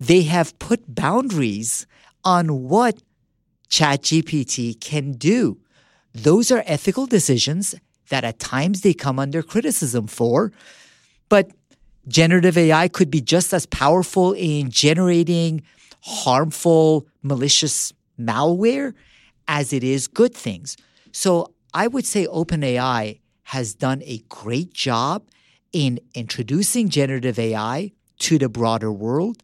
they 0.00 0.22
have 0.22 0.58
put 0.58 0.92
boundaries 0.92 1.86
on 2.24 2.64
what 2.64 3.00
ChatGPT 3.70 4.80
can 4.80 5.12
do. 5.12 5.58
Those 6.12 6.50
are 6.50 6.64
ethical 6.66 7.06
decisions 7.06 7.74
that 8.08 8.24
at 8.24 8.38
times 8.38 8.80
they 8.80 8.94
come 8.94 9.18
under 9.18 9.42
criticism 9.42 10.06
for, 10.06 10.52
but 11.28 11.50
generative 12.08 12.56
AI 12.56 12.88
could 12.88 13.10
be 13.10 13.20
just 13.20 13.52
as 13.52 13.66
powerful 13.66 14.32
in 14.32 14.70
generating 14.70 15.62
harmful, 16.02 17.06
malicious 17.22 17.92
malware 18.18 18.94
as 19.46 19.72
it 19.72 19.84
is 19.84 20.08
good 20.08 20.34
things. 20.34 20.76
So 21.12 21.52
I 21.74 21.86
would 21.86 22.06
say 22.06 22.26
OpenAI 22.26 23.20
has 23.44 23.74
done 23.74 24.02
a 24.04 24.18
great 24.28 24.72
job 24.72 25.28
in 25.72 26.00
introducing 26.14 26.88
generative 26.88 27.38
AI 27.38 27.92
to 28.20 28.38
the 28.38 28.48
broader 28.48 28.90
world 28.90 29.42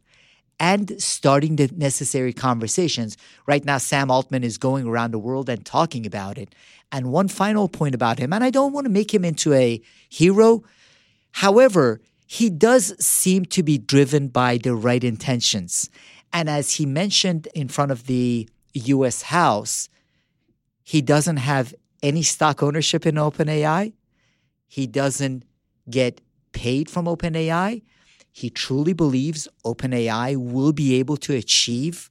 and 0.59 1.01
starting 1.01 1.57
the 1.57 1.69
necessary 1.75 2.33
conversations. 2.33 3.17
Right 3.45 3.65
now, 3.65 3.77
Sam 3.77 4.09
Altman 4.09 4.43
is 4.43 4.57
going 4.57 4.87
around 4.87 5.11
the 5.11 5.19
world 5.19 5.49
and 5.49 5.65
talking 5.65 6.05
about 6.05 6.37
it. 6.37 6.53
And 6.91 7.11
one 7.11 7.27
final 7.27 7.67
point 7.67 7.95
about 7.95 8.19
him, 8.19 8.31
and 8.31 8.43
I 8.43 8.51
don't 8.51 8.73
want 8.73 8.85
to 8.85 8.91
make 8.91 9.13
him 9.13 9.25
into 9.25 9.53
a 9.53 9.81
hero. 10.07 10.63
However, 11.31 11.99
he 12.25 12.49
does 12.49 12.95
seem 13.03 13.45
to 13.45 13.63
be 13.63 13.77
driven 13.77 14.27
by 14.27 14.57
the 14.57 14.75
right 14.75 15.03
intentions. 15.03 15.89
And 16.33 16.49
as 16.49 16.73
he 16.73 16.85
mentioned 16.85 17.47
in 17.53 17.67
front 17.67 17.91
of 17.91 18.07
the 18.07 18.49
US 18.73 19.23
House, 19.23 19.89
he 20.83 21.01
doesn't 21.01 21.37
have 21.37 21.73
any 22.03 22.23
stock 22.23 22.61
ownership 22.61 23.05
in 23.05 23.15
OpenAI. 23.15 23.93
He 24.67 24.87
doesn't 24.87 25.43
get 25.89 26.21
paid 26.51 26.89
from 26.89 27.05
OpenAI. 27.05 27.83
He 28.31 28.49
truly 28.49 28.93
believes 28.93 29.47
OpenAI 29.63 30.35
will 30.35 30.73
be 30.73 30.95
able 30.95 31.17
to 31.17 31.33
achieve 31.33 32.09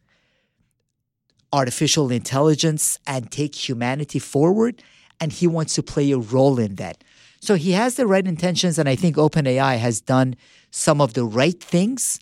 artificial 1.53 2.11
intelligence 2.11 2.99
and 3.07 3.31
take 3.31 3.69
humanity 3.69 4.19
forward. 4.19 4.83
And 5.21 5.33
he 5.33 5.47
wants 5.47 5.75
to 5.75 5.83
play 5.83 6.11
a 6.13 6.19
role 6.19 6.59
in 6.59 6.77
that. 6.77 7.05
So 7.45 7.57
he 7.57 7.73
has 7.73 7.97
the 7.97 8.07
right 8.07 8.27
intentions. 8.27 8.79
And 8.79 8.89
I 8.89 8.97
think 8.97 9.17
OpenAI 9.17 9.79
has 9.79 10.01
done 10.01 10.35
some 10.71 11.01
of 11.03 11.13
the 11.13 11.25
right 11.25 11.63
things. 11.63 12.19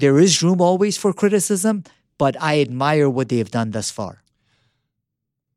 There 0.00 0.18
is 0.18 0.42
room 0.42 0.60
always 0.60 0.96
for 0.96 1.12
criticism, 1.12 1.84
but 2.18 2.34
I 2.42 2.60
admire 2.60 3.08
what 3.08 3.28
they 3.28 3.38
have 3.38 3.52
done 3.52 3.70
thus 3.70 3.92
far. 3.92 4.22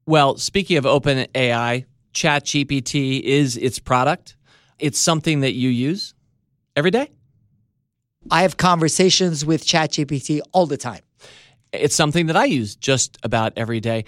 Well, 0.06 0.38
speaking 0.38 0.78
of 0.78 0.84
OpenAI, 0.86 1.86
ChatGPT 2.14 3.22
is 3.22 3.58
its 3.58 3.80
product. 3.80 4.36
It's 4.78 5.00
something 5.00 5.40
that 5.40 5.54
you 5.54 5.70
use 5.70 6.14
every 6.76 6.92
day. 6.92 7.10
I 8.30 8.44
have 8.44 8.58
conversations 8.58 9.44
with 9.44 9.66
ChatGPT 9.66 10.40
all 10.52 10.68
the 10.68 10.78
time. 10.78 11.02
It's 11.74 11.96
something 11.96 12.28
that 12.28 12.38
I 12.38 12.46
use 12.46 12.76
just 12.76 13.18
about 13.24 13.54
every 13.58 13.80
day. 13.80 14.06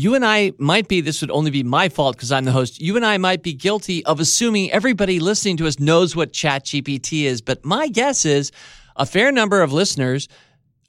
You 0.00 0.14
and 0.14 0.24
I 0.24 0.52
might 0.56 0.88
be, 0.88 1.02
this 1.02 1.20
would 1.20 1.30
only 1.30 1.50
be 1.50 1.62
my 1.62 1.90
fault 1.90 2.16
because 2.16 2.32
I'm 2.32 2.46
the 2.46 2.52
host. 2.52 2.80
You 2.80 2.96
and 2.96 3.04
I 3.04 3.18
might 3.18 3.42
be 3.42 3.52
guilty 3.52 4.02
of 4.06 4.18
assuming 4.18 4.72
everybody 4.72 5.20
listening 5.20 5.58
to 5.58 5.66
us 5.66 5.78
knows 5.78 6.16
what 6.16 6.32
ChatGPT 6.32 7.24
is. 7.24 7.42
But 7.42 7.66
my 7.66 7.86
guess 7.88 8.24
is 8.24 8.50
a 8.96 9.04
fair 9.04 9.30
number 9.30 9.60
of 9.60 9.74
listeners 9.74 10.26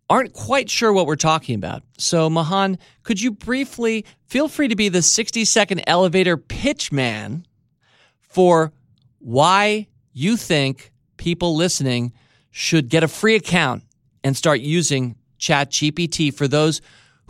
aren't 0.09 0.31
quite 0.31 0.69
sure 0.69 0.93
what 0.93 1.07
we're 1.07 1.17
talking 1.17 1.55
about. 1.55 1.83
So, 1.97 2.29
Mahan, 2.29 2.77
could 3.03 3.21
you 3.21 3.31
briefly 3.31 4.05
feel 4.27 4.47
free 4.47 4.69
to 4.69 4.77
be 4.77 4.87
the 4.87 5.01
60 5.01 5.43
second 5.43 5.83
elevator 5.87 6.37
pitch 6.37 6.93
man 6.93 7.45
for 8.21 8.71
why 9.19 9.87
you 10.13 10.37
think 10.37 10.93
people 11.17 11.57
listening 11.57 12.13
should 12.49 12.87
get 12.87 13.03
a 13.03 13.09
free 13.09 13.35
account 13.35 13.83
and 14.23 14.37
start 14.37 14.61
using 14.61 15.17
ChatGPT 15.37 16.33
for 16.33 16.47
those 16.47 16.79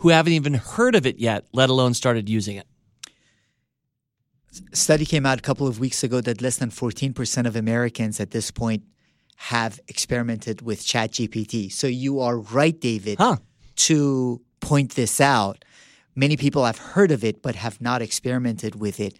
who 0.02 0.08
haven't 0.08 0.32
even 0.32 0.54
heard 0.54 0.96
of 0.96 1.06
it 1.06 1.20
yet, 1.20 1.46
let 1.52 1.70
alone 1.70 1.94
started 1.94 2.28
using 2.28 2.56
it? 2.56 2.66
A 4.72 4.76
study 4.76 5.06
came 5.06 5.24
out 5.24 5.38
a 5.38 5.42
couple 5.42 5.68
of 5.68 5.78
weeks 5.78 6.02
ago 6.02 6.20
that 6.22 6.42
less 6.42 6.56
than 6.56 6.70
14% 6.70 7.46
of 7.46 7.54
Americans 7.54 8.18
at 8.18 8.32
this 8.32 8.50
point 8.50 8.82
have 9.36 9.78
experimented 9.86 10.60
with 10.60 10.80
ChatGPT. 10.80 11.70
So 11.70 11.86
you 11.86 12.18
are 12.18 12.36
right, 12.36 12.78
David, 12.78 13.18
Huh. 13.18 13.36
to 13.76 14.40
point 14.58 14.96
this 14.96 15.20
out. 15.20 15.64
Many 16.16 16.36
people 16.36 16.64
have 16.64 16.78
heard 16.78 17.12
of 17.12 17.22
it 17.22 17.40
but 17.40 17.54
have 17.54 17.80
not 17.80 18.02
experimented 18.02 18.74
with 18.74 18.98
it. 18.98 19.16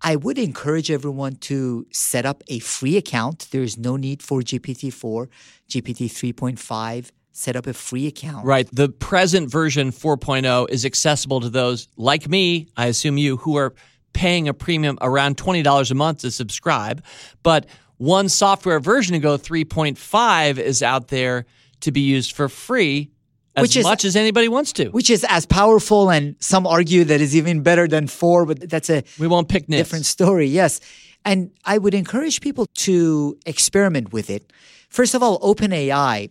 I 0.00 0.14
would 0.14 0.38
encourage 0.38 0.92
everyone 0.92 1.34
to 1.50 1.86
set 1.90 2.24
up 2.24 2.44
a 2.46 2.60
free 2.60 2.96
account. 2.96 3.48
There 3.50 3.62
is 3.64 3.76
no 3.76 3.96
need 3.96 4.22
for 4.22 4.42
GPT 4.42 4.92
4, 4.92 5.28
GPT 5.68 6.08
3.5. 6.08 7.10
Set 7.32 7.54
up 7.56 7.66
a 7.66 7.72
free 7.72 8.06
account. 8.06 8.44
Right. 8.44 8.68
The 8.72 8.88
present 8.88 9.50
version 9.50 9.92
4.0 9.92 10.68
is 10.70 10.84
accessible 10.84 11.40
to 11.40 11.48
those 11.48 11.88
like 11.96 12.28
me, 12.28 12.68
I 12.76 12.86
assume 12.86 13.18
you, 13.18 13.36
who 13.36 13.56
are 13.56 13.74
paying 14.12 14.48
a 14.48 14.54
premium 14.54 14.98
around 15.00 15.36
$20 15.36 15.90
a 15.90 15.94
month 15.94 16.18
to 16.22 16.30
subscribe. 16.32 17.02
But 17.42 17.66
one 17.98 18.28
software 18.28 18.80
version 18.80 19.14
ago, 19.14 19.38
3.5, 19.38 20.58
is 20.58 20.82
out 20.82 21.08
there 21.08 21.46
to 21.80 21.92
be 21.92 22.00
used 22.00 22.32
for 22.32 22.48
free 22.48 23.10
as 23.56 23.62
Which 23.62 23.76
is- 23.76 23.84
much 23.84 24.04
as 24.04 24.16
anybody 24.16 24.48
wants 24.48 24.72
to. 24.74 24.88
Which 24.88 25.10
is 25.10 25.24
as 25.28 25.46
powerful, 25.46 26.10
and 26.10 26.34
some 26.40 26.66
argue 26.66 27.04
that 27.04 27.20
is 27.20 27.36
even 27.36 27.62
better 27.62 27.86
than 27.86 28.06
4, 28.08 28.46
but 28.46 28.68
that's 28.68 28.90
a 28.90 29.02
we 29.18 29.26
won't 29.28 29.48
pick 29.48 29.68
nits. 29.68 29.80
different 29.80 30.06
story. 30.06 30.46
Yes. 30.46 30.80
And 31.24 31.50
I 31.64 31.78
would 31.78 31.94
encourage 31.94 32.40
people 32.40 32.66
to 32.86 33.38
experiment 33.46 34.12
with 34.12 34.30
it. 34.30 34.52
First 34.88 35.14
of 35.14 35.22
all, 35.22 35.38
OpenAI 35.40 36.30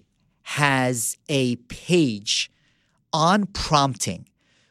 has 0.56 1.16
a 1.30 1.56
page 1.68 2.50
on 3.14 3.46
prompting 3.48 4.26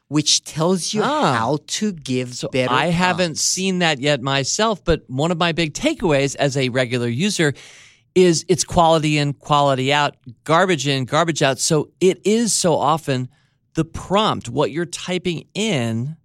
which 0.09 0.43
tells 0.43 0.95
you 0.95 1.03
Ah. 1.05 1.35
how 1.35 1.59
to 1.67 1.93
give 1.93 2.35
So 2.35 2.49
better 2.49 2.73
I 2.73 2.87
haven't 2.87 3.37
seen 3.37 3.81
that 3.81 4.01
yet 4.01 4.23
myself, 4.23 4.83
but 4.83 5.03
one 5.07 5.31
of 5.31 5.37
my 5.37 5.53
big 5.53 5.75
takeaways 5.75 6.35
as 6.37 6.57
a 6.57 6.71
regular 6.71 7.09
user 7.09 7.53
is 8.15 8.43
it's 8.49 8.65
quality 8.65 9.19
in, 9.19 9.35
quality 9.35 9.93
out, 9.93 10.17
garbage 10.45 10.89
in, 10.89 11.05
garbage 11.05 11.43
out. 11.43 11.59
So 11.59 11.91
it 12.01 12.23
is 12.25 12.55
so 12.55 12.75
often 12.75 13.29
the 13.75 13.85
prompt, 13.85 14.49
what 14.49 14.71
you're 14.71 14.87
typing 14.87 15.45
in. 15.53 16.17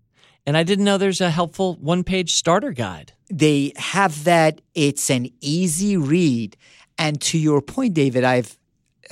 And 0.47 0.56
I 0.56 0.64
didn't 0.64 0.86
know 0.86 0.97
there's 0.97 1.20
a 1.22 1.30
helpful 1.30 1.76
one 1.82 2.04
page 2.06 2.34
starter 2.34 2.72
guide. 2.72 3.12
they 3.30 3.74
have 3.76 4.24
that. 4.24 4.62
It's 4.74 5.10
an 5.10 5.28
easy 5.41 5.97
read. 5.97 6.56
And 6.97 7.20
to 7.22 7.38
your 7.38 7.62
point, 7.62 7.95
David, 7.95 8.24
I've 8.24 8.58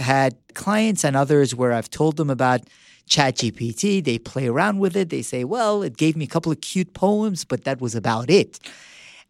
had 0.01 0.35
clients 0.53 1.03
and 1.03 1.15
others 1.15 1.55
where 1.55 1.73
I've 1.73 1.89
told 1.89 2.17
them 2.17 2.29
about 2.29 2.61
ChatGPT. 3.07 4.03
They 4.03 4.17
play 4.17 4.47
around 4.47 4.79
with 4.79 4.95
it. 4.95 5.09
They 5.09 5.21
say, 5.21 5.43
well, 5.43 5.83
it 5.83 5.97
gave 5.97 6.15
me 6.15 6.25
a 6.25 6.27
couple 6.27 6.51
of 6.51 6.61
cute 6.61 6.93
poems, 6.93 7.45
but 7.45 7.63
that 7.63 7.81
was 7.81 7.95
about 7.95 8.29
it. 8.29 8.59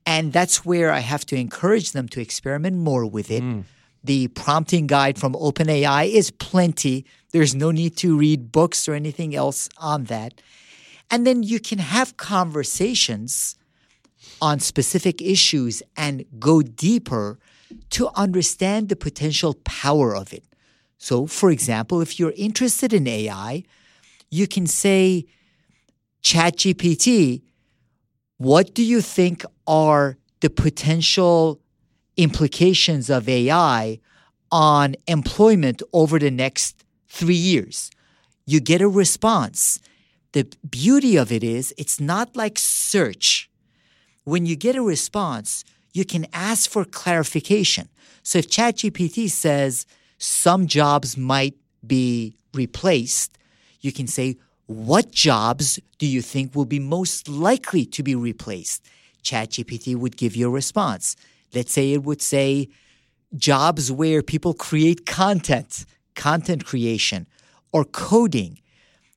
And 0.05 0.33
that's 0.33 0.65
where 0.65 0.91
I 0.91 0.99
have 0.99 1.25
to 1.27 1.35
encourage 1.35 1.91
them 1.91 2.07
to 2.09 2.21
experiment 2.21 2.77
more 2.77 3.05
with 3.05 3.29
it. 3.29 3.43
Mm. 3.43 3.63
The 4.03 4.29
prompting 4.29 4.87
guide 4.87 5.19
from 5.19 5.33
OpenAI 5.33 6.11
is 6.11 6.31
plenty. 6.31 7.05
There's 7.31 7.53
no 7.53 7.69
need 7.71 7.97
to 7.97 8.17
read 8.17 8.51
books 8.51 8.87
or 8.87 8.95
anything 8.95 9.35
else 9.35 9.69
on 9.77 10.05
that. 10.05 10.41
And 11.11 11.27
then 11.27 11.43
you 11.43 11.59
can 11.59 11.77
have 11.77 12.17
conversations 12.17 13.55
on 14.41 14.59
specific 14.59 15.21
issues 15.21 15.83
and 15.95 16.25
go 16.39 16.61
deeper 16.61 17.37
to 17.91 18.09
understand 18.15 18.89
the 18.89 18.95
potential 18.95 19.55
power 19.63 20.15
of 20.15 20.33
it. 20.33 20.43
So, 21.01 21.25
for 21.25 21.49
example, 21.49 21.99
if 21.99 22.19
you're 22.19 22.33
interested 22.37 22.93
in 22.93 23.07
AI, 23.07 23.63
you 24.29 24.45
can 24.45 24.67
say, 24.67 25.25
ChatGPT, 26.21 27.41
what 28.37 28.75
do 28.75 28.83
you 28.83 29.01
think 29.01 29.43
are 29.65 30.17
the 30.41 30.51
potential 30.51 31.59
implications 32.17 33.09
of 33.09 33.27
AI 33.27 33.99
on 34.51 34.95
employment 35.07 35.81
over 35.91 36.19
the 36.19 36.29
next 36.29 36.83
three 37.09 37.33
years? 37.33 37.89
You 38.45 38.59
get 38.59 38.79
a 38.79 38.87
response. 38.87 39.79
The 40.33 40.47
beauty 40.69 41.15
of 41.15 41.31
it 41.31 41.43
is, 41.43 41.73
it's 41.79 41.99
not 41.99 42.35
like 42.35 42.59
search 42.59 43.49
when 44.23 44.45
you 44.45 44.55
get 44.55 44.75
a 44.75 44.83
response, 44.83 45.65
you 45.93 46.05
can 46.05 46.27
ask 46.31 46.69
for 46.69 46.85
clarification. 46.85 47.89
So 48.21 48.37
if 48.37 48.47
ChatGPT 48.47 49.31
says 49.31 49.87
some 50.21 50.67
jobs 50.67 51.17
might 51.17 51.55
be 51.85 52.35
replaced, 52.53 53.37
you 53.79 53.91
can 53.91 54.07
say, 54.07 54.37
What 54.67 55.11
jobs 55.11 55.79
do 55.97 56.05
you 56.05 56.21
think 56.21 56.55
will 56.55 56.65
be 56.65 56.79
most 56.79 57.27
likely 57.27 57.85
to 57.85 58.03
be 58.03 58.15
replaced? 58.15 58.85
ChatGPT 59.23 59.95
would 59.95 60.17
give 60.17 60.35
you 60.35 60.47
a 60.47 60.51
response. 60.51 61.15
Let's 61.53 61.73
say 61.73 61.93
it 61.93 62.03
would 62.03 62.21
say, 62.21 62.69
Jobs 63.35 63.91
where 63.91 64.21
people 64.21 64.53
create 64.53 65.05
content 65.05 65.85
content 66.15 66.65
creation, 66.65 67.27
or 67.71 67.85
coding, 67.85 68.59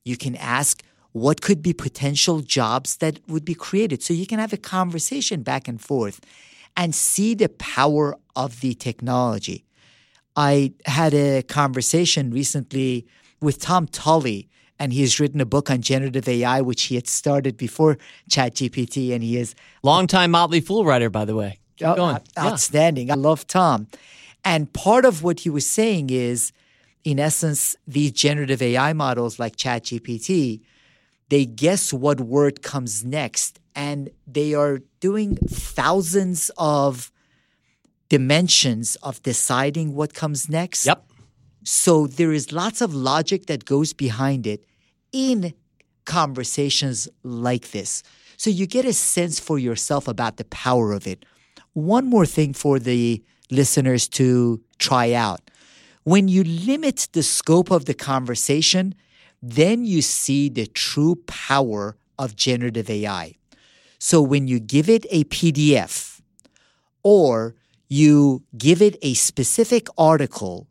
you 0.05 0.17
can 0.17 0.37
ask 0.37 0.83
what 1.13 1.41
could 1.41 1.63
be 1.63 1.73
potential 1.73 2.41
jobs 2.41 2.97
that 2.97 3.21
would 3.29 3.45
be 3.45 3.55
created. 3.55 4.03
So 4.03 4.15
you 4.15 4.27
can 4.27 4.39
have 4.39 4.53
a 4.53 4.57
conversation 4.57 5.43
back 5.43 5.69
and 5.69 5.81
forth 5.81 6.21
and 6.77 6.95
see 6.95 7.35
the 7.35 7.49
power 7.49 8.17
of 8.35 8.61
the 8.61 8.75
technology. 8.75 9.64
I 10.37 10.72
had 10.87 11.14
a 11.14 11.43
conversation 11.43 12.30
recently 12.30 13.07
with 13.41 13.61
Tom 13.61 13.87
Taulli, 13.87 14.49
and 14.78 14.93
he 14.93 15.03
has 15.03 15.20
written 15.20 15.41
a 15.41 15.47
book 15.47 15.70
on 15.70 15.80
generative 15.80 16.28
AI, 16.28 16.61
which 16.61 16.85
he 16.85 16.97
had 16.97 17.07
started 17.07 17.57
before 17.57 17.99
ChatGPT, 18.30 19.12
and 19.12 19.22
he 19.22 19.37
is 19.37 19.55
longtime 19.82 20.32
Motley 20.32 20.61
Fool 20.61 20.85
writer, 20.85 21.11
by 21.11 21.24
the 21.24 21.37
way. 21.37 21.61
Keep 21.76 21.89
oh, 21.89 21.95
going. 21.97 22.18
outstanding. 22.39 23.09
Yeah. 23.09 23.14
I 23.14 23.16
love 23.16 23.47
Tom, 23.47 23.87
and 24.45 24.72
part 24.72 25.05
of 25.05 25.22
what 25.22 25.41
he 25.41 25.51
was 25.51 25.66
saying 25.66 26.11
is, 26.11 26.53
in 27.05 27.20
essence, 27.20 27.76
these 27.87 28.12
generative 28.12 28.61
AI 28.62 28.93
models 28.93 29.39
like 29.39 29.57
ChatGPT, 29.57 30.62
they 31.28 31.47
guess 31.47 31.93
what 31.93 32.20
word 32.20 32.62
comes 32.62 33.05
next, 33.05 33.61
and 33.74 34.11
they 34.26 34.55
are 34.55 34.80
doing 35.01 35.37
thousands 35.37 36.51
of 36.59 37.11
dimensions 38.19 38.95
of 39.09 39.21
deciding 39.25 39.93
what 39.99 40.15
comes 40.15 40.49
next. 40.49 40.87
Yep. 40.87 41.05
So 41.65 42.07
there 42.07 42.33
is 42.33 42.53
lots 42.53 42.81
of 42.81 42.95
logic 42.95 43.47
that 43.47 43.65
goes 43.65 43.93
behind 43.93 44.47
it 44.47 44.61
in 45.11 45.53
conversations 46.05 47.09
like 47.25 47.73
this. 47.73 48.05
So 48.37 48.51
you 48.51 48.67
get 48.69 48.85
a 48.85 48.93
sense 48.93 49.41
for 49.41 49.59
yourself 49.59 50.07
about 50.07 50.37
the 50.37 50.45
power 50.45 50.93
of 50.93 51.09
it. 51.09 51.25
One 51.73 52.07
more 52.07 52.27
thing 52.37 52.53
for 52.53 52.79
the 52.79 53.21
listeners 53.51 54.07
to 54.21 54.61
try 54.79 55.12
out. 55.12 55.41
When 56.05 56.29
you 56.29 56.45
limit 56.45 57.09
the 57.15 57.23
scope 57.25 57.73
of 57.73 57.87
the 57.87 57.95
conversation, 57.95 58.95
then 59.43 59.85
you 59.85 60.03
see 60.03 60.49
the 60.49 60.67
true 60.67 61.17
power 61.27 61.97
of 62.17 62.37
generative 62.37 62.89
AI. 62.89 63.35
So 63.99 64.23
when 64.23 64.47
you 64.47 64.61
give 64.61 64.89
it 64.89 65.05
a 65.11 65.25
PDF 65.25 66.21
or 67.03 67.57
you 67.95 68.43
give 68.59 68.83
it 68.83 68.97
a 69.03 69.15
specific 69.15 69.87
article 69.97 70.67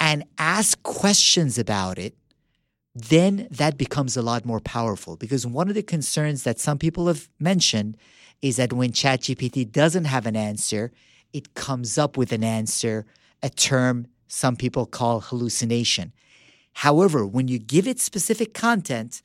and 0.00 0.24
ask 0.36 0.82
questions 0.82 1.58
about 1.58 1.96
it, 1.96 2.14
then 2.92 3.46
that 3.52 3.78
becomes 3.78 4.16
a 4.16 4.22
lot 4.22 4.44
more 4.44 4.58
powerful. 4.58 5.16
Because 5.16 5.46
one 5.46 5.68
of 5.68 5.76
the 5.76 5.82
concerns 5.82 6.42
that 6.42 6.58
some 6.58 6.76
people 6.76 7.06
have 7.06 7.28
mentioned 7.38 7.96
is 8.42 8.56
that 8.56 8.72
when 8.72 8.90
ChatGPT 8.90 9.70
doesn't 9.70 10.06
have 10.06 10.26
an 10.26 10.34
answer, 10.34 10.90
it 11.32 11.54
comes 11.54 11.96
up 11.96 12.16
with 12.16 12.32
an 12.32 12.42
answer, 12.42 13.06
a 13.44 13.50
term 13.50 14.08
some 14.26 14.56
people 14.56 14.86
call 14.86 15.20
hallucination. 15.20 16.12
However, 16.72 17.24
when 17.24 17.46
you 17.46 17.60
give 17.60 17.86
it 17.86 18.00
specific 18.00 18.54
content, 18.54 19.22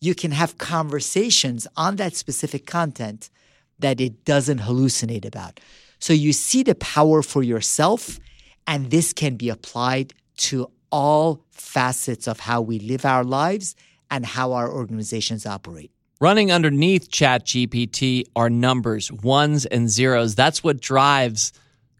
you 0.00 0.14
can 0.14 0.32
have 0.32 0.58
conversations 0.58 1.66
on 1.74 1.96
that 1.96 2.14
specific 2.16 2.66
content 2.66 3.30
that 3.78 3.98
it 3.98 4.26
doesn't 4.26 4.60
hallucinate 4.60 5.24
about. 5.24 5.58
So 5.98 6.12
you 6.12 6.32
see 6.32 6.62
the 6.62 6.74
power 6.74 7.22
for 7.22 7.42
yourself, 7.42 8.20
and 8.66 8.90
this 8.90 9.12
can 9.12 9.36
be 9.36 9.48
applied 9.48 10.12
to 10.38 10.70
all 10.90 11.44
facets 11.50 12.28
of 12.28 12.40
how 12.40 12.60
we 12.60 12.78
live 12.78 13.04
our 13.04 13.24
lives 13.24 13.74
and 14.10 14.24
how 14.24 14.52
our 14.52 14.70
organizations 14.72 15.46
operate. 15.46 15.90
Running 16.20 16.50
underneath 16.50 17.10
ChatGPT 17.10 18.24
are 18.34 18.48
numbers, 18.48 19.12
ones 19.12 19.66
and 19.66 19.90
zeros. 19.90 20.34
That's 20.34 20.64
what 20.64 20.80
drives 20.80 21.52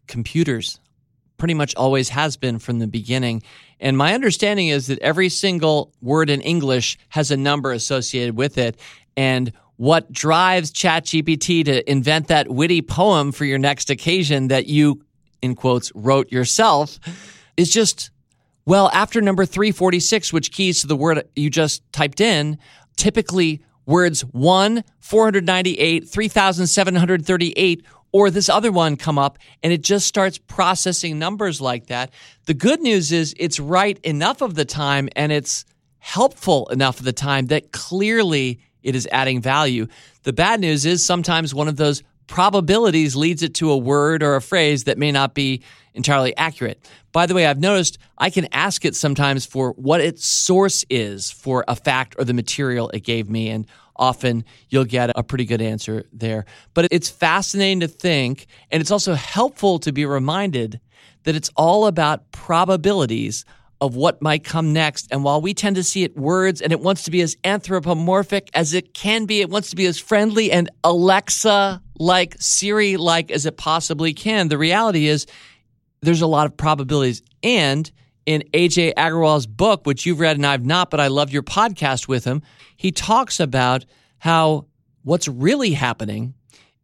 computers. 0.07 0.79
Pretty 1.37 1.53
much 1.53 1.75
always 1.75 2.09
has 2.09 2.35
been 2.35 2.57
from 2.57 2.79
the 2.79 2.87
beginning. 2.87 3.43
And 3.79 3.95
my 3.95 4.15
understanding 4.15 4.69
is 4.69 4.87
that 4.87 4.97
every 4.99 5.29
single 5.29 5.93
word 6.01 6.31
in 6.31 6.41
English 6.41 6.97
has 7.09 7.29
a 7.29 7.37
number 7.37 7.71
associated 7.71 8.35
with 8.35 8.57
it. 8.57 8.79
And 9.15 9.51
what 9.77 10.11
drives 10.11 10.71
ChatGPT 10.71 11.65
to 11.65 11.89
invent 11.89 12.27
that 12.27 12.49
witty 12.49 12.81
poem 12.81 13.31
for 13.31 13.45
your 13.45 13.59
next 13.59 13.89
occasion 13.89 14.49
that 14.49 14.67
you, 14.67 15.03
in 15.41 15.55
quotes, 15.55 15.91
wrote 15.95 16.31
yourself 16.31 16.99
is 17.55 17.71
just, 17.71 18.09
well, 18.65 18.89
after 18.91 19.21
number 19.21 19.45
346, 19.45 20.33
which 20.33 20.51
keys 20.51 20.81
to 20.81 20.87
the 20.87 20.95
word 20.95 21.27
you 21.35 21.49
just 21.49 21.89
typed 21.93 22.19
in, 22.19 22.57
typically 22.95 23.63
words 23.85 24.21
1, 24.21 24.83
498, 24.99 26.09
3,738, 26.09 27.85
or 28.11 28.31
this 28.31 28.49
other 28.49 28.71
one 28.71 28.95
come 28.95 29.19
up 29.19 29.37
and 29.61 29.71
it 29.71 29.83
just 29.83 30.07
starts 30.07 30.37
processing 30.37 31.19
numbers 31.19 31.61
like 31.61 31.87
that. 31.87 32.11
The 32.45 32.53
good 32.53 32.81
news 32.81 33.11
is 33.11 33.35
it's 33.37 33.59
right 33.59 33.99
enough 33.99 34.41
of 34.41 34.55
the 34.55 34.65
time 34.65 35.09
and 35.15 35.31
it's 35.31 35.65
helpful 35.99 36.67
enough 36.69 36.99
of 36.99 37.05
the 37.05 37.13
time 37.13 37.47
that 37.47 37.71
clearly 37.71 38.59
it 38.83 38.95
is 38.95 39.07
adding 39.11 39.41
value. 39.41 39.87
The 40.23 40.33
bad 40.33 40.59
news 40.59 40.85
is 40.85 41.05
sometimes 41.05 41.53
one 41.53 41.67
of 41.67 41.77
those 41.77 42.03
probabilities 42.27 43.15
leads 43.15 43.41
it 43.41 43.55
to 43.55 43.71
a 43.71 43.77
word 43.77 44.21
or 44.21 44.35
a 44.35 44.41
phrase 44.41 44.83
that 44.83 44.97
may 44.97 45.11
not 45.11 45.33
be 45.33 45.63
entirely 45.93 46.35
accurate. 46.37 46.89
By 47.11 47.25
the 47.25 47.33
way, 47.33 47.47
I've 47.47 47.59
noticed 47.59 47.97
I 48.17 48.29
can 48.29 48.47
ask 48.51 48.85
it 48.85 48.95
sometimes 48.95 49.45
for 49.45 49.71
what 49.71 50.01
its 50.01 50.25
source 50.25 50.85
is 50.89 51.31
for 51.31 51.63
a 51.67 51.75
fact 51.75 52.15
or 52.19 52.25
the 52.25 52.33
material 52.33 52.89
it 52.89 53.03
gave 53.03 53.29
me, 53.29 53.49
and 53.49 53.65
often 53.95 54.43
you'll 54.69 54.85
get 54.85 55.09
a 55.15 55.23
pretty 55.23 55.45
good 55.45 55.61
answer 55.61 56.05
there. 56.11 56.45
But 56.73 56.89
it's 56.91 57.09
fascinating 57.09 57.79
to 57.79 57.87
think, 57.87 58.45
and 58.69 58.81
it's 58.81 58.91
also 58.91 59.13
helpful 59.13 59.79
to 59.79 59.91
be 59.91 60.05
reminded 60.05 60.79
that 61.23 61.35
it's 61.35 61.49
all 61.55 61.87
about 61.87 62.31
probabilities 62.31 63.43
of 63.79 63.95
what 63.95 64.21
might 64.21 64.43
come 64.43 64.73
next. 64.73 65.07
And 65.11 65.23
while 65.23 65.41
we 65.41 65.53
tend 65.53 65.75
to 65.75 65.83
see 65.83 66.03
it 66.03 66.17
words 66.17 66.61
and 66.61 66.71
it 66.71 66.79
wants 66.79 67.03
to 67.03 67.11
be 67.11 67.21
as 67.21 67.35
anthropomorphic 67.43 68.49
as 68.53 68.73
it 68.73 68.93
can 68.93 69.25
be, 69.25 69.41
it 69.41 69.49
wants 69.49 69.69
to 69.69 69.75
be 69.75 69.85
as 69.85 69.99
friendly 69.99 70.51
and 70.51 70.69
Alexa 70.83 71.81
like, 71.99 72.35
Siri 72.39 72.97
like 72.97 73.31
as 73.31 73.45
it 73.45 73.57
possibly 73.57 74.13
can. 74.13 74.47
The 74.47 74.57
reality 74.57 75.07
is 75.07 75.27
there's 76.01 76.21
a 76.21 76.27
lot 76.27 76.47
of 76.47 76.57
probabilities. 76.57 77.21
And 77.43 77.89
in 78.25 78.43
Ajay 78.53 78.93
Agrawal's 78.95 79.47
book, 79.47 79.85
which 79.85 80.05
you've 80.05 80.19
read 80.19 80.37
and 80.37 80.45
I've 80.45 80.65
not, 80.65 80.89
but 80.89 80.99
I 80.99 81.07
love 81.07 81.31
your 81.31 81.43
podcast 81.43 82.07
with 82.07 82.25
him, 82.25 82.41
he 82.75 82.91
talks 82.91 83.39
about 83.39 83.85
how 84.19 84.65
what's 85.03 85.27
really 85.27 85.71
happening 85.71 86.33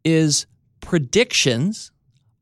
is 0.04 0.46
predictions 0.80 1.92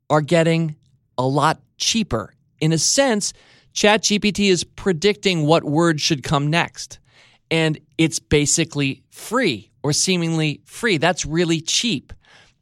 are 0.09 0.21
getting 0.21 0.75
a 1.17 1.25
lot 1.25 1.61
cheaper. 1.77 2.33
In 2.59 2.71
a 2.71 2.77
sense, 2.77 3.33
ChatGPT 3.73 4.49
is 4.49 4.63
predicting 4.63 5.45
what 5.45 5.63
word 5.63 5.99
should 5.99 6.23
come 6.23 6.47
next. 6.47 6.99
And 7.51 7.79
it's 7.97 8.19
basically 8.19 9.03
free 9.11 9.71
or 9.83 9.93
seemingly 9.93 10.61
free. 10.65 10.97
That's 10.97 11.25
really 11.25 11.61
cheap. 11.61 12.13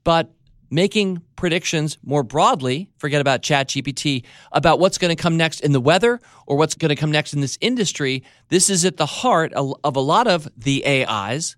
But 0.03 0.31
making 0.69 1.21
predictions 1.35 1.97
more 2.03 2.23
broadly, 2.23 2.89
forget 2.97 3.21
about 3.21 3.41
ChatGPT, 3.41 4.23
about 4.51 4.79
what's 4.79 4.97
going 4.97 5.15
to 5.15 5.21
come 5.21 5.37
next 5.37 5.59
in 5.59 5.73
the 5.73 5.81
weather 5.81 6.19
or 6.47 6.57
what's 6.57 6.75
going 6.75 6.89
to 6.89 6.95
come 6.95 7.11
next 7.11 7.33
in 7.33 7.41
this 7.41 7.57
industry, 7.61 8.23
this 8.47 8.69
is 8.69 8.85
at 8.85 8.97
the 8.97 9.05
heart 9.05 9.51
of 9.53 9.95
a 9.95 9.99
lot 9.99 10.27
of 10.27 10.49
the 10.57 10.85
AIs. 10.87 11.55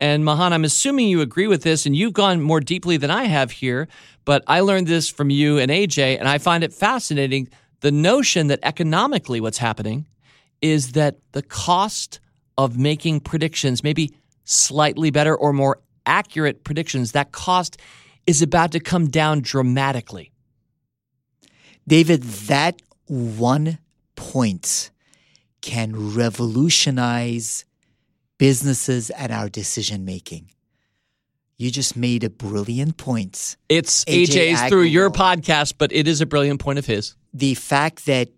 And 0.00 0.24
Mahan, 0.24 0.52
I'm 0.52 0.64
assuming 0.64 1.08
you 1.08 1.22
agree 1.22 1.46
with 1.46 1.62
this, 1.62 1.86
and 1.86 1.96
you've 1.96 2.12
gone 2.12 2.42
more 2.42 2.60
deeply 2.60 2.98
than 2.98 3.10
I 3.10 3.24
have 3.24 3.50
here, 3.50 3.88
but 4.26 4.42
I 4.46 4.60
learned 4.60 4.88
this 4.88 5.08
from 5.08 5.30
you 5.30 5.58
and 5.58 5.70
Ajay, 5.70 6.18
and 6.18 6.28
I 6.28 6.36
find 6.38 6.62
it 6.62 6.74
fascinating 6.74 7.48
the 7.80 7.92
notion 7.92 8.48
that 8.48 8.60
economically 8.62 9.40
what's 9.40 9.58
happening 9.58 10.06
is 10.62 10.92
that 10.92 11.16
the 11.32 11.42
cost 11.42 12.20
of 12.58 12.78
making 12.78 13.20
predictions, 13.20 13.82
maybe 13.82 14.14
slightly 14.44 15.10
better 15.10 15.36
or 15.36 15.52
more 15.52 15.80
accurate 16.06 16.64
predictions, 16.64 17.12
that 17.12 17.32
cost 17.32 17.78
is 18.26 18.42
about 18.42 18.72
to 18.72 18.80
come 18.80 19.08
down 19.08 19.40
dramatically. 19.40 20.32
David, 21.86 22.22
that 22.22 22.80
one 23.06 23.78
point 24.16 24.90
can 25.60 26.14
revolutionize 26.14 27.64
businesses 28.38 29.10
and 29.10 29.32
our 29.32 29.48
decision 29.48 30.04
making. 30.04 30.50
You 31.58 31.70
just 31.70 31.96
made 31.96 32.22
a 32.22 32.30
brilliant 32.30 32.98
point. 32.98 33.56
It's 33.68 34.04
Ajay 34.04 34.26
Ajay's 34.26 34.68
through 34.68 34.82
your 34.82 35.10
podcast, 35.10 35.74
but 35.78 35.90
it 35.92 36.06
is 36.06 36.20
a 36.20 36.26
brilliant 36.26 36.60
point 36.60 36.78
of 36.78 36.84
his. 36.86 37.14
The 37.38 37.54
fact 37.54 38.06
that 38.06 38.28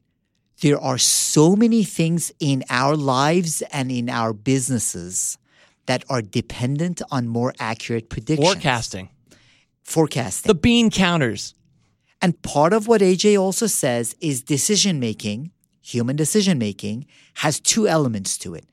there 0.61 0.81
are 0.81 0.99
so 0.99 1.55
many 1.55 1.85
things 1.85 2.33
in 2.41 2.65
our 2.69 2.97
lives 2.97 3.63
and 3.73 3.93
in 3.93 4.09
our 4.11 4.33
businesses 4.33 5.39
that 5.87 6.05
are 6.09 6.21
dependent 6.21 7.01
on 7.11 7.29
more 7.29 7.55
accurate 7.61 8.09
predictions. 8.09 8.49
Forecasting. 8.49 9.09
Forecasting. 9.85 10.49
The 10.49 10.55
bean 10.55 10.91
counters. 10.91 11.55
And 12.21 12.41
part 12.43 12.73
of 12.73 12.89
what 12.89 13.01
Ajay 13.01 13.41
also 13.41 13.69
says 13.69 14.17
is 14.21 14.43
decision 14.43 14.99
making, 14.99 15.53
human 15.81 16.17
decision 16.17 16.59
making, 16.59 17.07
has 17.35 17.61
two 17.61 17.87
elements 17.87 18.37
to 18.39 18.55
it 18.55 18.67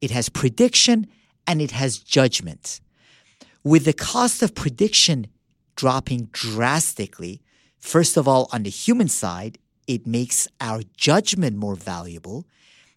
it 0.00 0.10
has 0.10 0.28
prediction 0.28 1.06
and 1.46 1.62
it 1.62 1.70
has 1.70 1.98
judgment 1.98 2.80
with 3.64 3.86
the 3.86 3.92
cost 3.92 4.42
of 4.42 4.54
prediction 4.54 5.26
dropping 5.74 6.28
drastically, 6.32 7.40
first 7.80 8.16
of 8.16 8.28
all, 8.28 8.48
on 8.52 8.62
the 8.62 8.70
human 8.70 9.08
side, 9.08 9.58
it 9.86 10.06
makes 10.06 10.48
our 10.60 10.82
judgment 10.96 11.56
more 11.56 11.74
valuable. 11.74 12.46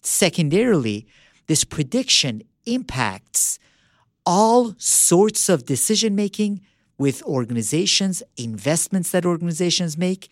Secondarily, 0.02 1.08
this 1.48 1.64
prediction 1.64 2.44
impacts 2.66 3.60
all 4.26 4.76
sorts 4.78 5.50
of 5.50 5.66
decision 5.66 6.16
making 6.16 6.62
with 6.98 7.24
organizations, 7.24 8.24
investments 8.36 9.12
that 9.12 9.26
organizations 9.26 9.98
make. 9.98 10.30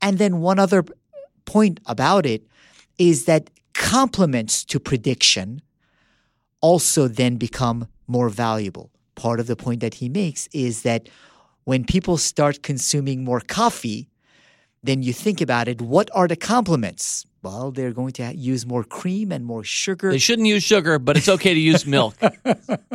And 0.00 0.18
then 0.18 0.40
one 0.40 0.58
other 0.58 0.84
point 1.44 1.80
about 1.86 2.26
it 2.26 2.46
is 2.98 3.24
that 3.24 3.50
complements 3.74 4.64
to 4.66 4.78
prediction 4.78 5.62
also 6.60 7.08
then 7.08 7.36
become 7.36 7.88
more 8.06 8.28
valuable. 8.28 8.90
Part 9.14 9.40
of 9.40 9.46
the 9.46 9.56
point 9.56 9.80
that 9.80 9.94
he 9.94 10.08
makes 10.08 10.48
is 10.52 10.82
that 10.82 11.08
when 11.64 11.84
people 11.84 12.18
start 12.18 12.62
consuming 12.62 13.24
more 13.24 13.40
coffee, 13.40 14.08
then 14.82 15.02
you 15.02 15.12
think 15.12 15.40
about 15.40 15.68
it, 15.68 15.80
what 15.80 16.10
are 16.12 16.26
the 16.26 16.36
complements? 16.36 17.24
Well, 17.42 17.72
they're 17.72 17.92
going 17.92 18.12
to 18.14 18.34
use 18.34 18.66
more 18.66 18.84
cream 18.84 19.32
and 19.32 19.44
more 19.44 19.64
sugar. 19.64 20.10
They 20.10 20.18
shouldn't 20.18 20.46
use 20.46 20.62
sugar, 20.62 20.98
but 20.98 21.16
it's 21.16 21.28
okay 21.28 21.54
to 21.54 21.60
use 21.60 21.86
milk. 21.86 22.14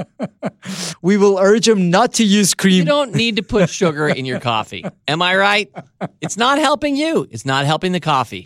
we 1.01 1.17
will 1.17 1.37
urge 1.37 1.65
them 1.65 1.89
not 1.89 2.13
to 2.13 2.23
use 2.23 2.53
cream. 2.53 2.75
You 2.75 2.85
don't 2.85 3.13
need 3.13 3.35
to 3.37 3.43
put 3.43 3.69
sugar 3.69 4.07
in 4.07 4.25
your 4.25 4.39
coffee. 4.39 4.85
Am 5.07 5.21
I 5.21 5.35
right? 5.35 5.71
It's 6.21 6.37
not 6.37 6.59
helping 6.59 6.95
you, 6.95 7.27
it's 7.29 7.45
not 7.45 7.65
helping 7.65 7.91
the 7.91 7.99
coffee. 7.99 8.45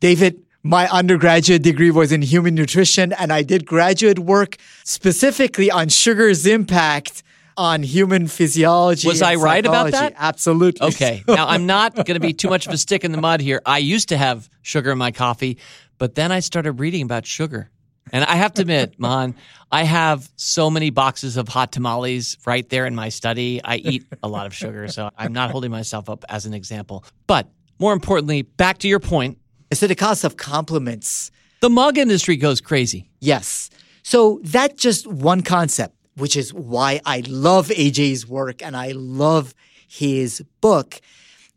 David, 0.00 0.42
my 0.62 0.88
undergraduate 0.88 1.62
degree 1.62 1.90
was 1.90 2.12
in 2.12 2.22
human 2.22 2.54
nutrition, 2.54 3.12
and 3.12 3.32
I 3.32 3.42
did 3.42 3.66
graduate 3.66 4.18
work 4.18 4.56
specifically 4.84 5.70
on 5.70 5.88
sugar's 5.88 6.46
impact 6.46 7.22
on 7.58 7.82
human 7.82 8.28
physiology. 8.28 9.08
Was 9.08 9.20
I 9.20 9.34
right 9.34 9.66
about 9.66 9.90
that? 9.90 10.14
Absolutely. 10.16 10.86
Okay. 10.88 11.24
now, 11.28 11.48
I'm 11.48 11.66
not 11.66 11.94
going 11.96 12.14
to 12.14 12.20
be 12.20 12.32
too 12.32 12.48
much 12.48 12.66
of 12.68 12.72
a 12.72 12.78
stick 12.78 13.04
in 13.04 13.10
the 13.12 13.20
mud 13.20 13.40
here. 13.40 13.60
I 13.66 13.78
used 13.78 14.10
to 14.10 14.16
have 14.16 14.48
sugar 14.62 14.92
in 14.92 14.98
my 14.98 15.10
coffee, 15.10 15.58
but 15.98 16.14
then 16.14 16.30
I 16.30 16.38
started 16.40 16.72
reading 16.72 17.02
about 17.02 17.26
sugar. 17.26 17.68
And 18.12 18.24
I 18.24 18.36
have 18.36 18.54
to 18.54 18.62
admit, 18.62 18.94
Mon, 18.98 19.34
I 19.70 19.82
have 19.82 20.30
so 20.36 20.70
many 20.70 20.90
boxes 20.90 21.36
of 21.36 21.48
hot 21.48 21.72
tamales 21.72 22.38
right 22.46 22.66
there 22.68 22.86
in 22.86 22.94
my 22.94 23.08
study. 23.08 23.60
I 23.62 23.76
eat 23.76 24.06
a 24.22 24.28
lot 24.28 24.46
of 24.46 24.54
sugar, 24.54 24.86
so 24.88 25.10
I'm 25.18 25.32
not 25.32 25.50
holding 25.50 25.72
myself 25.72 26.08
up 26.08 26.24
as 26.28 26.46
an 26.46 26.54
example. 26.54 27.04
But 27.26 27.48
more 27.80 27.92
importantly, 27.92 28.42
back 28.42 28.78
to 28.78 28.88
your 28.88 29.00
point. 29.00 29.38
So 29.72 29.86
the 29.88 29.96
cost 29.96 30.24
of 30.24 30.36
complements. 30.36 31.32
The 31.60 31.68
mug 31.68 31.98
industry 31.98 32.36
goes 32.36 32.60
crazy. 32.60 33.10
Yes. 33.20 33.68
So 34.04 34.40
that's 34.44 34.80
just 34.80 35.06
one 35.06 35.42
concept 35.42 35.97
which 36.18 36.36
is 36.36 36.52
why 36.52 37.00
I 37.04 37.22
love 37.26 37.68
Ajay's 37.68 38.26
work 38.26 38.62
and 38.62 38.76
I 38.76 38.92
love 38.92 39.54
his 39.88 40.42
book, 40.60 41.00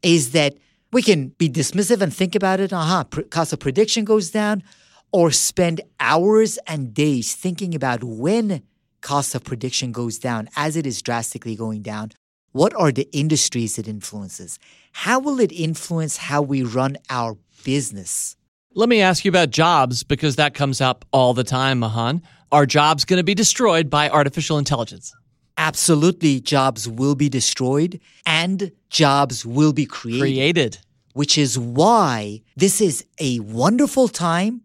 is 0.01 0.31
that 0.31 0.55
we 0.91 1.01
can 1.01 1.29
be 1.29 1.49
dismissive 1.49 2.01
and 2.01 2.13
think 2.13 2.35
about 2.35 2.59
it. 2.59 2.73
Aha, 2.73 3.01
uh-huh, 3.01 3.23
cost 3.29 3.53
of 3.53 3.59
prediction 3.59 4.05
goes 4.05 4.29
down, 4.29 4.63
or 5.11 5.31
spend 5.31 5.81
hours 5.99 6.57
and 6.67 6.93
days 6.93 7.35
thinking 7.35 7.75
about 7.75 8.03
when 8.03 8.63
cost 9.01 9.35
of 9.35 9.43
prediction 9.43 9.91
goes 9.91 10.17
down 10.19 10.49
as 10.55 10.75
it 10.75 10.85
is 10.85 11.01
drastically 11.01 11.55
going 11.55 11.81
down. 11.81 12.11
What 12.51 12.73
are 12.75 12.91
the 12.91 13.09
industries 13.11 13.79
it 13.79 13.87
influences? 13.87 14.59
How 14.91 15.19
will 15.19 15.39
it 15.39 15.51
influence 15.51 16.17
how 16.17 16.41
we 16.41 16.63
run 16.63 16.97
our 17.09 17.37
business? 17.63 18.35
Let 18.73 18.89
me 18.89 19.01
ask 19.01 19.25
you 19.25 19.29
about 19.29 19.49
jobs 19.49 20.03
because 20.03 20.35
that 20.35 20.53
comes 20.53 20.81
up 20.81 21.05
all 21.11 21.33
the 21.33 21.43
time, 21.43 21.79
Mahan. 21.79 22.21
Are 22.51 22.65
jobs 22.65 23.05
going 23.05 23.17
to 23.17 23.23
be 23.23 23.33
destroyed 23.33 23.89
by 23.89 24.09
artificial 24.09 24.57
intelligence? 24.57 25.13
Absolutely, 25.57 26.39
jobs 26.41 26.87
will 26.87 27.15
be 27.15 27.29
destroyed 27.29 27.99
and 28.25 28.71
jobs 28.89 29.45
will 29.45 29.73
be 29.73 29.85
created. 29.85 30.21
Created. 30.21 30.77
Which 31.13 31.37
is 31.37 31.57
why 31.57 32.41
this 32.55 32.81
is 32.81 33.05
a 33.19 33.39
wonderful 33.39 34.07
time 34.07 34.61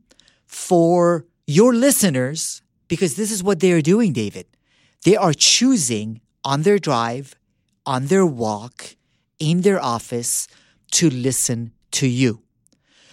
for 0.47 1.27
your 1.47 1.75
listeners 1.75 2.63
because 2.89 3.17
this 3.17 3.31
is 3.31 3.43
what 3.43 3.61
they 3.61 3.73
are 3.73 3.83
doing, 3.83 4.13
David. 4.13 4.47
They 5.05 5.17
are 5.17 5.33
choosing 5.33 6.21
on 6.45 6.63
their 6.63 6.79
drive, 6.79 7.35
on 7.85 8.07
their 8.07 8.27
walk, 8.27 8.97
in 9.39 9.61
their 9.63 9.81
office 9.83 10.49
to 10.93 11.11
listen 11.11 11.73
to 11.93 12.07
you. 12.07 12.43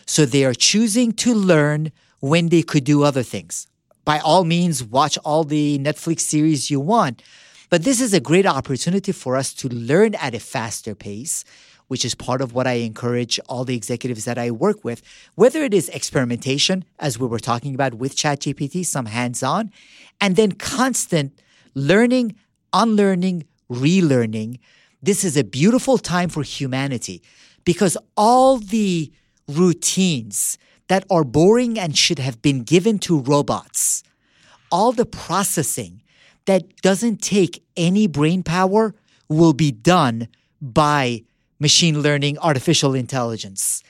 So 0.06 0.26
they 0.26 0.46
are 0.46 0.54
choosing 0.54 1.12
to 1.14 1.34
learn 1.34 1.92
when 2.20 2.50
they 2.50 2.62
could 2.62 2.84
do 2.84 3.04
other 3.04 3.24
things. 3.24 3.68
By 4.06 4.20
all 4.20 4.44
means, 4.44 4.84
watch 4.84 5.18
all 5.24 5.44
the 5.44 5.80
Netflix 5.80 6.22
series 6.22 6.70
you 6.70 6.80
want. 6.80 7.22
But 7.70 7.84
this 7.84 8.02
is 8.02 8.14
a 8.14 8.20
great 8.20 8.46
opportunity 8.46 9.12
for 9.12 9.36
us 9.36 9.54
to 9.56 9.70
learn 9.70 10.16
at 10.16 10.36
a 10.36 10.40
faster 10.40 10.94
pace, 10.94 11.44
which 11.88 12.06
is 12.06 12.14
part 12.14 12.42
of 12.42 12.54
what 12.54 12.68
I 12.68 12.74
encourage 12.74 13.40
all 13.48 13.66
the 13.66 13.76
executives 13.76 14.26
that 14.26 14.38
I 14.38 14.52
work 14.52 14.84
with, 14.84 15.02
whether 15.36 15.64
it 15.64 15.74
is 15.74 15.90
experimentation, 15.90 16.86
as 17.00 17.18
we 17.18 17.28
were 17.28 17.40
talking 17.40 17.74
about 17.74 17.96
with 17.96 18.16
ChatGPT, 18.16 18.86
some 18.86 19.08
hands 19.08 19.42
on, 19.42 19.72
and 20.20 20.36
then 20.36 20.52
constant 20.52 21.42
learning, 21.74 22.36
unlearning, 22.74 23.46
relearning. 23.72 24.60
This 25.02 25.24
is 25.24 25.36
a 25.36 25.44
beautiful 25.44 25.98
time 25.98 26.30
for 26.30 26.44
humanity 26.44 27.24
because 27.66 27.98
all 28.16 28.58
the 28.58 29.12
routines 29.48 30.58
that 30.94 31.06
are 31.10 31.24
boring 31.24 31.80
and 31.80 31.98
should 31.98 32.20
have 32.20 32.40
been 32.44 32.62
given 32.62 33.00
to 33.00 33.20
robots. 33.20 34.04
All 34.72 34.92
the 34.92 35.08
processing 35.08 36.04
that 36.46 36.62
doesn't 36.84 37.20
take 37.20 37.64
any 37.76 38.06
brain 38.06 38.44
power 38.44 38.94
will 39.28 39.54
be 39.54 39.72
done 39.72 40.28
by 40.62 41.24
machine 41.58 42.04
learning, 42.04 42.38
artificial 42.38 42.94
intelligence, 42.94 43.82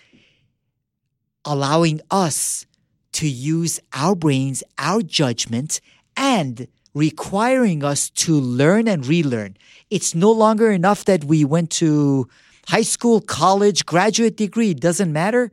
allowing 1.43 1.99
us 2.09 2.65
to 3.11 3.27
use 3.27 3.81
our 3.91 4.15
brains, 4.15 4.63
our 4.77 5.01
judgment, 5.01 5.81
and 6.15 6.67
requiring 6.93 7.83
us 7.83 8.09
to 8.11 8.33
learn 8.33 8.87
and 8.87 9.05
relearn. 9.05 9.57
It's 9.89 10.15
no 10.15 10.31
longer 10.31 10.71
enough 10.71 11.03
that 11.03 11.25
we 11.25 11.43
went 11.43 11.69
to 11.71 12.29
high 12.69 12.87
school, 12.95 13.19
college, 13.19 13.85
graduate 13.85 14.37
degree, 14.37 14.73
doesn't 14.73 15.11
matter. 15.11 15.51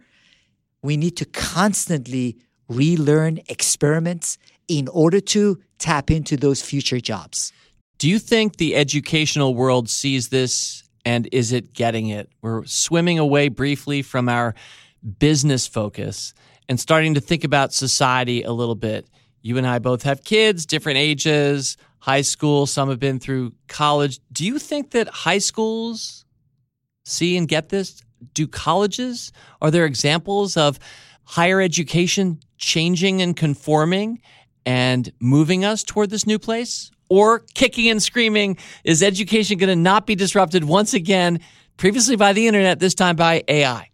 We 0.83 0.97
need 0.97 1.16
to 1.18 1.24
constantly 1.24 2.37
relearn 2.68 3.41
experiments 3.49 4.39
in 4.68 4.89
order 4.89 5.20
to 5.20 5.61
tap 5.78 6.11
into 6.11 6.37
those 6.37 6.62
future 6.62 7.01
jobs. 7.01 7.53
Do 7.99 8.09
you 8.09 8.18
think 8.18 8.57
the 8.57 8.76
educational 8.76 9.55
world 9.55 9.91
sees 9.91 10.28
this 10.28 10.85
and 11.05 11.28
is 11.33 11.53
it 11.53 11.72
getting 11.72 12.09
it? 12.09 12.31
We're 12.41 12.64
swimming 12.64 13.18
away 13.18 13.49
briefly 13.49 14.03
from 14.03 14.28
our 14.28 14.55
business 15.18 15.66
focus 15.66 16.33
and 16.68 16.78
starting 16.78 17.14
to 17.14 17.20
think 17.20 17.45
about 17.45 17.72
society 17.72 18.43
a 18.43 18.53
little 18.53 18.74
bit. 18.74 19.09
You 19.43 19.59
and 19.59 19.66
I 19.66 19.78
both 19.81 20.03
have 20.05 20.22
kids, 20.22 20.66
different 20.66 20.99
ages, 20.99 21.76
high 21.99 22.20
school, 22.20 22.66
some 22.66 22.89
have 22.89 23.01
been 23.01 23.18
through 23.18 23.53
college. 23.68 24.20
Do 24.33 24.47
you 24.47 24.59
think 24.59 24.93
that 24.93 25.09
high 25.09 25.39
schools 25.39 26.24
see 27.05 27.37
and 27.37 27.49
get 27.49 27.70
this? 27.70 28.03
Do 28.35 28.47
colleges, 28.47 29.33
are 29.61 29.71
there 29.71 29.87
examples 29.87 30.57
of 30.57 30.79
higher 31.25 31.61
education 31.61 32.41
changing 32.59 33.23
and 33.23 33.37
conforming 33.37 34.21
and 34.66 35.12
moving 35.21 35.64
us 35.64 35.83
toward 35.83 36.11
this 36.11 36.27
new 36.27 36.39
place? 36.39 36.91
Or 37.09 37.41
kicking 37.55 37.89
and 37.89 38.01
screaming, 38.01 38.57
is 38.85 39.03
education 39.03 39.59
going 39.59 39.68
to 39.68 39.77
not 39.77 40.07
be 40.07 40.14
disrupted 40.14 40.64
once 40.64 40.95
again, 40.95 41.41
previously 41.77 42.14
by 42.14 42.33
the 42.33 42.47
internet, 42.47 42.79
this 42.79 42.95
time 42.95 43.16
by 43.16 43.43
AI? 43.49 43.91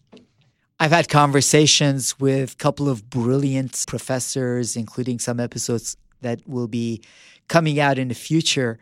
I've 0.79 0.91
had 0.91 1.09
conversations 1.09 2.21
with 2.21 2.53
a 2.53 2.57
couple 2.57 2.91
of 2.91 3.09
brilliant 3.09 3.85
professors, 3.89 4.77
including 4.77 5.19
some 5.19 5.41
episodes 5.41 5.97
that 6.21 6.47
will 6.47 6.69
be 6.69 7.01
coming 7.49 7.81
out 7.81 7.97
in 7.97 8.09
the 8.09 8.15
future, 8.15 8.79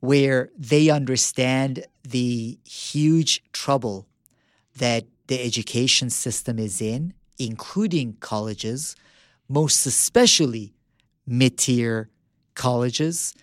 where 0.00 0.50
they 0.58 0.90
understand 0.90 1.86
the 2.02 2.58
huge 2.64 3.42
trouble 3.52 4.06
that 4.76 5.04
the 5.26 5.42
education 5.42 6.10
system 6.10 6.58
is 6.58 6.80
in, 6.80 7.14
including 7.38 8.16
colleges, 8.20 8.96
most 9.48 9.86
especially 9.86 10.74
mid 11.26 11.58
tier 11.58 12.10
colleges. 12.54 13.34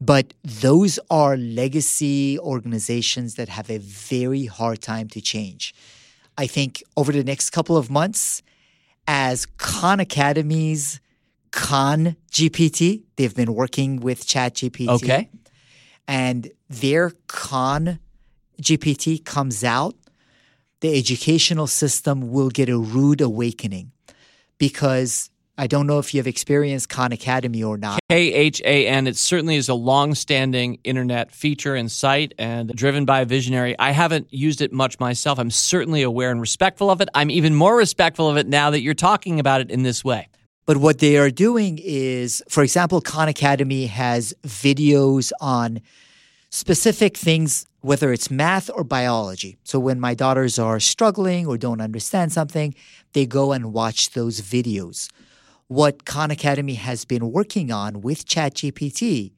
But 0.00 0.32
those 0.42 0.98
are 1.10 1.36
legacy 1.36 2.38
organizations 2.38 3.34
that 3.34 3.48
have 3.50 3.70
a 3.70 3.78
very 3.78 4.46
hard 4.46 4.80
time 4.80 5.08
to 5.08 5.20
change. 5.20 5.74
I 6.38 6.46
think 6.46 6.82
over 6.96 7.12
the 7.12 7.24
next 7.24 7.50
couple 7.50 7.76
of 7.76 7.90
months, 7.90 8.42
as 9.06 9.44
Khan 9.58 10.00
Academies, 10.00 11.00
Khan 11.50 12.16
GPT, 12.30 13.02
they've 13.16 13.34
been 13.34 13.54
working 13.54 14.00
with 14.00 14.26
ChatGPT. 14.26 14.88
Okay. 14.88 15.28
And 16.08 16.50
their 16.68 17.10
Khan 17.26 17.98
GPT 18.62 19.24
comes 19.24 19.64
out, 19.64 19.94
the 20.80 20.98
educational 20.98 21.66
system 21.66 22.30
will 22.30 22.50
get 22.50 22.68
a 22.68 22.78
rude 22.78 23.20
awakening 23.20 23.92
because 24.58 25.30
I 25.58 25.66
don't 25.66 25.86
know 25.86 25.98
if 25.98 26.14
you 26.14 26.18
have 26.20 26.26
experienced 26.26 26.88
Khan 26.88 27.12
Academy 27.12 27.62
or 27.62 27.76
not. 27.76 28.00
K 28.08 28.32
H 28.32 28.62
A 28.64 28.86
N. 28.86 29.06
It 29.06 29.18
certainly 29.18 29.56
is 29.56 29.68
a 29.68 29.74
long 29.74 30.14
standing 30.14 30.78
internet 30.84 31.32
feature 31.32 31.74
and 31.74 31.92
site 31.92 32.32
and 32.38 32.74
driven 32.74 33.04
by 33.04 33.20
a 33.20 33.24
visionary. 33.26 33.78
I 33.78 33.90
haven't 33.90 34.32
used 34.32 34.62
it 34.62 34.72
much 34.72 34.98
myself. 34.98 35.38
I'm 35.38 35.50
certainly 35.50 36.02
aware 36.02 36.30
and 36.30 36.40
respectful 36.40 36.90
of 36.90 37.02
it. 37.02 37.10
I'm 37.14 37.30
even 37.30 37.54
more 37.54 37.76
respectful 37.76 38.30
of 38.30 38.38
it 38.38 38.46
now 38.46 38.70
that 38.70 38.80
you're 38.80 38.94
talking 38.94 39.38
about 39.38 39.60
it 39.60 39.70
in 39.70 39.82
this 39.82 40.02
way. 40.02 40.28
But 40.64 40.78
what 40.78 40.98
they 40.98 41.18
are 41.18 41.30
doing 41.30 41.78
is, 41.82 42.42
for 42.48 42.62
example, 42.62 43.02
Khan 43.02 43.28
Academy 43.28 43.86
has 43.86 44.32
videos 44.46 45.32
on 45.42 45.82
specific 46.50 47.16
things, 47.16 47.66
whether 47.80 48.12
it's 48.12 48.30
math 48.30 48.70
or 48.74 48.84
biology. 48.84 49.56
So 49.64 49.78
when 49.78 49.98
my 50.00 50.14
daughters 50.14 50.58
are 50.58 50.80
struggling 50.80 51.46
or 51.46 51.56
don't 51.56 51.80
understand 51.80 52.32
something, 52.32 52.74
they 53.12 53.26
go 53.26 53.52
and 53.52 53.72
watch 53.72 54.10
those 54.10 54.40
videos 54.40 55.08
what 55.70 56.04
Khan 56.04 56.32
Academy 56.32 56.74
has 56.74 57.04
been 57.04 57.30
working 57.30 57.70
on 57.70 58.00
with 58.00 58.26
ChatGPT 58.26 59.34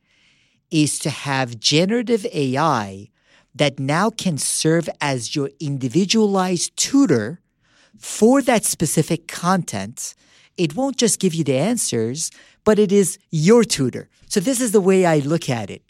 is 0.70 0.98
to 1.00 1.10
have 1.10 1.60
generative 1.60 2.24
AI 2.32 3.10
that 3.54 3.78
now 3.78 4.08
can 4.08 4.38
serve 4.38 4.88
as 4.98 5.36
your 5.36 5.50
individualized 5.60 6.74
tutor 6.74 7.42
for 7.98 8.40
that 8.40 8.64
specific 8.64 9.28
content. 9.28 10.14
It 10.56 10.74
won't 10.74 10.96
just 10.96 11.20
give 11.20 11.34
you 11.34 11.44
the 11.44 11.58
answers, 11.58 12.30
but 12.64 12.78
it 12.78 12.92
is 12.92 13.18
your 13.30 13.62
tutor. 13.62 14.08
So, 14.26 14.40
this 14.40 14.62
is 14.62 14.72
the 14.72 14.80
way 14.80 15.04
I 15.04 15.18
look 15.18 15.50
at 15.50 15.68
it. 15.68 15.82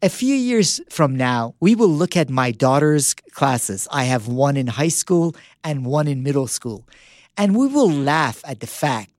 A 0.00 0.08
few 0.08 0.36
years 0.36 0.80
from 0.88 1.16
now, 1.16 1.56
we 1.58 1.74
will 1.74 1.88
look 1.88 2.16
at 2.16 2.30
my 2.30 2.52
daughter's 2.52 3.14
classes. 3.14 3.88
I 3.90 4.04
have 4.04 4.28
one 4.28 4.56
in 4.56 4.68
high 4.68 4.94
school 4.94 5.34
and 5.64 5.84
one 5.84 6.06
in 6.06 6.22
middle 6.22 6.46
school. 6.46 6.86
And 7.36 7.56
we 7.56 7.66
will 7.66 7.90
laugh 7.90 8.40
at 8.46 8.60
the 8.60 8.68
fact 8.68 9.10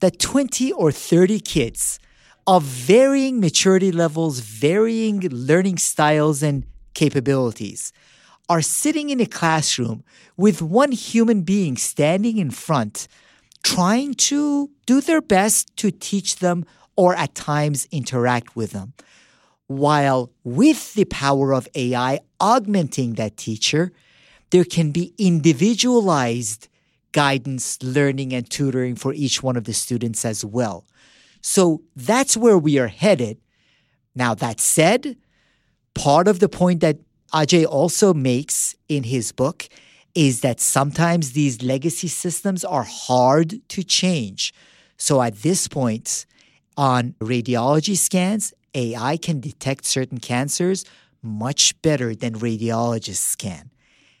that 0.00 0.18
20 0.18 0.72
or 0.72 0.90
30 0.90 1.38
kids 1.38 2.00
of 2.44 2.64
varying 2.64 3.38
maturity 3.38 3.92
levels, 3.92 4.40
varying 4.40 5.20
learning 5.30 5.78
styles 5.78 6.42
and 6.42 6.64
capabilities 6.94 7.92
are 8.48 8.62
sitting 8.62 9.10
in 9.10 9.20
a 9.20 9.26
classroom 9.26 10.02
with 10.36 10.60
one 10.60 10.90
human 10.90 11.42
being 11.42 11.76
standing 11.76 12.38
in 12.38 12.50
front, 12.50 13.06
trying 13.62 14.12
to 14.14 14.70
do 14.86 15.00
their 15.00 15.20
best 15.20 15.76
to 15.76 15.92
teach 15.92 16.36
them 16.36 16.64
or 16.96 17.14
at 17.14 17.36
times 17.36 17.86
interact 17.92 18.56
with 18.56 18.72
them. 18.72 18.92
While 19.68 20.30
with 20.44 20.94
the 20.94 21.04
power 21.06 21.52
of 21.52 21.68
AI 21.74 22.20
augmenting 22.40 23.14
that 23.14 23.36
teacher, 23.36 23.92
there 24.50 24.64
can 24.64 24.92
be 24.92 25.12
individualized 25.18 26.68
guidance, 27.12 27.82
learning, 27.82 28.32
and 28.32 28.48
tutoring 28.48 28.94
for 28.94 29.12
each 29.12 29.42
one 29.42 29.56
of 29.56 29.64
the 29.64 29.72
students 29.72 30.24
as 30.24 30.44
well. 30.44 30.84
So 31.40 31.82
that's 31.94 32.36
where 32.36 32.58
we 32.58 32.78
are 32.78 32.88
headed. 32.88 33.38
Now, 34.14 34.34
that 34.34 34.60
said, 34.60 35.16
part 35.94 36.28
of 36.28 36.40
the 36.40 36.48
point 36.48 36.80
that 36.80 36.98
Ajay 37.32 37.66
also 37.66 38.14
makes 38.14 38.74
in 38.88 39.04
his 39.04 39.32
book 39.32 39.68
is 40.14 40.40
that 40.40 40.60
sometimes 40.60 41.32
these 41.32 41.62
legacy 41.62 42.08
systems 42.08 42.64
are 42.64 42.84
hard 42.84 43.60
to 43.68 43.82
change. 43.82 44.54
So 44.96 45.20
at 45.20 45.36
this 45.36 45.68
point, 45.68 46.24
on 46.76 47.14
radiology 47.20 47.96
scans, 47.96 48.52
AI 48.76 49.16
can 49.16 49.40
detect 49.40 49.84
certain 49.86 50.18
cancers 50.18 50.84
much 51.22 51.80
better 51.82 52.14
than 52.14 52.34
radiologists 52.34 53.36
can. 53.36 53.70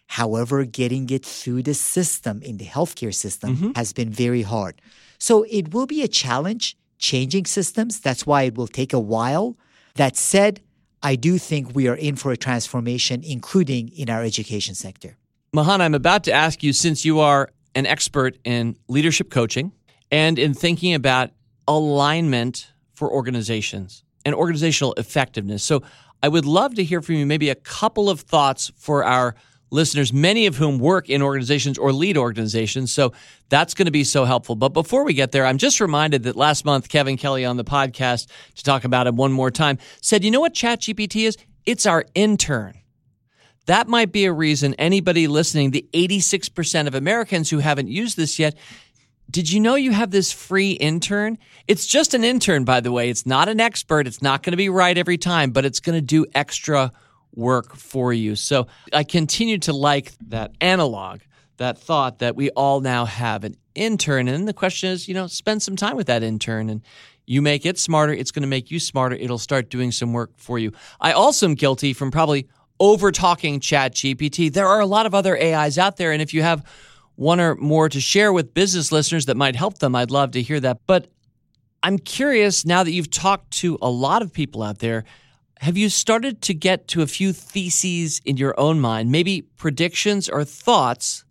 However, 0.08 0.64
getting 0.64 1.10
it 1.10 1.24
through 1.24 1.62
the 1.62 1.74
system 1.74 2.42
in 2.42 2.56
the 2.56 2.64
healthcare 2.64 3.14
system 3.14 3.56
mm-hmm. 3.56 3.70
has 3.76 3.92
been 3.92 4.10
very 4.10 4.42
hard. 4.42 4.80
So 5.18 5.44
it 5.50 5.74
will 5.74 5.86
be 5.86 6.02
a 6.02 6.08
challenge 6.08 6.76
changing 6.98 7.46
systems. 7.46 8.00
That's 8.00 8.26
why 8.26 8.42
it 8.42 8.56
will 8.56 8.68
take 8.68 8.92
a 8.92 9.00
while. 9.00 9.56
That 9.96 10.16
said, 10.16 10.60
I 11.02 11.16
do 11.16 11.38
think 11.38 11.74
we 11.74 11.88
are 11.88 11.94
in 11.94 12.16
for 12.16 12.32
a 12.32 12.36
transformation, 12.36 13.22
including 13.24 13.88
in 13.90 14.08
our 14.08 14.22
education 14.22 14.74
sector. 14.74 15.16
Mahan, 15.52 15.80
I'm 15.80 15.94
about 15.94 16.24
to 16.24 16.32
ask 16.32 16.62
you 16.62 16.72
since 16.72 17.04
you 17.04 17.20
are 17.20 17.50
an 17.74 17.86
expert 17.86 18.38
in 18.44 18.76
leadership 18.88 19.30
coaching 19.30 19.72
and 20.10 20.38
in 20.38 20.54
thinking 20.54 20.94
about 20.94 21.30
alignment 21.68 22.72
for 22.94 23.10
organizations 23.10 24.04
and 24.26 24.34
organizational 24.34 24.92
effectiveness. 24.94 25.62
So 25.62 25.82
I 26.22 26.28
would 26.28 26.44
love 26.44 26.74
to 26.74 26.84
hear 26.84 27.00
from 27.00 27.14
you 27.14 27.24
maybe 27.24 27.48
a 27.48 27.54
couple 27.54 28.10
of 28.10 28.20
thoughts 28.20 28.72
for 28.76 29.04
our 29.04 29.36
listeners, 29.70 30.12
many 30.12 30.46
of 30.46 30.56
whom 30.56 30.78
work 30.78 31.08
in 31.08 31.22
organizations 31.22 31.78
or 31.78 31.92
lead 31.92 32.16
organizations. 32.16 32.92
So 32.92 33.12
that's 33.48 33.72
going 33.72 33.86
to 33.86 33.92
be 33.92 34.04
so 34.04 34.24
helpful. 34.24 34.56
But 34.56 34.70
before 34.70 35.04
we 35.04 35.14
get 35.14 35.30
there, 35.30 35.46
I'm 35.46 35.58
just 35.58 35.80
reminded 35.80 36.24
that 36.24 36.34
last 36.34 36.64
month, 36.64 36.88
Kevin 36.88 37.16
Kelly 37.16 37.44
on 37.44 37.56
the 37.56 37.64
podcast 37.64 38.28
to 38.56 38.64
talk 38.64 38.84
about 38.84 39.06
it 39.06 39.14
one 39.14 39.32
more 39.32 39.50
time 39.50 39.78
said, 40.02 40.24
you 40.24 40.30
know 40.30 40.40
what 40.40 40.54
ChatGPT 40.54 41.26
is? 41.26 41.36
It's 41.64 41.86
our 41.86 42.04
intern. 42.14 42.74
That 43.66 43.88
might 43.88 44.12
be 44.12 44.24
a 44.24 44.32
reason 44.32 44.74
anybody 44.74 45.26
listening, 45.28 45.70
the 45.70 45.88
86% 45.92 46.86
of 46.86 46.94
Americans 46.94 47.50
who 47.50 47.58
haven't 47.58 47.88
used 47.88 48.16
this 48.16 48.38
yet, 48.38 48.56
did 49.30 49.50
you 49.50 49.60
know 49.60 49.74
you 49.74 49.92
have 49.92 50.10
this 50.10 50.32
free 50.32 50.72
intern? 50.72 51.38
It's 51.66 51.86
just 51.86 52.14
an 52.14 52.24
intern, 52.24 52.64
by 52.64 52.80
the 52.80 52.92
way. 52.92 53.10
It's 53.10 53.26
not 53.26 53.48
an 53.48 53.60
expert. 53.60 54.06
It's 54.06 54.22
not 54.22 54.42
going 54.42 54.52
to 54.52 54.56
be 54.56 54.68
right 54.68 54.96
every 54.96 55.18
time, 55.18 55.50
but 55.50 55.64
it's 55.64 55.80
going 55.80 55.96
to 55.96 56.02
do 56.02 56.26
extra 56.34 56.92
work 57.34 57.76
for 57.76 58.12
you. 58.12 58.34
So 58.36 58.66
I 58.92 59.04
continue 59.04 59.58
to 59.58 59.72
like 59.72 60.12
that 60.28 60.52
analog, 60.60 61.20
that 61.58 61.78
thought 61.78 62.20
that 62.20 62.36
we 62.36 62.50
all 62.50 62.80
now 62.80 63.04
have 63.04 63.44
an 63.44 63.56
intern. 63.74 64.28
And 64.28 64.48
the 64.48 64.54
question 64.54 64.90
is, 64.90 65.08
you 65.08 65.14
know, 65.14 65.26
spend 65.26 65.62
some 65.62 65.76
time 65.76 65.96
with 65.96 66.06
that 66.06 66.22
intern 66.22 66.70
and 66.70 66.82
you 67.26 67.42
make 67.42 67.66
it 67.66 67.78
smarter. 67.78 68.12
It's 68.12 68.30
going 68.30 68.42
to 68.42 68.48
make 68.48 68.70
you 68.70 68.78
smarter. 68.78 69.16
It'll 69.16 69.38
start 69.38 69.68
doing 69.68 69.92
some 69.92 70.12
work 70.12 70.30
for 70.36 70.58
you. 70.58 70.72
I 71.00 71.12
also 71.12 71.46
am 71.46 71.54
guilty 71.54 71.92
from 71.92 72.10
probably 72.10 72.48
over 72.78 73.10
talking 73.10 73.60
ChatGPT. 73.60 74.52
There 74.52 74.66
are 74.66 74.80
a 74.80 74.86
lot 74.86 75.06
of 75.06 75.14
other 75.14 75.36
AIs 75.36 75.78
out 75.78 75.96
there. 75.96 76.12
And 76.12 76.22
if 76.22 76.32
you 76.32 76.42
have 76.42 76.64
one 77.16 77.40
or 77.40 77.54
more 77.56 77.88
to 77.88 78.00
share 78.00 78.32
with 78.32 78.54
business 78.54 78.92
listeners 78.92 79.26
that 79.26 79.36
might 79.36 79.56
help 79.56 79.78
them, 79.78 79.94
I'd 79.94 80.10
love 80.10 80.32
to 80.32 80.42
hear 80.42 80.60
that. 80.60 80.80
But 80.86 81.08
I'm 81.82 81.98
curious 81.98 82.64
now 82.64 82.82
that 82.82 82.92
you've 82.92 83.10
talked 83.10 83.50
to 83.58 83.78
a 83.82 83.90
lot 83.90 84.22
of 84.22 84.32
people 84.32 84.62
out 84.62 84.78
there, 84.78 85.04
have 85.60 85.76
you 85.76 85.88
started 85.88 86.42
to 86.42 86.54
get 86.54 86.88
to 86.88 87.02
a 87.02 87.06
few 87.06 87.32
theses 87.32 88.20
in 88.24 88.36
your 88.36 88.58
own 88.60 88.80
mind, 88.80 89.10
maybe 89.10 89.42
predictions 89.42 90.28
or 90.28 90.44
thoughts? 90.44 91.24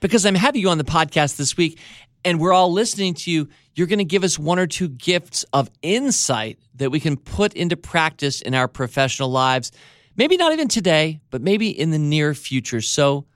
Because 0.00 0.24
I'm 0.24 0.34
having 0.34 0.60
you 0.60 0.70
on 0.70 0.78
the 0.78 0.84
podcast 0.84 1.36
this 1.36 1.56
week 1.56 1.78
and 2.24 2.40
we're 2.40 2.52
all 2.52 2.72
listening 2.72 3.14
to 3.14 3.30
you. 3.30 3.48
You're 3.74 3.86
going 3.86 3.98
to 3.98 4.04
give 4.04 4.24
us 4.24 4.38
one 4.38 4.58
or 4.58 4.66
two 4.66 4.88
gifts 4.88 5.44
of 5.52 5.70
insight 5.82 6.58
that 6.74 6.90
we 6.90 6.98
can 6.98 7.16
put 7.16 7.52
into 7.54 7.76
practice 7.76 8.40
in 8.40 8.54
our 8.54 8.68
professional 8.68 9.30
lives. 9.30 9.70
Maybe 10.16 10.36
not 10.36 10.52
even 10.52 10.68
today, 10.68 11.20
but 11.30 11.42
maybe 11.42 11.68
in 11.68 11.90
the 11.90 11.98
near 11.98 12.32
future. 12.32 12.80
So 12.80 13.26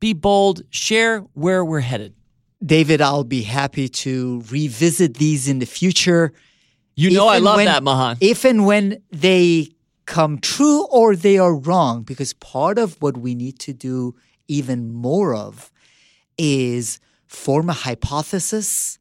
be 0.00 0.12
bold, 0.12 0.62
share 0.70 1.20
where 1.34 1.64
we're 1.64 1.80
headed. 1.80 2.14
David, 2.64 3.00
I'll 3.00 3.24
be 3.24 3.42
happy 3.42 3.88
to 3.88 4.42
revisit 4.50 5.14
these 5.14 5.48
in 5.48 5.58
the 5.58 5.66
future. 5.66 6.32
You 6.96 7.10
know, 7.10 7.28
I 7.28 7.38
love 7.38 7.56
when, 7.56 7.66
that, 7.66 7.82
Mahan. 7.82 8.16
If 8.20 8.44
and 8.44 8.64
when 8.66 9.02
they 9.10 9.70
come 10.06 10.38
true 10.38 10.86
or 10.86 11.16
they 11.16 11.38
are 11.38 11.54
wrong 11.54 12.02
because 12.02 12.32
part 12.34 12.78
of 12.78 13.00
what 13.00 13.16
we 13.16 13.34
need 13.34 13.58
to 13.58 13.72
do 13.72 14.14
even 14.48 14.92
more 14.92 15.34
of 15.34 15.72
is 16.38 17.00
form 17.26 17.70
a 17.70 17.72
hypothesis 17.72 18.98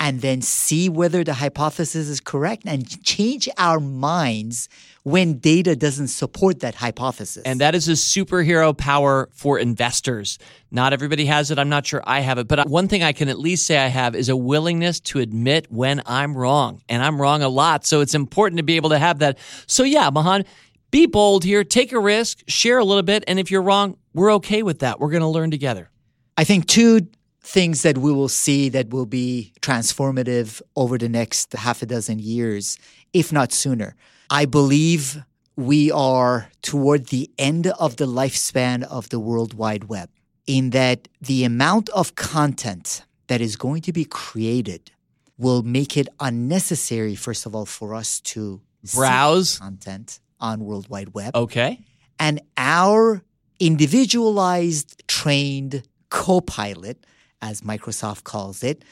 and 0.00 0.20
then 0.20 0.42
see 0.42 0.88
whether 0.88 1.22
the 1.24 1.34
hypothesis 1.34 2.08
is 2.08 2.20
correct 2.20 2.64
and 2.66 3.02
change 3.04 3.48
our 3.56 3.80
minds 3.80 4.68
when 5.04 5.38
data 5.38 5.76
doesn't 5.76 6.08
support 6.08 6.60
that 6.60 6.74
hypothesis. 6.74 7.42
And 7.44 7.60
that 7.60 7.74
is 7.74 7.88
a 7.88 7.92
superhero 7.92 8.76
power 8.76 9.28
for 9.32 9.58
investors. 9.58 10.38
Not 10.70 10.92
everybody 10.92 11.26
has 11.26 11.50
it. 11.50 11.58
I'm 11.58 11.68
not 11.68 11.86
sure 11.86 12.02
I 12.04 12.20
have 12.20 12.38
it. 12.38 12.48
But 12.48 12.68
one 12.68 12.88
thing 12.88 13.02
I 13.02 13.12
can 13.12 13.28
at 13.28 13.38
least 13.38 13.66
say 13.66 13.78
I 13.78 13.86
have 13.88 14.14
is 14.14 14.28
a 14.28 14.36
willingness 14.36 15.00
to 15.00 15.20
admit 15.20 15.70
when 15.70 16.02
I'm 16.06 16.36
wrong. 16.36 16.82
And 16.88 17.02
I'm 17.02 17.20
wrong 17.20 17.42
a 17.42 17.48
lot. 17.48 17.84
So 17.84 18.00
it's 18.00 18.14
important 18.14 18.58
to 18.58 18.64
be 18.64 18.76
able 18.76 18.90
to 18.90 18.98
have 18.98 19.20
that. 19.20 19.38
So, 19.66 19.84
yeah, 19.84 20.10
Mahan, 20.10 20.44
be 20.90 21.06
bold 21.06 21.44
here, 21.44 21.64
take 21.64 21.92
a 21.92 21.98
risk, 21.98 22.42
share 22.48 22.78
a 22.78 22.84
little 22.84 23.02
bit. 23.02 23.24
And 23.26 23.38
if 23.38 23.50
you're 23.50 23.62
wrong, 23.62 23.96
we're 24.14 24.32
okay 24.34 24.62
with 24.62 24.80
that. 24.80 25.00
We're 25.00 25.10
going 25.10 25.22
to 25.22 25.28
learn 25.28 25.50
together. 25.50 25.90
I 26.36 26.44
think 26.44 26.66
two 26.66 27.08
things 27.44 27.82
that 27.82 27.98
we 27.98 28.10
will 28.10 28.28
see 28.28 28.70
that 28.70 28.88
will 28.88 29.06
be 29.06 29.52
transformative 29.60 30.62
over 30.74 30.96
the 30.96 31.10
next 31.10 31.52
half 31.52 31.82
a 31.82 31.86
dozen 31.86 32.18
years, 32.18 32.78
if 33.12 33.30
not 33.30 33.52
sooner. 33.52 33.94
I 34.30 34.46
believe 34.46 35.22
we 35.54 35.92
are 35.92 36.48
toward 36.62 37.08
the 37.08 37.30
end 37.38 37.66
of 37.66 37.96
the 37.96 38.06
lifespan 38.06 38.82
of 38.84 39.10
the 39.10 39.20
World 39.20 39.54
Wide 39.54 39.84
Web, 39.84 40.08
in 40.46 40.70
that 40.70 41.06
the 41.20 41.44
amount 41.44 41.90
of 41.90 42.14
content 42.14 43.04
that 43.26 43.40
is 43.42 43.56
going 43.56 43.82
to 43.82 43.92
be 43.92 44.06
created 44.06 44.90
will 45.36 45.62
make 45.62 45.96
it 45.96 46.08
unnecessary, 46.20 47.14
first 47.14 47.44
of 47.44 47.54
all, 47.54 47.66
for 47.66 47.94
us 47.94 48.20
to 48.20 48.60
browse 48.94 49.58
content 49.58 50.18
on 50.40 50.64
World 50.64 50.88
Wide 50.88 51.12
Web. 51.12 51.36
Okay. 51.36 51.80
And 52.18 52.40
our 52.56 53.22
individualized, 53.60 55.02
trained 55.08 55.82
co 56.08 56.40
pilot, 56.40 57.04
as 57.44 57.60
Microsoft 57.60 58.24
calls 58.24 58.62
it, 58.62 58.82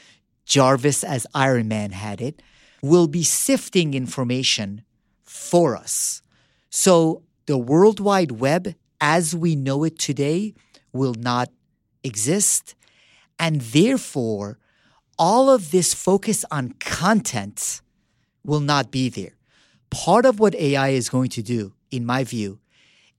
Jarvis, 0.45 1.03
as 1.03 1.25
Iron 1.33 1.67
Man 1.67 1.91
had 1.91 2.21
it, 2.21 2.41
will 2.81 3.07
be 3.07 3.23
sifting 3.23 3.93
information 3.93 4.83
for 5.23 5.75
us. 5.75 6.21
So 6.69 7.23
the 7.47 7.57
World 7.57 7.99
Wide 7.99 8.33
Web, 8.33 8.75
as 9.01 9.35
we 9.35 9.55
know 9.55 9.83
it 9.83 9.97
today, 9.97 10.53
will 10.91 11.15
not 11.15 11.49
exist. 12.03 12.75
And 13.39 13.61
therefore, 13.61 14.59
all 15.17 15.49
of 15.49 15.71
this 15.71 15.93
focus 15.93 16.45
on 16.51 16.75
content 16.79 17.81
will 18.43 18.59
not 18.59 18.91
be 18.91 19.09
there. 19.09 19.35
Part 19.89 20.25
of 20.25 20.39
what 20.39 20.53
AI 20.55 20.89
is 20.89 21.09
going 21.09 21.29
to 21.29 21.41
do, 21.41 21.73
in 21.89 22.05
my 22.05 22.23
view, 22.23 22.59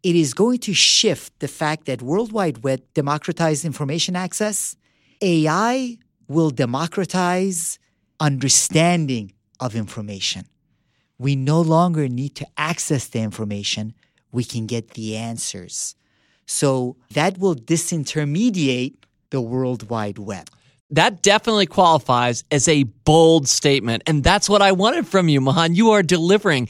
it 0.02 0.14
is 0.14 0.34
going 0.34 0.58
to 0.58 0.74
shift 0.74 1.38
the 1.40 1.48
fact 1.48 1.86
that 1.86 2.02
World 2.02 2.30
Wide 2.30 2.62
Web 2.62 2.82
democratized 2.92 3.64
information 3.64 4.14
access. 4.14 4.76
AI 5.24 5.96
will 6.28 6.50
democratize 6.50 7.78
understanding 8.20 9.32
of 9.58 9.74
information. 9.74 10.44
We 11.18 11.34
no 11.34 11.60
longer 11.60 12.08
need 12.08 12.34
to 12.36 12.46
access 12.58 13.06
the 13.08 13.20
information, 13.20 13.94
we 14.32 14.44
can 14.44 14.66
get 14.66 14.90
the 14.90 15.16
answers. 15.16 15.96
So 16.46 16.96
that 17.12 17.38
will 17.38 17.54
disintermediate 17.54 18.96
the 19.30 19.40
World 19.40 19.88
Wide 19.88 20.18
Web. 20.18 20.50
That 20.90 21.22
definitely 21.22 21.66
qualifies 21.66 22.44
as 22.50 22.68
a 22.68 22.82
bold 22.82 23.48
statement. 23.48 24.02
And 24.06 24.22
that's 24.22 24.48
what 24.48 24.60
I 24.60 24.72
wanted 24.72 25.06
from 25.06 25.28
you, 25.28 25.40
Mahan. 25.40 25.74
You 25.74 25.92
are 25.92 26.02
delivering. 26.02 26.68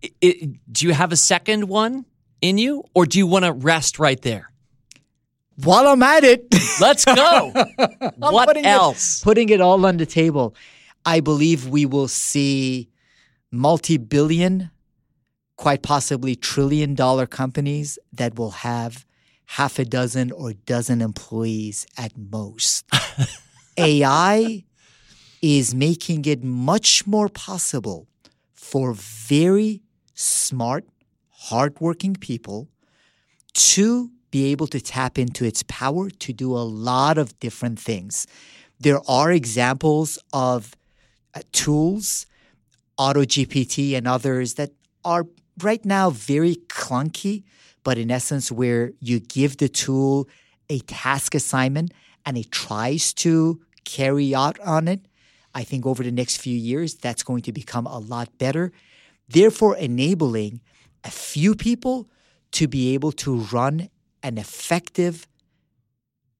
It, 0.00 0.12
it, 0.20 0.72
do 0.72 0.86
you 0.86 0.92
have 0.92 1.10
a 1.10 1.16
second 1.16 1.68
one 1.68 2.04
in 2.40 2.58
you, 2.58 2.84
or 2.94 3.06
do 3.06 3.18
you 3.18 3.26
want 3.26 3.44
to 3.44 3.52
rest 3.52 3.98
right 3.98 4.20
there? 4.22 4.50
While 5.64 5.88
I'm 5.88 6.02
at 6.02 6.24
it, 6.24 6.46
let's 6.80 7.04
go. 7.04 7.52
what 8.16 8.46
putting 8.48 8.66
else? 8.66 9.20
It, 9.20 9.24
putting 9.24 9.48
it 9.48 9.60
all 9.60 9.86
on 9.86 9.96
the 9.96 10.06
table. 10.06 10.54
I 11.04 11.20
believe 11.20 11.66
we 11.68 11.86
will 11.86 12.08
see 12.08 12.90
multi 13.50 13.96
billion, 13.96 14.70
quite 15.56 15.82
possibly 15.82 16.36
trillion 16.36 16.94
dollar 16.94 17.26
companies 17.26 17.98
that 18.12 18.36
will 18.36 18.50
have 18.50 19.06
half 19.46 19.78
a 19.78 19.84
dozen 19.84 20.32
or 20.32 20.52
dozen 20.52 21.00
employees 21.00 21.86
at 21.96 22.12
most. 22.16 22.84
AI 23.78 24.64
is 25.40 25.74
making 25.74 26.24
it 26.24 26.42
much 26.42 27.06
more 27.06 27.28
possible 27.28 28.08
for 28.52 28.92
very 28.94 29.82
smart, 30.14 30.84
hardworking 31.30 32.14
people 32.14 32.68
to 33.54 34.10
be 34.30 34.50
able 34.52 34.66
to 34.68 34.80
tap 34.80 35.18
into 35.18 35.44
its 35.44 35.62
power 35.64 36.10
to 36.10 36.32
do 36.32 36.52
a 36.52 36.64
lot 36.64 37.18
of 37.18 37.38
different 37.40 37.78
things. 37.78 38.26
There 38.78 39.00
are 39.08 39.32
examples 39.32 40.18
of 40.32 40.76
uh, 41.34 41.40
tools, 41.52 42.26
AutoGPT 42.98 43.96
and 43.96 44.06
others 44.06 44.54
that 44.54 44.70
are 45.04 45.26
right 45.62 45.84
now 45.84 46.10
very 46.10 46.56
clunky, 46.68 47.44
but 47.84 47.98
in 47.98 48.10
essence, 48.10 48.50
where 48.50 48.92
you 49.00 49.20
give 49.20 49.58
the 49.58 49.68
tool 49.68 50.28
a 50.68 50.80
task 50.80 51.34
assignment 51.34 51.92
and 52.24 52.36
it 52.36 52.50
tries 52.50 53.12
to 53.14 53.60
carry 53.84 54.34
out 54.34 54.58
on 54.60 54.88
it. 54.88 55.06
I 55.54 55.62
think 55.64 55.86
over 55.86 56.02
the 56.02 56.12
next 56.12 56.36
few 56.38 56.56
years, 56.56 56.94
that's 56.94 57.22
going 57.22 57.42
to 57.42 57.52
become 57.52 57.86
a 57.86 57.98
lot 57.98 58.36
better. 58.36 58.72
Therefore, 59.28 59.76
enabling 59.76 60.60
a 61.04 61.10
few 61.10 61.54
people 61.54 62.10
to 62.52 62.68
be 62.68 62.94
able 62.94 63.12
to 63.12 63.36
run 63.36 63.88
an 64.26 64.38
effective, 64.38 65.28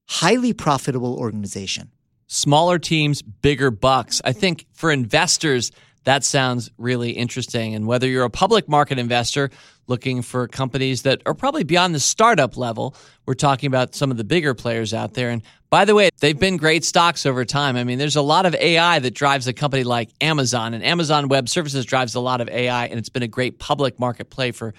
highly 0.09 0.53
profitable 0.53 1.17
organization. 1.17 1.93
Smaller 2.27 2.81
teams, 2.81 3.23
bigger 3.23 3.71
bucks. 3.71 4.21
I 4.25 4.33
think 4.33 4.67
for 4.73 4.91
investors, 4.91 5.71
that 6.03 6.25
sounds 6.25 6.69
really 6.79 7.13
interesting. 7.13 7.77
And 7.77 7.87
whether 7.87 8.09
you're 8.09 8.25
a 8.25 8.31
public 8.31 8.69
market 8.69 8.99
investor 8.99 9.51
looking 9.87 10.23
for 10.23 10.49
companies 10.49 11.03
that 11.03 11.23
are 11.27 11.35
probably 11.35 11.63
beyond 11.63 11.95
the 11.95 12.01
startup 12.01 12.57
level, 12.57 12.97
we're 13.25 13.35
talking 13.35 13.69
about 13.69 13.95
some 13.95 14.11
of 14.11 14.17
the 14.17 14.25
bigger 14.25 14.53
players 14.53 14.93
out 14.93 15.15
there. 15.15 15.31
And 15.31 15.43
by 15.71 15.85
the 15.85 15.95
way, 15.95 16.11
they've 16.19 16.39
been 16.39 16.57
great 16.57 16.85
stocks 16.85 17.25
over 17.25 17.45
time. 17.45 17.77
I 17.77 17.85
mean, 17.85 17.99
there's 17.99 18.17
a 18.17 18.23
lot 18.23 18.47
of 18.47 18.55
AI 18.57 18.99
that 18.99 19.15
drives 19.15 19.47
a 19.47 19.53
company 19.53 19.85
like 19.85 20.11
Amazon, 20.21 20.75
and 20.75 20.83
Amazon 20.83 21.29
Web 21.29 21.49
Services 21.49 21.85
drives 21.85 22.17
a 22.17 22.21
lot 22.21 22.41
of 22.41 22.49
AI, 22.49 22.87
and 22.87 22.99
it's 22.99 23.09
been 23.09 23.23
a 23.23 23.29
great 23.29 23.61
public 23.61 24.01
market 24.01 24.29
play 24.29 24.51
for 24.51 24.75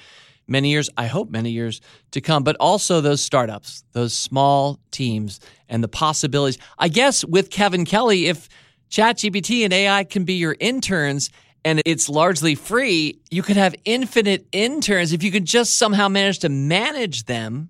many 0.47 0.69
years, 0.69 0.89
I 0.97 1.07
hope 1.07 1.29
many 1.29 1.51
years 1.51 1.81
to 2.11 2.21
come, 2.21 2.43
but 2.43 2.55
also 2.59 3.01
those 3.01 3.21
startups, 3.21 3.83
those 3.91 4.13
small 4.13 4.79
teams, 4.91 5.39
and 5.69 5.83
the 5.83 5.87
possibilities. 5.87 6.57
I 6.77 6.87
guess 6.87 7.25
with 7.25 7.49
Kevin 7.49 7.85
Kelly, 7.85 8.27
if 8.27 8.47
ChatGPT 8.89 9.63
and 9.63 9.73
AI 9.73 10.03
can 10.03 10.23
be 10.23 10.33
your 10.33 10.55
interns 10.59 11.29
and 11.65 11.81
it's 11.85 12.07
largely 12.07 12.55
free, 12.55 13.19
you 13.29 13.43
could 13.43 13.57
have 13.57 13.75
infinite 13.83 14.47
interns. 14.51 15.11
If 15.11 15.23
you 15.23 15.31
could 15.31 15.45
just 15.45 15.77
somehow 15.77 16.07
manage 16.07 16.39
to 16.39 16.49
manage 16.49 17.25
them, 17.25 17.69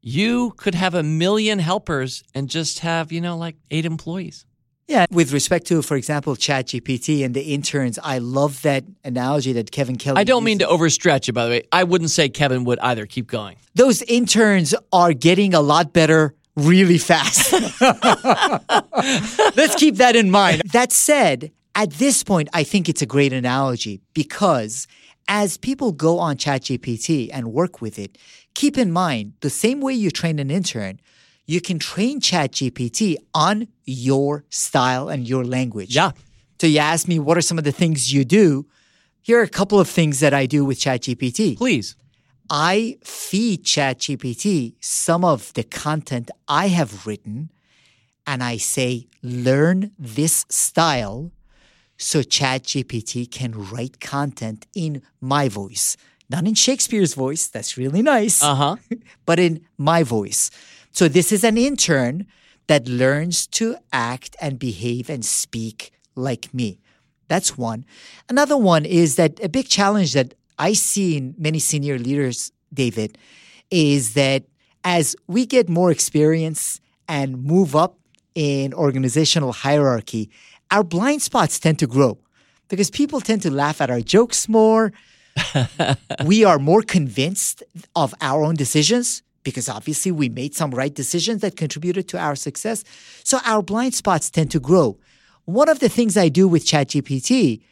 you 0.00 0.52
could 0.56 0.74
have 0.74 0.94
a 0.94 1.02
million 1.02 1.58
helpers 1.58 2.24
and 2.34 2.48
just 2.48 2.80
have, 2.80 3.12
you 3.12 3.20
know, 3.20 3.36
like 3.36 3.56
eight 3.70 3.84
employees. 3.84 4.46
Yeah, 4.88 5.06
with 5.10 5.32
respect 5.32 5.66
to, 5.68 5.80
for 5.80 5.96
example, 5.96 6.34
ChatGPT 6.34 7.24
and 7.24 7.34
the 7.34 7.54
interns, 7.54 7.98
I 8.02 8.18
love 8.18 8.62
that 8.62 8.84
analogy 9.04 9.52
that 9.54 9.70
Kevin 9.70 9.96
Kelly. 9.96 10.18
I 10.18 10.24
don't 10.24 10.44
mean 10.44 10.58
to 10.58 10.66
overstretch 10.66 11.28
it, 11.28 11.32
by 11.32 11.44
the 11.44 11.50
way. 11.50 11.62
I 11.72 11.84
wouldn't 11.84 12.10
say 12.10 12.28
Kevin 12.28 12.64
would 12.64 12.78
either. 12.80 13.06
Keep 13.06 13.28
going. 13.28 13.56
Those 13.74 14.02
interns 14.02 14.74
are 14.92 15.12
getting 15.12 15.54
a 15.54 15.60
lot 15.60 15.92
better 15.92 16.34
really 16.56 16.98
fast. 16.98 17.52
Let's 19.56 19.76
keep 19.76 19.96
that 19.96 20.14
in 20.16 20.30
mind. 20.30 20.62
That 20.72 20.92
said, 20.92 21.52
at 21.74 21.92
this 21.92 22.22
point, 22.22 22.48
I 22.52 22.64
think 22.64 22.88
it's 22.88 23.02
a 23.02 23.06
great 23.06 23.32
analogy 23.32 24.00
because 24.14 24.86
as 25.28 25.56
people 25.56 25.92
go 25.92 26.18
on 26.18 26.36
ChatGPT 26.36 27.30
and 27.32 27.52
work 27.52 27.80
with 27.80 27.98
it, 27.98 28.18
keep 28.54 28.76
in 28.76 28.92
mind 28.92 29.34
the 29.40 29.50
same 29.50 29.80
way 29.80 29.94
you 29.94 30.10
train 30.10 30.38
an 30.38 30.50
intern, 30.50 31.00
you 31.52 31.60
can 31.60 31.78
train 31.78 32.18
ChatGPT 32.18 33.16
on 33.34 33.68
your 33.84 34.44
style 34.48 35.08
and 35.08 35.28
your 35.28 35.44
language. 35.44 35.94
Yeah. 35.94 36.12
So 36.58 36.66
you 36.66 36.78
ask 36.78 37.06
me, 37.06 37.18
what 37.18 37.36
are 37.36 37.42
some 37.42 37.58
of 37.58 37.64
the 37.64 37.72
things 37.72 38.12
you 38.12 38.24
do? 38.24 38.66
Here 39.20 39.38
are 39.40 39.42
a 39.42 39.48
couple 39.48 39.78
of 39.78 39.88
things 39.88 40.20
that 40.20 40.32
I 40.32 40.46
do 40.46 40.64
with 40.64 40.78
ChatGPT. 40.78 41.58
Please. 41.58 41.96
I 42.48 42.96
feed 43.04 43.64
ChatGPT 43.64 44.74
some 44.80 45.24
of 45.24 45.52
the 45.54 45.62
content 45.62 46.30
I 46.48 46.68
have 46.68 47.06
written 47.06 47.50
and 48.26 48.42
I 48.42 48.56
say, 48.56 49.08
learn 49.22 49.92
this 49.98 50.46
style 50.48 51.32
so 51.98 52.20
ChatGPT 52.20 53.30
can 53.30 53.52
write 53.70 54.00
content 54.00 54.66
in 54.74 55.02
my 55.20 55.48
voice. 55.48 55.96
Not 56.30 56.46
in 56.46 56.54
Shakespeare's 56.54 57.14
voice, 57.14 57.46
that's 57.48 57.76
really 57.76 58.00
nice, 58.00 58.42
Uh 58.42 58.54
huh. 58.54 58.76
but 59.26 59.38
in 59.38 59.66
my 59.76 60.02
voice. 60.02 60.50
So 60.92 61.08
this 61.08 61.32
is 61.32 61.42
an 61.42 61.56
intern 61.56 62.26
that 62.66 62.86
learns 62.86 63.46
to 63.48 63.76
act 63.92 64.36
and 64.40 64.58
behave 64.58 65.08
and 65.10 65.24
speak 65.24 65.92
like 66.14 66.52
me. 66.52 66.78
That's 67.28 67.56
one. 67.56 67.86
Another 68.28 68.56
one 68.56 68.84
is 68.84 69.16
that 69.16 69.42
a 69.42 69.48
big 69.48 69.68
challenge 69.68 70.12
that 70.12 70.34
I 70.58 70.74
see 70.74 71.16
in 71.16 71.34
many 71.38 71.58
senior 71.58 71.98
leaders, 71.98 72.52
David, 72.72 73.16
is 73.70 74.12
that 74.14 74.44
as 74.84 75.16
we 75.26 75.46
get 75.46 75.68
more 75.68 75.90
experience 75.90 76.80
and 77.08 77.42
move 77.42 77.74
up 77.74 77.98
in 78.34 78.74
organizational 78.74 79.52
hierarchy, 79.52 80.30
our 80.70 80.84
blind 80.84 81.22
spots 81.22 81.58
tend 81.58 81.78
to 81.78 81.86
grow 81.86 82.18
because 82.68 82.90
people 82.90 83.20
tend 83.20 83.42
to 83.42 83.50
laugh 83.50 83.80
at 83.80 83.90
our 83.90 84.00
jokes 84.00 84.48
more. 84.48 84.92
we 86.26 86.44
are 86.44 86.58
more 86.58 86.82
convinced 86.82 87.62
of 87.96 88.14
our 88.20 88.44
own 88.44 88.54
decisions 88.54 89.22
because 89.42 89.68
obviously 89.68 90.12
we 90.12 90.28
made 90.28 90.54
some 90.54 90.70
right 90.70 90.94
decisions 90.94 91.40
that 91.42 91.56
contributed 91.56 92.08
to 92.08 92.18
our 92.18 92.36
success. 92.36 92.84
So 93.24 93.38
our 93.44 93.62
blind 93.62 93.94
spots 93.94 94.30
tend 94.30 94.50
to 94.52 94.60
grow. 94.60 94.98
One 95.44 95.68
of 95.68 95.80
the 95.80 95.88
things 95.88 96.16
I 96.16 96.28
do 96.28 96.46
with 96.46 96.64
ChatGPT 96.64 97.62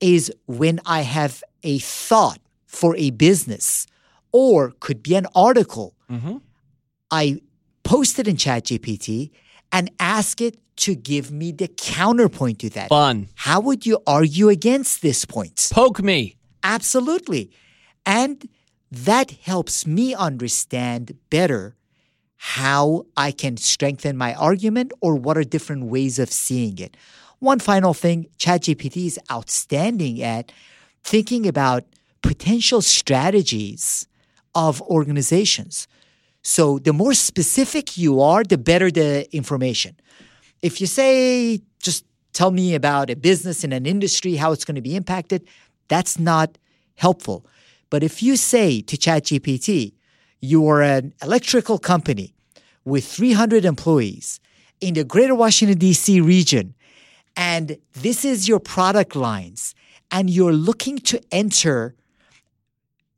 is 0.00 0.32
when 0.46 0.80
I 0.84 1.00
have 1.02 1.42
a 1.62 1.78
thought 1.78 2.38
for 2.66 2.96
a 2.96 3.10
business 3.10 3.86
or 4.32 4.72
could 4.80 5.02
be 5.02 5.14
an 5.14 5.26
article, 5.34 5.94
mm-hmm. 6.10 6.38
I 7.10 7.40
post 7.82 8.18
it 8.18 8.28
in 8.28 8.36
ChatGPT 8.36 9.30
and 9.72 9.90
ask 9.98 10.40
it 10.40 10.58
to 10.76 10.94
give 10.94 11.30
me 11.30 11.52
the 11.52 11.68
counterpoint 11.68 12.58
to 12.58 12.70
that. 12.70 12.88
Fun. 12.88 13.28
How 13.36 13.60
would 13.60 13.86
you 13.86 14.00
argue 14.06 14.48
against 14.48 15.02
this 15.02 15.24
point? 15.24 15.68
Poke 15.72 16.02
me. 16.02 16.36
Absolutely. 16.62 17.50
And 18.04 18.48
that 18.94 19.30
helps 19.42 19.86
me 19.86 20.14
understand 20.14 21.16
better 21.30 21.76
how 22.36 23.06
I 23.16 23.30
can 23.30 23.56
strengthen 23.56 24.16
my 24.16 24.34
argument 24.34 24.92
or 25.00 25.14
what 25.14 25.38
are 25.38 25.44
different 25.44 25.84
ways 25.84 26.18
of 26.18 26.30
seeing 26.30 26.78
it. 26.78 26.96
One 27.38 27.58
final 27.58 27.94
thing 27.94 28.26
ChatGPT 28.38 29.06
is 29.06 29.18
outstanding 29.30 30.22
at 30.22 30.52
thinking 31.02 31.46
about 31.46 31.84
potential 32.22 32.82
strategies 32.82 34.06
of 34.54 34.80
organizations. 34.82 35.88
So 36.42 36.78
the 36.78 36.92
more 36.92 37.14
specific 37.14 37.96
you 37.96 38.20
are, 38.20 38.44
the 38.44 38.58
better 38.58 38.90
the 38.90 39.26
information. 39.34 39.96
If 40.62 40.80
you 40.80 40.86
say, 40.86 41.62
just 41.80 42.04
tell 42.32 42.50
me 42.50 42.74
about 42.74 43.10
a 43.10 43.16
business 43.16 43.64
in 43.64 43.72
an 43.72 43.86
industry, 43.86 44.36
how 44.36 44.52
it's 44.52 44.64
going 44.64 44.74
to 44.74 44.82
be 44.82 44.96
impacted, 44.96 45.46
that's 45.88 46.18
not 46.18 46.58
helpful. 46.96 47.46
But 47.94 48.02
if 48.02 48.24
you 48.24 48.34
say 48.34 48.80
to 48.80 48.96
ChatGPT, 48.96 49.92
you 50.40 50.66
are 50.66 50.82
an 50.82 51.14
electrical 51.22 51.78
company 51.78 52.34
with 52.84 53.06
300 53.06 53.64
employees 53.64 54.40
in 54.80 54.94
the 54.94 55.04
greater 55.04 55.36
Washington, 55.36 55.78
D.C. 55.78 56.20
region, 56.20 56.74
and 57.36 57.78
this 57.92 58.24
is 58.24 58.48
your 58.48 58.58
product 58.58 59.14
lines, 59.14 59.76
and 60.10 60.28
you're 60.28 60.52
looking 60.52 60.98
to 61.10 61.20
enter 61.30 61.94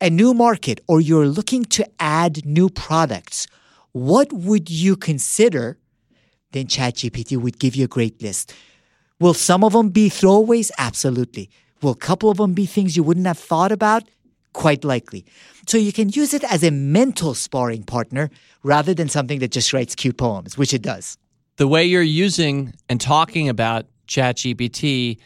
a 0.02 0.10
new 0.10 0.34
market 0.34 0.82
or 0.86 1.00
you're 1.00 1.24
looking 1.24 1.64
to 1.76 1.88
add 1.98 2.44
new 2.44 2.68
products, 2.68 3.46
what 3.92 4.30
would 4.30 4.68
you 4.68 4.94
consider? 4.94 5.78
Then 6.52 6.66
ChatGPT 6.66 7.38
would 7.38 7.58
give 7.58 7.74
you 7.74 7.86
a 7.86 7.88
great 7.88 8.20
list. 8.20 8.52
Will 9.20 9.32
some 9.32 9.64
of 9.64 9.72
them 9.72 9.88
be 9.88 10.10
throwaways? 10.10 10.70
Absolutely. 10.76 11.48
Will 11.80 11.92
a 11.92 11.96
couple 11.96 12.28
of 12.28 12.36
them 12.36 12.52
be 12.52 12.66
things 12.66 12.94
you 12.94 13.02
wouldn't 13.02 13.26
have 13.26 13.38
thought 13.38 13.72
about? 13.72 14.02
Quite 14.56 14.84
likely. 14.84 15.26
So 15.68 15.76
you 15.76 15.92
can 15.92 16.08
use 16.08 16.32
it 16.32 16.42
as 16.42 16.64
a 16.64 16.70
mental 16.70 17.34
sparring 17.34 17.82
partner 17.82 18.30
rather 18.62 18.94
than 18.94 19.10
something 19.10 19.38
that 19.40 19.52
just 19.52 19.74
writes 19.74 19.94
cute 19.94 20.16
poems, 20.16 20.56
which 20.56 20.72
it 20.72 20.80
does. 20.80 21.18
The 21.56 21.68
way 21.68 21.84
you're 21.84 22.00
using 22.00 22.72
and 22.88 22.98
talking 22.98 23.50
about 23.50 23.84
ChatGPT 24.08 25.18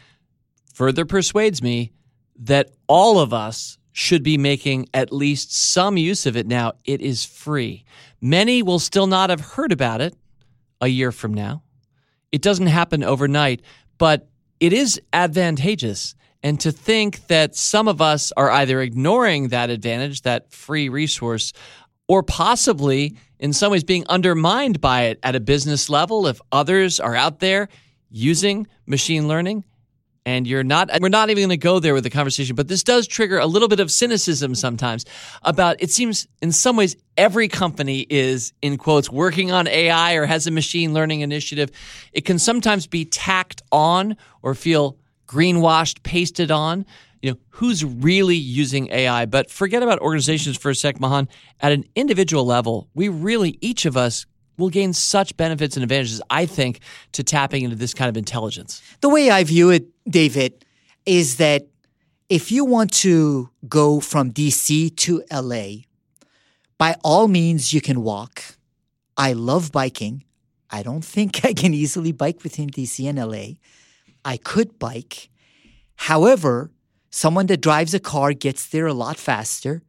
further 0.74 1.04
persuades 1.04 1.62
me 1.62 1.92
that 2.40 2.72
all 2.88 3.20
of 3.20 3.32
us 3.32 3.78
should 3.92 4.24
be 4.24 4.36
making 4.36 4.88
at 4.94 5.12
least 5.12 5.54
some 5.56 5.96
use 5.96 6.26
of 6.26 6.36
it 6.36 6.48
now. 6.48 6.72
It 6.84 7.00
is 7.00 7.24
free. 7.24 7.84
Many 8.20 8.64
will 8.64 8.80
still 8.80 9.06
not 9.06 9.30
have 9.30 9.40
heard 9.40 9.70
about 9.70 10.00
it 10.00 10.16
a 10.80 10.88
year 10.88 11.12
from 11.12 11.34
now. 11.34 11.62
It 12.32 12.42
doesn't 12.42 12.66
happen 12.66 13.04
overnight, 13.04 13.62
but 13.96 14.28
it 14.58 14.72
is 14.72 15.00
advantageous. 15.12 16.16
And 16.42 16.58
to 16.60 16.72
think 16.72 17.26
that 17.26 17.54
some 17.54 17.86
of 17.86 18.00
us 18.00 18.32
are 18.36 18.50
either 18.50 18.80
ignoring 18.80 19.48
that 19.48 19.68
advantage, 19.68 20.22
that 20.22 20.52
free 20.52 20.88
resource, 20.88 21.52
or 22.08 22.22
possibly 22.22 23.16
in 23.38 23.52
some 23.52 23.72
ways 23.72 23.84
being 23.84 24.06
undermined 24.08 24.80
by 24.80 25.02
it 25.02 25.18
at 25.22 25.36
a 25.36 25.40
business 25.40 25.88
level 25.88 26.26
if 26.26 26.40
others 26.50 26.98
are 26.98 27.14
out 27.14 27.40
there 27.40 27.68
using 28.10 28.66
machine 28.86 29.28
learning 29.28 29.64
and 30.26 30.46
you're 30.46 30.64
not 30.64 30.90
we're 31.00 31.08
not 31.08 31.30
even 31.30 31.42
going 31.42 31.50
to 31.50 31.56
go 31.56 31.78
there 31.78 31.94
with 31.94 32.04
the 32.04 32.10
conversation 32.10 32.54
but 32.54 32.68
this 32.68 32.82
does 32.82 33.06
trigger 33.06 33.38
a 33.38 33.46
little 33.46 33.68
bit 33.68 33.80
of 33.80 33.90
cynicism 33.90 34.54
sometimes 34.54 35.06
about 35.42 35.76
it 35.78 35.90
seems 35.90 36.26
in 36.42 36.52
some 36.52 36.76
ways 36.76 36.96
every 37.20 37.48
company 37.48 38.06
is 38.08 38.54
in 38.62 38.78
quotes 38.78 39.10
working 39.10 39.52
on 39.52 39.68
AI 39.68 40.14
or 40.14 40.24
has 40.24 40.46
a 40.46 40.50
machine 40.50 40.94
learning 40.94 41.20
initiative. 41.20 41.70
It 42.14 42.24
can 42.24 42.38
sometimes 42.38 42.86
be 42.86 43.04
tacked 43.04 43.60
on 43.70 44.16
or 44.42 44.54
feel 44.54 44.96
greenwashed 45.30 46.02
pasted 46.02 46.50
on 46.50 46.84
you 47.22 47.30
know 47.30 47.38
who's 47.50 47.84
really 47.84 48.34
using 48.34 48.90
AI 48.90 49.26
but 49.26 49.48
forget 49.48 49.82
about 49.82 50.00
organizations 50.00 50.56
for 50.56 50.70
a 50.70 50.74
sec 50.74 50.98
Mahan 50.98 51.28
at 51.60 51.70
an 51.70 51.84
individual 51.94 52.44
level 52.44 52.88
we 52.94 53.08
really 53.08 53.56
each 53.60 53.86
of 53.86 53.96
us 53.96 54.26
will 54.60 54.68
gain 54.68 54.92
such 54.92 55.36
benefits 55.36 55.76
and 55.76 55.82
advantages, 55.82 56.22
I 56.30 56.46
think, 56.46 56.80
to 57.12 57.24
tapping 57.24 57.64
into 57.64 57.76
this 57.76 57.94
kind 57.94 58.08
of 58.08 58.16
intelligence. 58.16 58.82
The 59.00 59.08
way 59.08 59.30
I 59.30 59.42
view 59.42 59.70
it, 59.70 59.88
David, 60.08 60.64
is 61.06 61.38
that 61.38 61.66
if 62.28 62.52
you 62.52 62.64
want 62.64 62.92
to 62.92 63.50
go 63.68 63.98
from 63.98 64.32
DC 64.32 64.94
to 64.96 65.24
LA, 65.32 65.86
by 66.78 66.94
all 67.02 67.26
means, 67.26 67.72
you 67.72 67.80
can 67.80 68.02
walk. 68.02 68.42
I 69.16 69.32
love 69.32 69.72
biking. 69.72 70.24
I 70.70 70.82
don't 70.82 71.04
think 71.14 71.44
I 71.44 71.54
can 71.54 71.74
easily 71.74 72.12
bike 72.12 72.42
between 72.42 72.70
DC 72.70 73.08
and 73.08 73.18
LA. 73.18 73.56
I 74.24 74.36
could 74.36 74.78
bike. 74.78 75.30
However, 75.96 76.70
someone 77.10 77.46
that 77.46 77.60
drives 77.60 77.94
a 77.94 78.00
car 78.00 78.32
gets 78.32 78.66
there 78.66 78.86
a 78.86 78.94
lot 78.94 79.16
faster, 79.16 79.82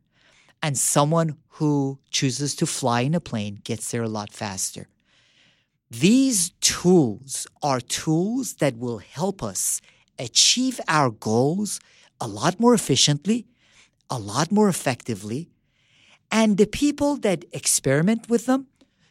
and 0.61 0.77
someone 0.77 1.37
who 1.55 1.99
chooses 2.09 2.55
to 2.55 2.65
fly 2.65 3.01
in 3.01 3.15
a 3.15 3.19
plane 3.19 3.59
gets 3.63 3.91
there 3.91 4.03
a 4.03 4.07
lot 4.09 4.33
faster. 4.33 4.87
These 5.89 6.51
tools 6.61 7.47
are 7.61 7.81
tools 7.81 8.55
that 8.55 8.77
will 8.77 8.99
help 8.99 9.43
us 9.43 9.81
achieve 10.17 10.79
our 10.87 11.09
goals 11.09 11.79
a 12.19 12.27
lot 12.27 12.59
more 12.59 12.73
efficiently, 12.73 13.47
a 14.09 14.17
lot 14.17 14.51
more 14.51 14.69
effectively. 14.69 15.49
And 16.31 16.57
the 16.57 16.67
people 16.67 17.17
that 17.17 17.43
experiment 17.51 18.29
with 18.29 18.45
them, 18.45 18.67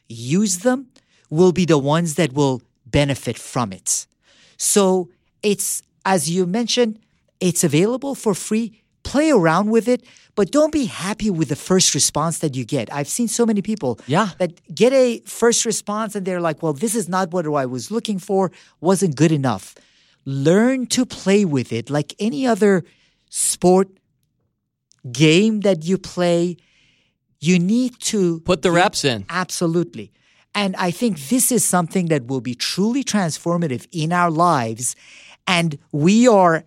use 0.08 0.60
them, 0.60 0.88
will 1.28 1.52
be 1.52 1.66
the 1.66 1.78
ones 1.78 2.14
that 2.14 2.32
will 2.32 2.62
benefit 2.86 3.38
from 3.38 3.72
it. 3.72 4.06
So 4.60 5.08
it's, 5.42 5.82
as 6.04 6.28
you 6.28 6.44
mentioned, 6.44 6.98
it's 7.40 7.64
available 7.64 8.14
for 8.14 8.34
free. 8.34 8.82
Play 9.04 9.30
around 9.30 9.70
with 9.70 9.88
it, 9.88 10.04
but 10.34 10.52
don't 10.52 10.70
be 10.70 10.84
happy 10.84 11.30
with 11.30 11.48
the 11.48 11.56
first 11.56 11.94
response 11.94 12.40
that 12.40 12.54
you 12.54 12.66
get. 12.66 12.92
I've 12.92 13.08
seen 13.08 13.26
so 13.26 13.46
many 13.46 13.62
people 13.62 13.98
yeah. 14.06 14.28
that 14.36 14.60
get 14.74 14.92
a 14.92 15.20
first 15.20 15.64
response 15.64 16.14
and 16.14 16.26
they're 16.26 16.42
like, 16.42 16.62
well, 16.62 16.74
this 16.74 16.94
is 16.94 17.08
not 17.08 17.32
what 17.32 17.46
I 17.46 17.64
was 17.64 17.90
looking 17.90 18.18
for, 18.18 18.52
wasn't 18.82 19.16
good 19.16 19.32
enough. 19.32 19.74
Learn 20.26 20.86
to 20.88 21.06
play 21.06 21.46
with 21.46 21.72
it 21.72 21.88
like 21.88 22.14
any 22.18 22.46
other 22.46 22.84
sport 23.30 23.88
game 25.10 25.60
that 25.60 25.86
you 25.86 25.96
play. 25.96 26.58
You 27.38 27.58
need 27.58 27.98
to 28.00 28.40
put 28.40 28.60
the 28.60 28.70
reps 28.70 29.06
in. 29.06 29.24
Absolutely. 29.30 30.12
And 30.54 30.74
I 30.76 30.90
think 30.90 31.18
this 31.28 31.52
is 31.52 31.64
something 31.64 32.06
that 32.06 32.26
will 32.26 32.40
be 32.40 32.54
truly 32.54 33.04
transformative 33.04 33.86
in 33.92 34.12
our 34.12 34.30
lives. 34.30 34.96
And 35.46 35.78
we 35.92 36.26
are 36.26 36.64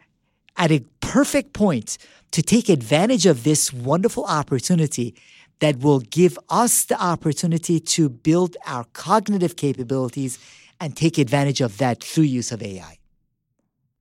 at 0.58 0.72
a 0.72 0.84
perfect 1.02 1.54
point 1.54 1.98
to 2.32 2.42
take 2.42 2.70
advantage 2.70 3.26
of 3.26 3.44
this 3.44 3.74
wonderful 3.74 4.26
opportunity 4.26 5.16
that 5.60 5.80
will 5.80 6.00
give 6.00 6.38
us 6.50 6.86
the 6.86 7.02
opportunity 7.02 7.80
to 7.80 8.10
build 8.10 8.58
our 8.66 8.86
cognitive 8.94 9.56
capabilities 9.56 10.40
and 10.80 10.98
take 10.98 11.18
advantage 11.18 11.62
of 11.62 11.78
that 11.78 12.04
through 12.04 12.26
use 12.26 12.52
of 12.52 12.62
AI. 12.62 12.98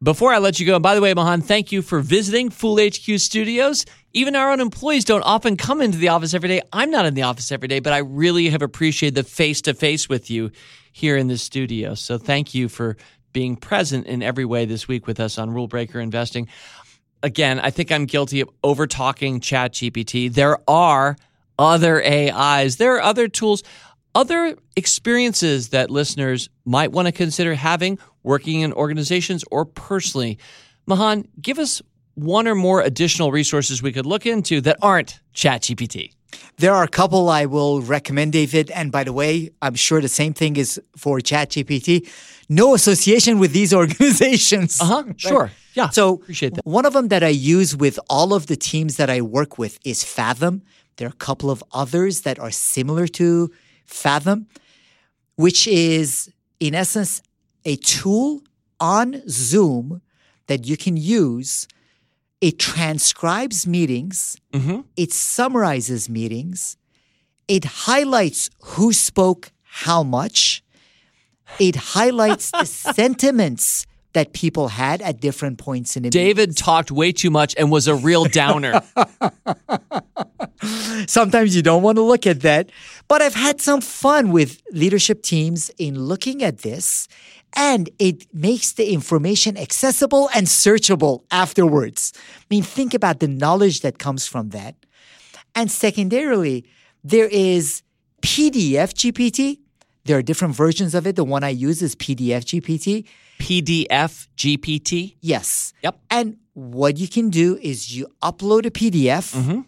Before 0.02 0.32
I 0.32 0.38
let 0.38 0.58
you 0.58 0.66
go, 0.66 0.74
and 0.74 0.82
by 0.82 0.96
the 0.96 1.00
way, 1.00 1.14
Mahan, 1.14 1.42
thank 1.42 1.70
you 1.70 1.80
for 1.80 2.00
visiting 2.00 2.50
Fool 2.50 2.80
HQ 2.84 3.20
Studios. 3.20 3.84
Even 4.12 4.34
our 4.34 4.50
own 4.50 4.58
employees 4.58 5.04
don't 5.04 5.22
often 5.22 5.56
come 5.56 5.80
into 5.80 5.96
the 5.96 6.08
office 6.08 6.34
every 6.34 6.48
day. 6.48 6.60
I'm 6.72 6.90
not 6.90 7.06
in 7.06 7.14
the 7.14 7.22
office 7.22 7.52
every 7.52 7.68
day, 7.68 7.78
but 7.78 7.92
I 7.92 7.98
really 7.98 8.48
have 8.48 8.62
appreciated 8.62 9.14
the 9.14 9.22
face 9.22 9.62
to 9.62 9.74
face 9.74 10.08
with 10.08 10.28
you 10.28 10.50
here 10.90 11.16
in 11.16 11.28
the 11.28 11.38
studio. 11.38 11.94
So 11.94 12.18
thank 12.18 12.52
you 12.52 12.68
for 12.68 12.96
being 13.32 13.54
present 13.54 14.08
in 14.08 14.24
every 14.24 14.44
way 14.44 14.64
this 14.64 14.88
week 14.88 15.06
with 15.06 15.20
us 15.20 15.38
on 15.38 15.50
Rule 15.50 15.68
Breaker 15.68 16.00
Investing. 16.00 16.48
Again, 17.22 17.60
I 17.60 17.70
think 17.70 17.92
I'm 17.92 18.06
guilty 18.06 18.40
of 18.40 18.50
over 18.64 18.88
talking 18.88 19.38
ChatGPT. 19.38 20.34
There 20.34 20.58
are 20.68 21.16
other 21.60 22.04
AIs, 22.04 22.76
there 22.76 22.96
are 22.96 23.02
other 23.02 23.28
tools, 23.28 23.62
other 24.16 24.56
experiences 24.74 25.68
that 25.68 25.92
listeners 25.92 26.48
might 26.64 26.90
want 26.90 27.06
to 27.06 27.12
consider 27.12 27.54
having 27.54 28.00
working 28.22 28.60
in 28.60 28.72
organizations 28.72 29.44
or 29.50 29.64
personally. 29.64 30.38
Mahan, 30.86 31.26
give 31.40 31.58
us 31.58 31.82
one 32.14 32.46
or 32.46 32.54
more 32.54 32.80
additional 32.80 33.32
resources 33.32 33.82
we 33.82 33.92
could 33.92 34.06
look 34.06 34.26
into 34.26 34.60
that 34.62 34.76
aren't 34.82 35.20
ChatGPT. 35.34 36.12
There 36.58 36.72
are 36.72 36.84
a 36.84 36.88
couple 36.88 37.28
I 37.28 37.46
will 37.46 37.82
recommend, 37.82 38.32
David. 38.32 38.70
And 38.70 38.90
by 38.92 39.04
the 39.04 39.12
way, 39.12 39.50
I'm 39.60 39.74
sure 39.74 40.00
the 40.00 40.08
same 40.08 40.32
thing 40.32 40.56
is 40.56 40.80
for 40.96 41.18
ChatGPT. 41.18 42.08
No 42.48 42.74
association 42.74 43.38
with 43.38 43.52
these 43.52 43.72
organizations. 43.82 44.80
Uh 44.80 44.84
huh. 44.84 45.04
Sure. 45.16 45.42
Right? 45.44 45.52
Yeah. 45.74 45.88
So 45.88 46.14
appreciate 46.14 46.54
that. 46.54 46.66
One 46.66 46.84
of 46.84 46.92
them 46.92 47.08
that 47.08 47.22
I 47.22 47.28
use 47.28 47.76
with 47.76 47.98
all 48.08 48.34
of 48.34 48.46
the 48.46 48.56
teams 48.56 48.96
that 48.96 49.08
I 49.08 49.20
work 49.22 49.58
with 49.58 49.78
is 49.84 50.04
Fathom. 50.04 50.62
There 50.96 51.06
are 51.08 51.12
a 51.12 51.24
couple 51.24 51.50
of 51.50 51.64
others 51.72 52.22
that 52.22 52.38
are 52.38 52.50
similar 52.50 53.06
to 53.08 53.50
Fathom, 53.86 54.46
which 55.36 55.66
is 55.66 56.30
in 56.60 56.74
essence 56.74 57.22
a 57.64 57.76
tool 57.76 58.42
on 58.80 59.22
Zoom 59.28 60.02
that 60.46 60.66
you 60.66 60.76
can 60.76 60.96
use 60.96 61.66
it 62.42 62.58
transcribes 62.58 63.68
meetings, 63.68 64.36
mm-hmm. 64.52 64.80
it 64.96 65.12
summarizes 65.12 66.10
meetings, 66.10 66.76
it 67.46 67.64
highlights 67.64 68.50
who 68.62 68.92
spoke 68.92 69.52
how 69.62 70.02
much, 70.02 70.64
it 71.60 71.76
highlights 71.76 72.50
the 72.50 72.64
sentiments 72.94 73.86
that 74.12 74.32
people 74.32 74.68
had 74.68 75.00
at 75.02 75.20
different 75.20 75.58
points 75.58 75.96
in 75.96 76.02
the 76.02 76.10
David 76.10 76.48
meetings. 76.48 76.56
talked 76.56 76.90
way 76.90 77.12
too 77.12 77.30
much 77.30 77.54
and 77.56 77.70
was 77.70 77.86
a 77.86 77.94
real 77.94 78.24
downer. 78.24 78.82
Sometimes 81.06 81.54
you 81.54 81.62
don't 81.62 81.82
want 81.82 81.96
to 81.96 82.02
look 82.02 82.26
at 82.26 82.40
that. 82.40 82.70
But 83.06 83.22
I've 83.22 83.34
had 83.34 83.60
some 83.60 83.80
fun 83.80 84.32
with 84.32 84.60
leadership 84.72 85.22
teams 85.22 85.70
in 85.78 85.98
looking 85.98 86.42
at 86.42 86.58
this 86.58 87.06
and 87.54 87.90
it 87.98 88.26
makes 88.34 88.72
the 88.72 88.92
information 88.92 89.56
accessible 89.56 90.30
and 90.34 90.46
searchable 90.46 91.24
afterwards. 91.30 92.12
I 92.16 92.44
mean, 92.50 92.62
think 92.62 92.94
about 92.94 93.20
the 93.20 93.28
knowledge 93.28 93.80
that 93.80 93.98
comes 93.98 94.26
from 94.26 94.50
that. 94.50 94.74
And 95.54 95.70
secondarily, 95.70 96.64
there 97.04 97.28
is 97.28 97.82
PDF 98.22 98.92
GPT 98.94 99.58
There 100.04 100.18
are 100.18 100.22
different 100.22 100.54
versions 100.54 100.94
of 100.94 101.06
it. 101.06 101.16
The 101.16 101.24
one 101.24 101.44
I 101.44 101.50
use 101.50 101.82
is 101.82 101.94
PDF 101.94 102.44
GPT. 102.44 103.06
PDF 103.38 104.28
GPT? 104.36 105.16
Yes. 105.20 105.72
Yep. 105.82 105.98
And 106.10 106.38
what 106.54 106.96
you 106.98 107.08
can 107.08 107.30
do 107.30 107.56
is 107.62 107.96
you 107.96 108.08
upload 108.22 108.66
a 108.66 108.70
PDF. 108.70 109.34
Mm-hmm. 109.34 109.60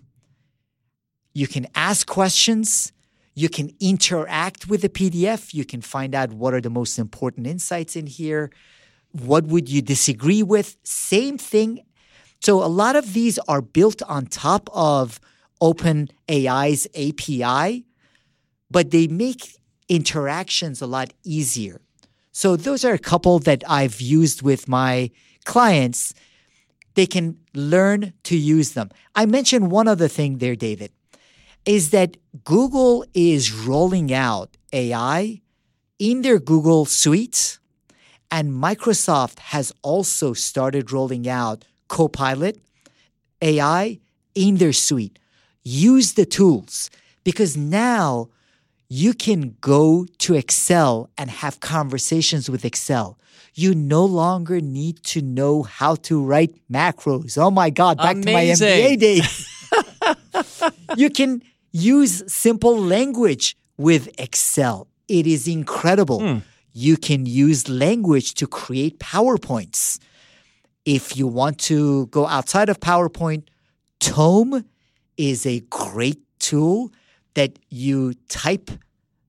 You 1.35 1.47
can 1.47 1.67
ask 1.75 2.07
questions. 2.07 2.93
You 3.35 3.49
can 3.49 3.71
interact 3.81 4.69
with 4.69 4.83
the 4.83 4.89
PDF. 4.89 5.53
You 5.53 5.65
can 5.65 5.81
find 5.81 6.15
out 6.15 6.33
what 6.33 6.55
are 6.55 6.61
the 6.61 6.71
most 6.71 6.99
important 6.99 7.47
insights 7.47 7.97
in 7.97 8.07
here. 8.07 8.51
What 9.11 9.45
would 9.47 9.69
you 9.69 9.83
disagree 9.83 10.43
with? 10.43 10.77
Same 10.85 11.39
thing. 11.39 11.81
So 12.41 12.63
a 12.63 12.67
lot 12.67 12.95
of 12.95 13.13
these 13.13 13.39
are 13.49 13.63
built 13.63 14.03
on 14.03 14.27
top 14.27 14.69
of 14.73 15.19
OpenAI's 15.61 16.87
API, 16.95 17.85
but 18.71 18.91
they 18.91 19.07
make 19.07 19.57
interactions 19.89 20.81
a 20.83 20.87
lot 20.87 21.13
easier. 21.25 21.81
So 22.33 22.57
those 22.57 22.85
are 22.85 22.93
a 22.93 22.99
couple 22.99 23.39
that 23.41 23.63
I've 23.69 24.01
used 24.01 24.43
with 24.43 24.69
my 24.69 25.11
clients. 25.45 26.15
They 26.95 27.07
can 27.07 27.39
learn 27.55 28.13
to 28.25 28.37
use 28.37 28.73
them. 28.73 28.91
I 29.15 29.27
mentioned 29.27 29.71
one 29.71 29.89
other 29.89 30.09
thing 30.09 30.39
there, 30.39 30.57
David, 30.57 30.93
is 31.67 31.91
that 31.91 32.17
Google 32.45 33.05
is 33.15 33.53
rolling 33.53 34.13
out 34.13 34.57
AI 34.73 35.41
in 35.99 36.23
their 36.23 36.39
Google 36.39 36.85
Suite, 36.85 37.59
and 38.31 38.51
Microsoft 38.53 39.39
has 39.39 39.73
also 39.83 40.33
started 40.33 40.93
rolling 40.93 41.29
out 41.29 41.65
Copilot 41.89 42.59
AI 43.41 44.01
in 44.35 44.57
their 44.57 44.73
suite. 44.73 45.19
Use 45.63 46.15
the 46.15 46.27
tools 46.27 46.91
because 47.23 47.57
now 47.57 48.29
you 48.89 49.15
can 49.15 49.57
go 49.61 50.07
to 50.19 50.35
Excel 50.35 51.09
and 51.17 51.31
have 51.31 51.61
conversations 51.61 52.51
with 52.51 52.65
Excel. 52.65 53.19
You 53.55 53.75
no 53.75 54.05
longer 54.05 54.61
need 54.61 55.03
to 55.05 55.23
know 55.23 55.63
how 55.63 55.95
to 56.07 56.23
write 56.23 56.55
macros. 56.71 57.39
Oh 57.39 57.51
my 57.51 57.71
God, 57.71 57.99
back 57.99 58.17
Amazing. 58.17 58.67
to 58.67 58.73
my 58.73 58.79
MBA 58.81 58.99
days. 58.99 59.49
you 60.97 61.09
can 61.11 61.43
use 61.75 62.23
simple 62.33 62.79
language 62.81 63.57
with 63.77 64.09
Excel. 64.19 64.87
It 65.09 65.27
is 65.27 65.47
incredible. 65.47 66.21
Hmm. 66.21 66.39
You 66.73 66.97
can 66.97 67.27
use 67.27 67.69
language 67.69 68.35
to 68.35 68.47
create 68.47 68.99
PowerPoints. 69.01 69.99
If 70.85 71.17
you 71.17 71.27
want 71.27 71.59
to 71.61 72.07
go 72.07 72.27
outside 72.27 72.69
of 72.69 72.81
PowerPoint, 72.81 73.49
Tome 74.01 74.65
is 75.17 75.47
a 75.47 75.61
great 75.71 76.21
tool 76.39 76.93
that 77.35 77.59
you 77.71 78.15
type 78.29 78.71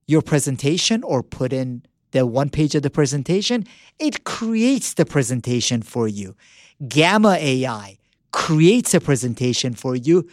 your 0.07 0.22
presentation 0.22 1.03
or 1.03 1.23
put 1.23 1.51
in 1.51 1.84
the 2.11 2.26
one 2.26 2.49
page 2.49 2.76
of 2.76 2.84
the 2.84 2.89
presentation, 2.89 3.65
it 3.99 4.23
creates 4.23 4.93
the 4.93 5.05
presentation 5.05 5.81
for 5.81 6.07
you. 6.07 6.35
Gamma 6.88 7.38
AI 7.39 7.97
creates 8.31 8.93
a 8.93 9.01
presentation 9.01 9.73
for 9.73 9.95
you 9.95 10.27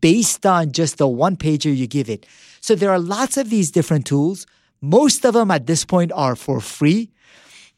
based 0.00 0.46
on 0.46 0.72
just 0.72 0.98
the 0.98 1.08
one 1.08 1.36
pager 1.36 1.74
you 1.74 1.86
give 1.86 2.08
it. 2.08 2.26
So 2.60 2.74
there 2.74 2.90
are 2.90 2.98
lots 2.98 3.36
of 3.36 3.50
these 3.50 3.70
different 3.70 4.06
tools. 4.06 4.46
Most 4.80 5.24
of 5.24 5.34
them 5.34 5.50
at 5.50 5.66
this 5.66 5.84
point 5.84 6.12
are 6.12 6.36
for 6.36 6.60
free 6.60 7.10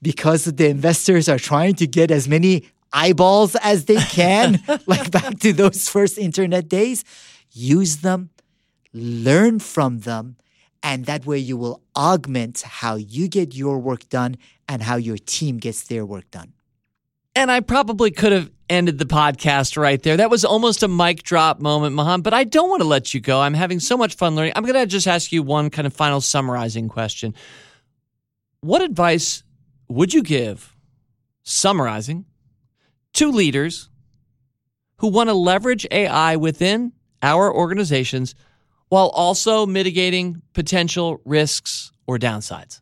because 0.01 0.45
the 0.45 0.69
investors 0.69 1.29
are 1.29 1.39
trying 1.39 1.75
to 1.75 1.87
get 1.87 2.11
as 2.11 2.29
many 2.29 2.65
eyeballs 2.93 3.57
as 3.57 3.87
they 3.87 3.97
can, 3.97 4.63
like 4.87 5.11
back 5.11 5.39
to 5.41 5.53
those 5.53 5.89
first 5.89 6.19
internet 6.19 6.69
days. 6.69 7.05
Use 7.53 7.99
them, 7.99 8.31
learn 8.93 9.59
from 9.59 10.01
them, 10.01 10.37
and 10.83 11.07
that 11.07 11.27
way 11.27 11.39
you 11.39 11.57
will 11.57 11.83
augment 11.97 12.63
how 12.63 12.95
you 12.97 13.29
get 13.29 13.55
your 13.55 13.79
work 13.79 14.09
done 14.09 14.37
and 14.69 14.83
how 14.83 14.97
your 14.97 15.19
team 15.19 15.59
gets 15.59 15.85
their 15.85 16.05
work 16.05 16.31
done. 16.31 16.53
And 17.35 17.51
I 17.51 17.61
probably 17.61 18.11
could 18.11 18.33
have 18.33 18.51
ended 18.69 18.99
the 18.99 19.05
podcast 19.05 19.77
right 19.77 20.03
there. 20.03 20.17
That 20.17 20.31
was 20.31 20.45
almost 20.45 20.83
a 20.83 20.89
mic 20.89 21.23
drop 21.23 21.61
moment, 21.61 21.95
Mahan, 21.95 22.21
but 22.23 22.35
I 22.35 22.45
don't 22.45 22.69
want 22.69 22.83
to 22.83 22.89
let 22.89 23.15
you 23.15 23.21
go. 23.21 23.41
I'm 23.41 23.55
having 23.55 23.81
so 23.81 23.97
much 23.97 24.15
fun 24.15 24.35
learning. 24.35 24.53
I'm 24.57 24.65
going 24.65 24.75
to 24.75 24.87
just 24.87 25.07
ask 25.07 25.33
you 25.33 25.43
one 25.43 25.71
kind 25.71 25.87
of 25.87 25.93
final 25.93 26.21
summarizing 26.21 26.89
question. 26.89 27.35
What 28.61 28.83
advice 28.83 29.43
would 29.89 30.13
you 30.13 30.23
give, 30.23 30.75
summarizing, 31.43 32.25
to 33.15 33.31
leaders 33.31 33.89
who 34.99 35.09
want 35.09 35.29
to 35.29 35.35
leverage 35.35 35.87
AI 35.91 36.37
within 36.37 36.93
our 37.23 37.53
organizations 37.53 38.35
while 38.89 39.09
also 39.09 39.67
mitigating 39.67 40.43
potential 40.53 41.21
risks 41.25 41.93
or 42.07 42.19
downsides? 42.19 42.81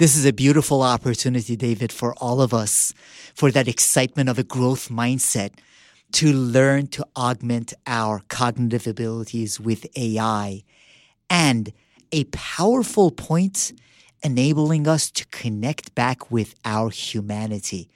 This 0.00 0.16
is 0.16 0.24
a 0.24 0.32
beautiful 0.32 0.82
opportunity, 0.82 1.54
David, 1.54 1.92
for 1.92 2.14
all 2.16 2.40
of 2.40 2.52
us, 2.52 2.92
for 3.32 3.52
that 3.52 3.68
excitement 3.68 4.28
of 4.28 4.40
a 4.40 4.42
growth 4.42 4.88
mindset 4.88 5.52
to 6.14 6.32
learn 6.32 6.88
to 6.88 7.06
augment 7.16 7.72
our 7.86 8.20
cognitive 8.28 8.88
abilities 8.88 9.60
with 9.60 9.86
AI 9.96 10.64
and 11.30 11.72
a 12.10 12.24
powerful 12.32 13.12
point 13.12 13.72
enabling 14.24 14.88
us 14.88 15.12
to 15.12 15.26
connect 15.26 15.94
back 15.94 16.28
with 16.28 16.56
our 16.64 16.90
humanity 16.90 17.88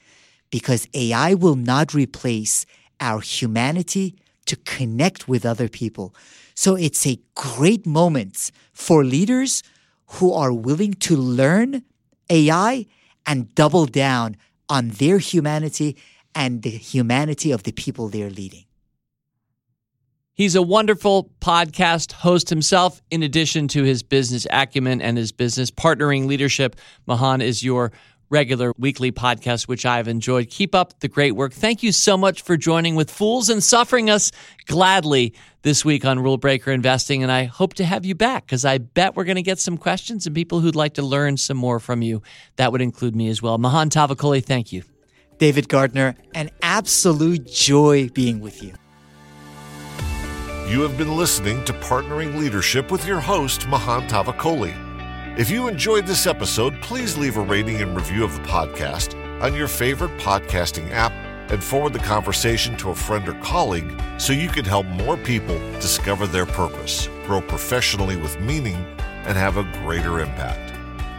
because 0.50 0.86
AI 0.94 1.34
will 1.34 1.56
not 1.56 1.94
replace 1.94 2.64
our 3.00 3.20
humanity 3.20 4.14
to 4.46 4.54
connect 4.54 5.26
with 5.26 5.44
other 5.44 5.68
people. 5.68 6.14
So 6.54 6.76
it's 6.76 7.04
a 7.08 7.18
great 7.34 7.86
moment 7.86 8.52
for 8.72 9.04
leaders 9.04 9.64
who 10.12 10.32
are 10.32 10.52
willing 10.52 10.94
to 10.94 11.16
learn 11.16 11.82
AI 12.30 12.86
and 13.26 13.54
double 13.54 13.86
down 13.86 14.36
on 14.68 14.88
their 14.88 15.18
humanity 15.18 15.96
and 16.34 16.62
the 16.62 16.70
humanity 16.70 17.50
of 17.50 17.62
the 17.62 17.72
people 17.72 18.08
they're 18.08 18.30
leading. 18.30 18.64
He's 20.32 20.54
a 20.54 20.62
wonderful 20.62 21.32
podcast 21.40 22.12
host 22.12 22.48
himself, 22.48 23.02
in 23.10 23.24
addition 23.24 23.66
to 23.68 23.82
his 23.82 24.04
business 24.04 24.46
acumen 24.50 25.02
and 25.02 25.18
his 25.18 25.32
business 25.32 25.70
partnering 25.70 26.26
leadership. 26.26 26.76
Mahan 27.06 27.40
is 27.40 27.64
your 27.64 27.90
regular 28.30 28.72
weekly 28.78 29.12
podcast, 29.12 29.68
which 29.68 29.86
I've 29.86 30.08
enjoyed. 30.08 30.50
Keep 30.50 30.74
up 30.74 31.00
the 31.00 31.08
great 31.08 31.32
work. 31.32 31.52
Thank 31.52 31.82
you 31.82 31.92
so 31.92 32.16
much 32.16 32.42
for 32.42 32.56
joining 32.56 32.94
with 32.94 33.10
Fools 33.10 33.48
and 33.48 33.62
Suffering 33.62 34.10
us 34.10 34.30
gladly 34.66 35.34
this 35.62 35.84
week 35.84 36.04
on 36.04 36.18
Rule 36.20 36.36
Breaker 36.36 36.70
Investing. 36.70 37.22
And 37.22 37.32
I 37.32 37.44
hope 37.44 37.74
to 37.74 37.84
have 37.84 38.04
you 38.04 38.14
back 38.14 38.46
because 38.46 38.64
I 38.64 38.78
bet 38.78 39.16
we're 39.16 39.24
going 39.24 39.36
to 39.36 39.42
get 39.42 39.58
some 39.58 39.76
questions 39.76 40.26
and 40.26 40.34
people 40.34 40.60
who'd 40.60 40.76
like 40.76 40.94
to 40.94 41.02
learn 41.02 41.36
some 41.36 41.56
more 41.56 41.80
from 41.80 42.02
you. 42.02 42.22
That 42.56 42.72
would 42.72 42.82
include 42.82 43.16
me 43.16 43.28
as 43.28 43.42
well. 43.42 43.58
Mahan 43.58 43.90
Tavakoli, 43.90 44.44
thank 44.44 44.72
you. 44.72 44.82
David 45.38 45.68
Gardner, 45.68 46.16
an 46.34 46.50
absolute 46.62 47.46
joy 47.46 48.08
being 48.08 48.40
with 48.40 48.62
you. 48.62 48.74
You 50.68 50.82
have 50.82 50.98
been 50.98 51.16
listening 51.16 51.64
to 51.64 51.72
Partnering 51.72 52.38
Leadership 52.38 52.90
with 52.90 53.06
your 53.06 53.20
host, 53.20 53.66
Mahan 53.68 54.06
Tavakoli. 54.08 54.87
If 55.38 55.48
you 55.50 55.68
enjoyed 55.68 56.04
this 56.04 56.26
episode, 56.26 56.82
please 56.82 57.16
leave 57.16 57.36
a 57.36 57.40
rating 57.40 57.80
and 57.80 57.94
review 57.94 58.24
of 58.24 58.32
the 58.32 58.40
podcast 58.40 59.14
on 59.40 59.54
your 59.54 59.68
favorite 59.68 60.10
podcasting 60.18 60.90
app 60.90 61.12
and 61.52 61.62
forward 61.62 61.92
the 61.92 62.00
conversation 62.00 62.76
to 62.78 62.90
a 62.90 62.94
friend 62.96 63.28
or 63.28 63.34
colleague 63.34 64.02
so 64.18 64.32
you 64.32 64.48
can 64.48 64.64
help 64.64 64.84
more 64.86 65.16
people 65.16 65.56
discover 65.74 66.26
their 66.26 66.44
purpose, 66.44 67.08
grow 67.24 67.40
professionally 67.40 68.16
with 68.16 68.40
meaning, 68.40 68.84
and 68.98 69.38
have 69.38 69.58
a 69.58 69.72
greater 69.84 70.18
impact. 70.18 70.74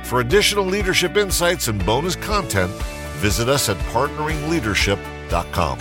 For 0.05 0.19
additional 0.19 0.65
leadership 0.65 1.15
insights 1.15 1.69
and 1.69 1.85
bonus 1.85 2.17
content, 2.17 2.73
visit 3.21 3.47
us 3.47 3.69
at 3.69 3.77
partneringleadership.com. 3.93 5.79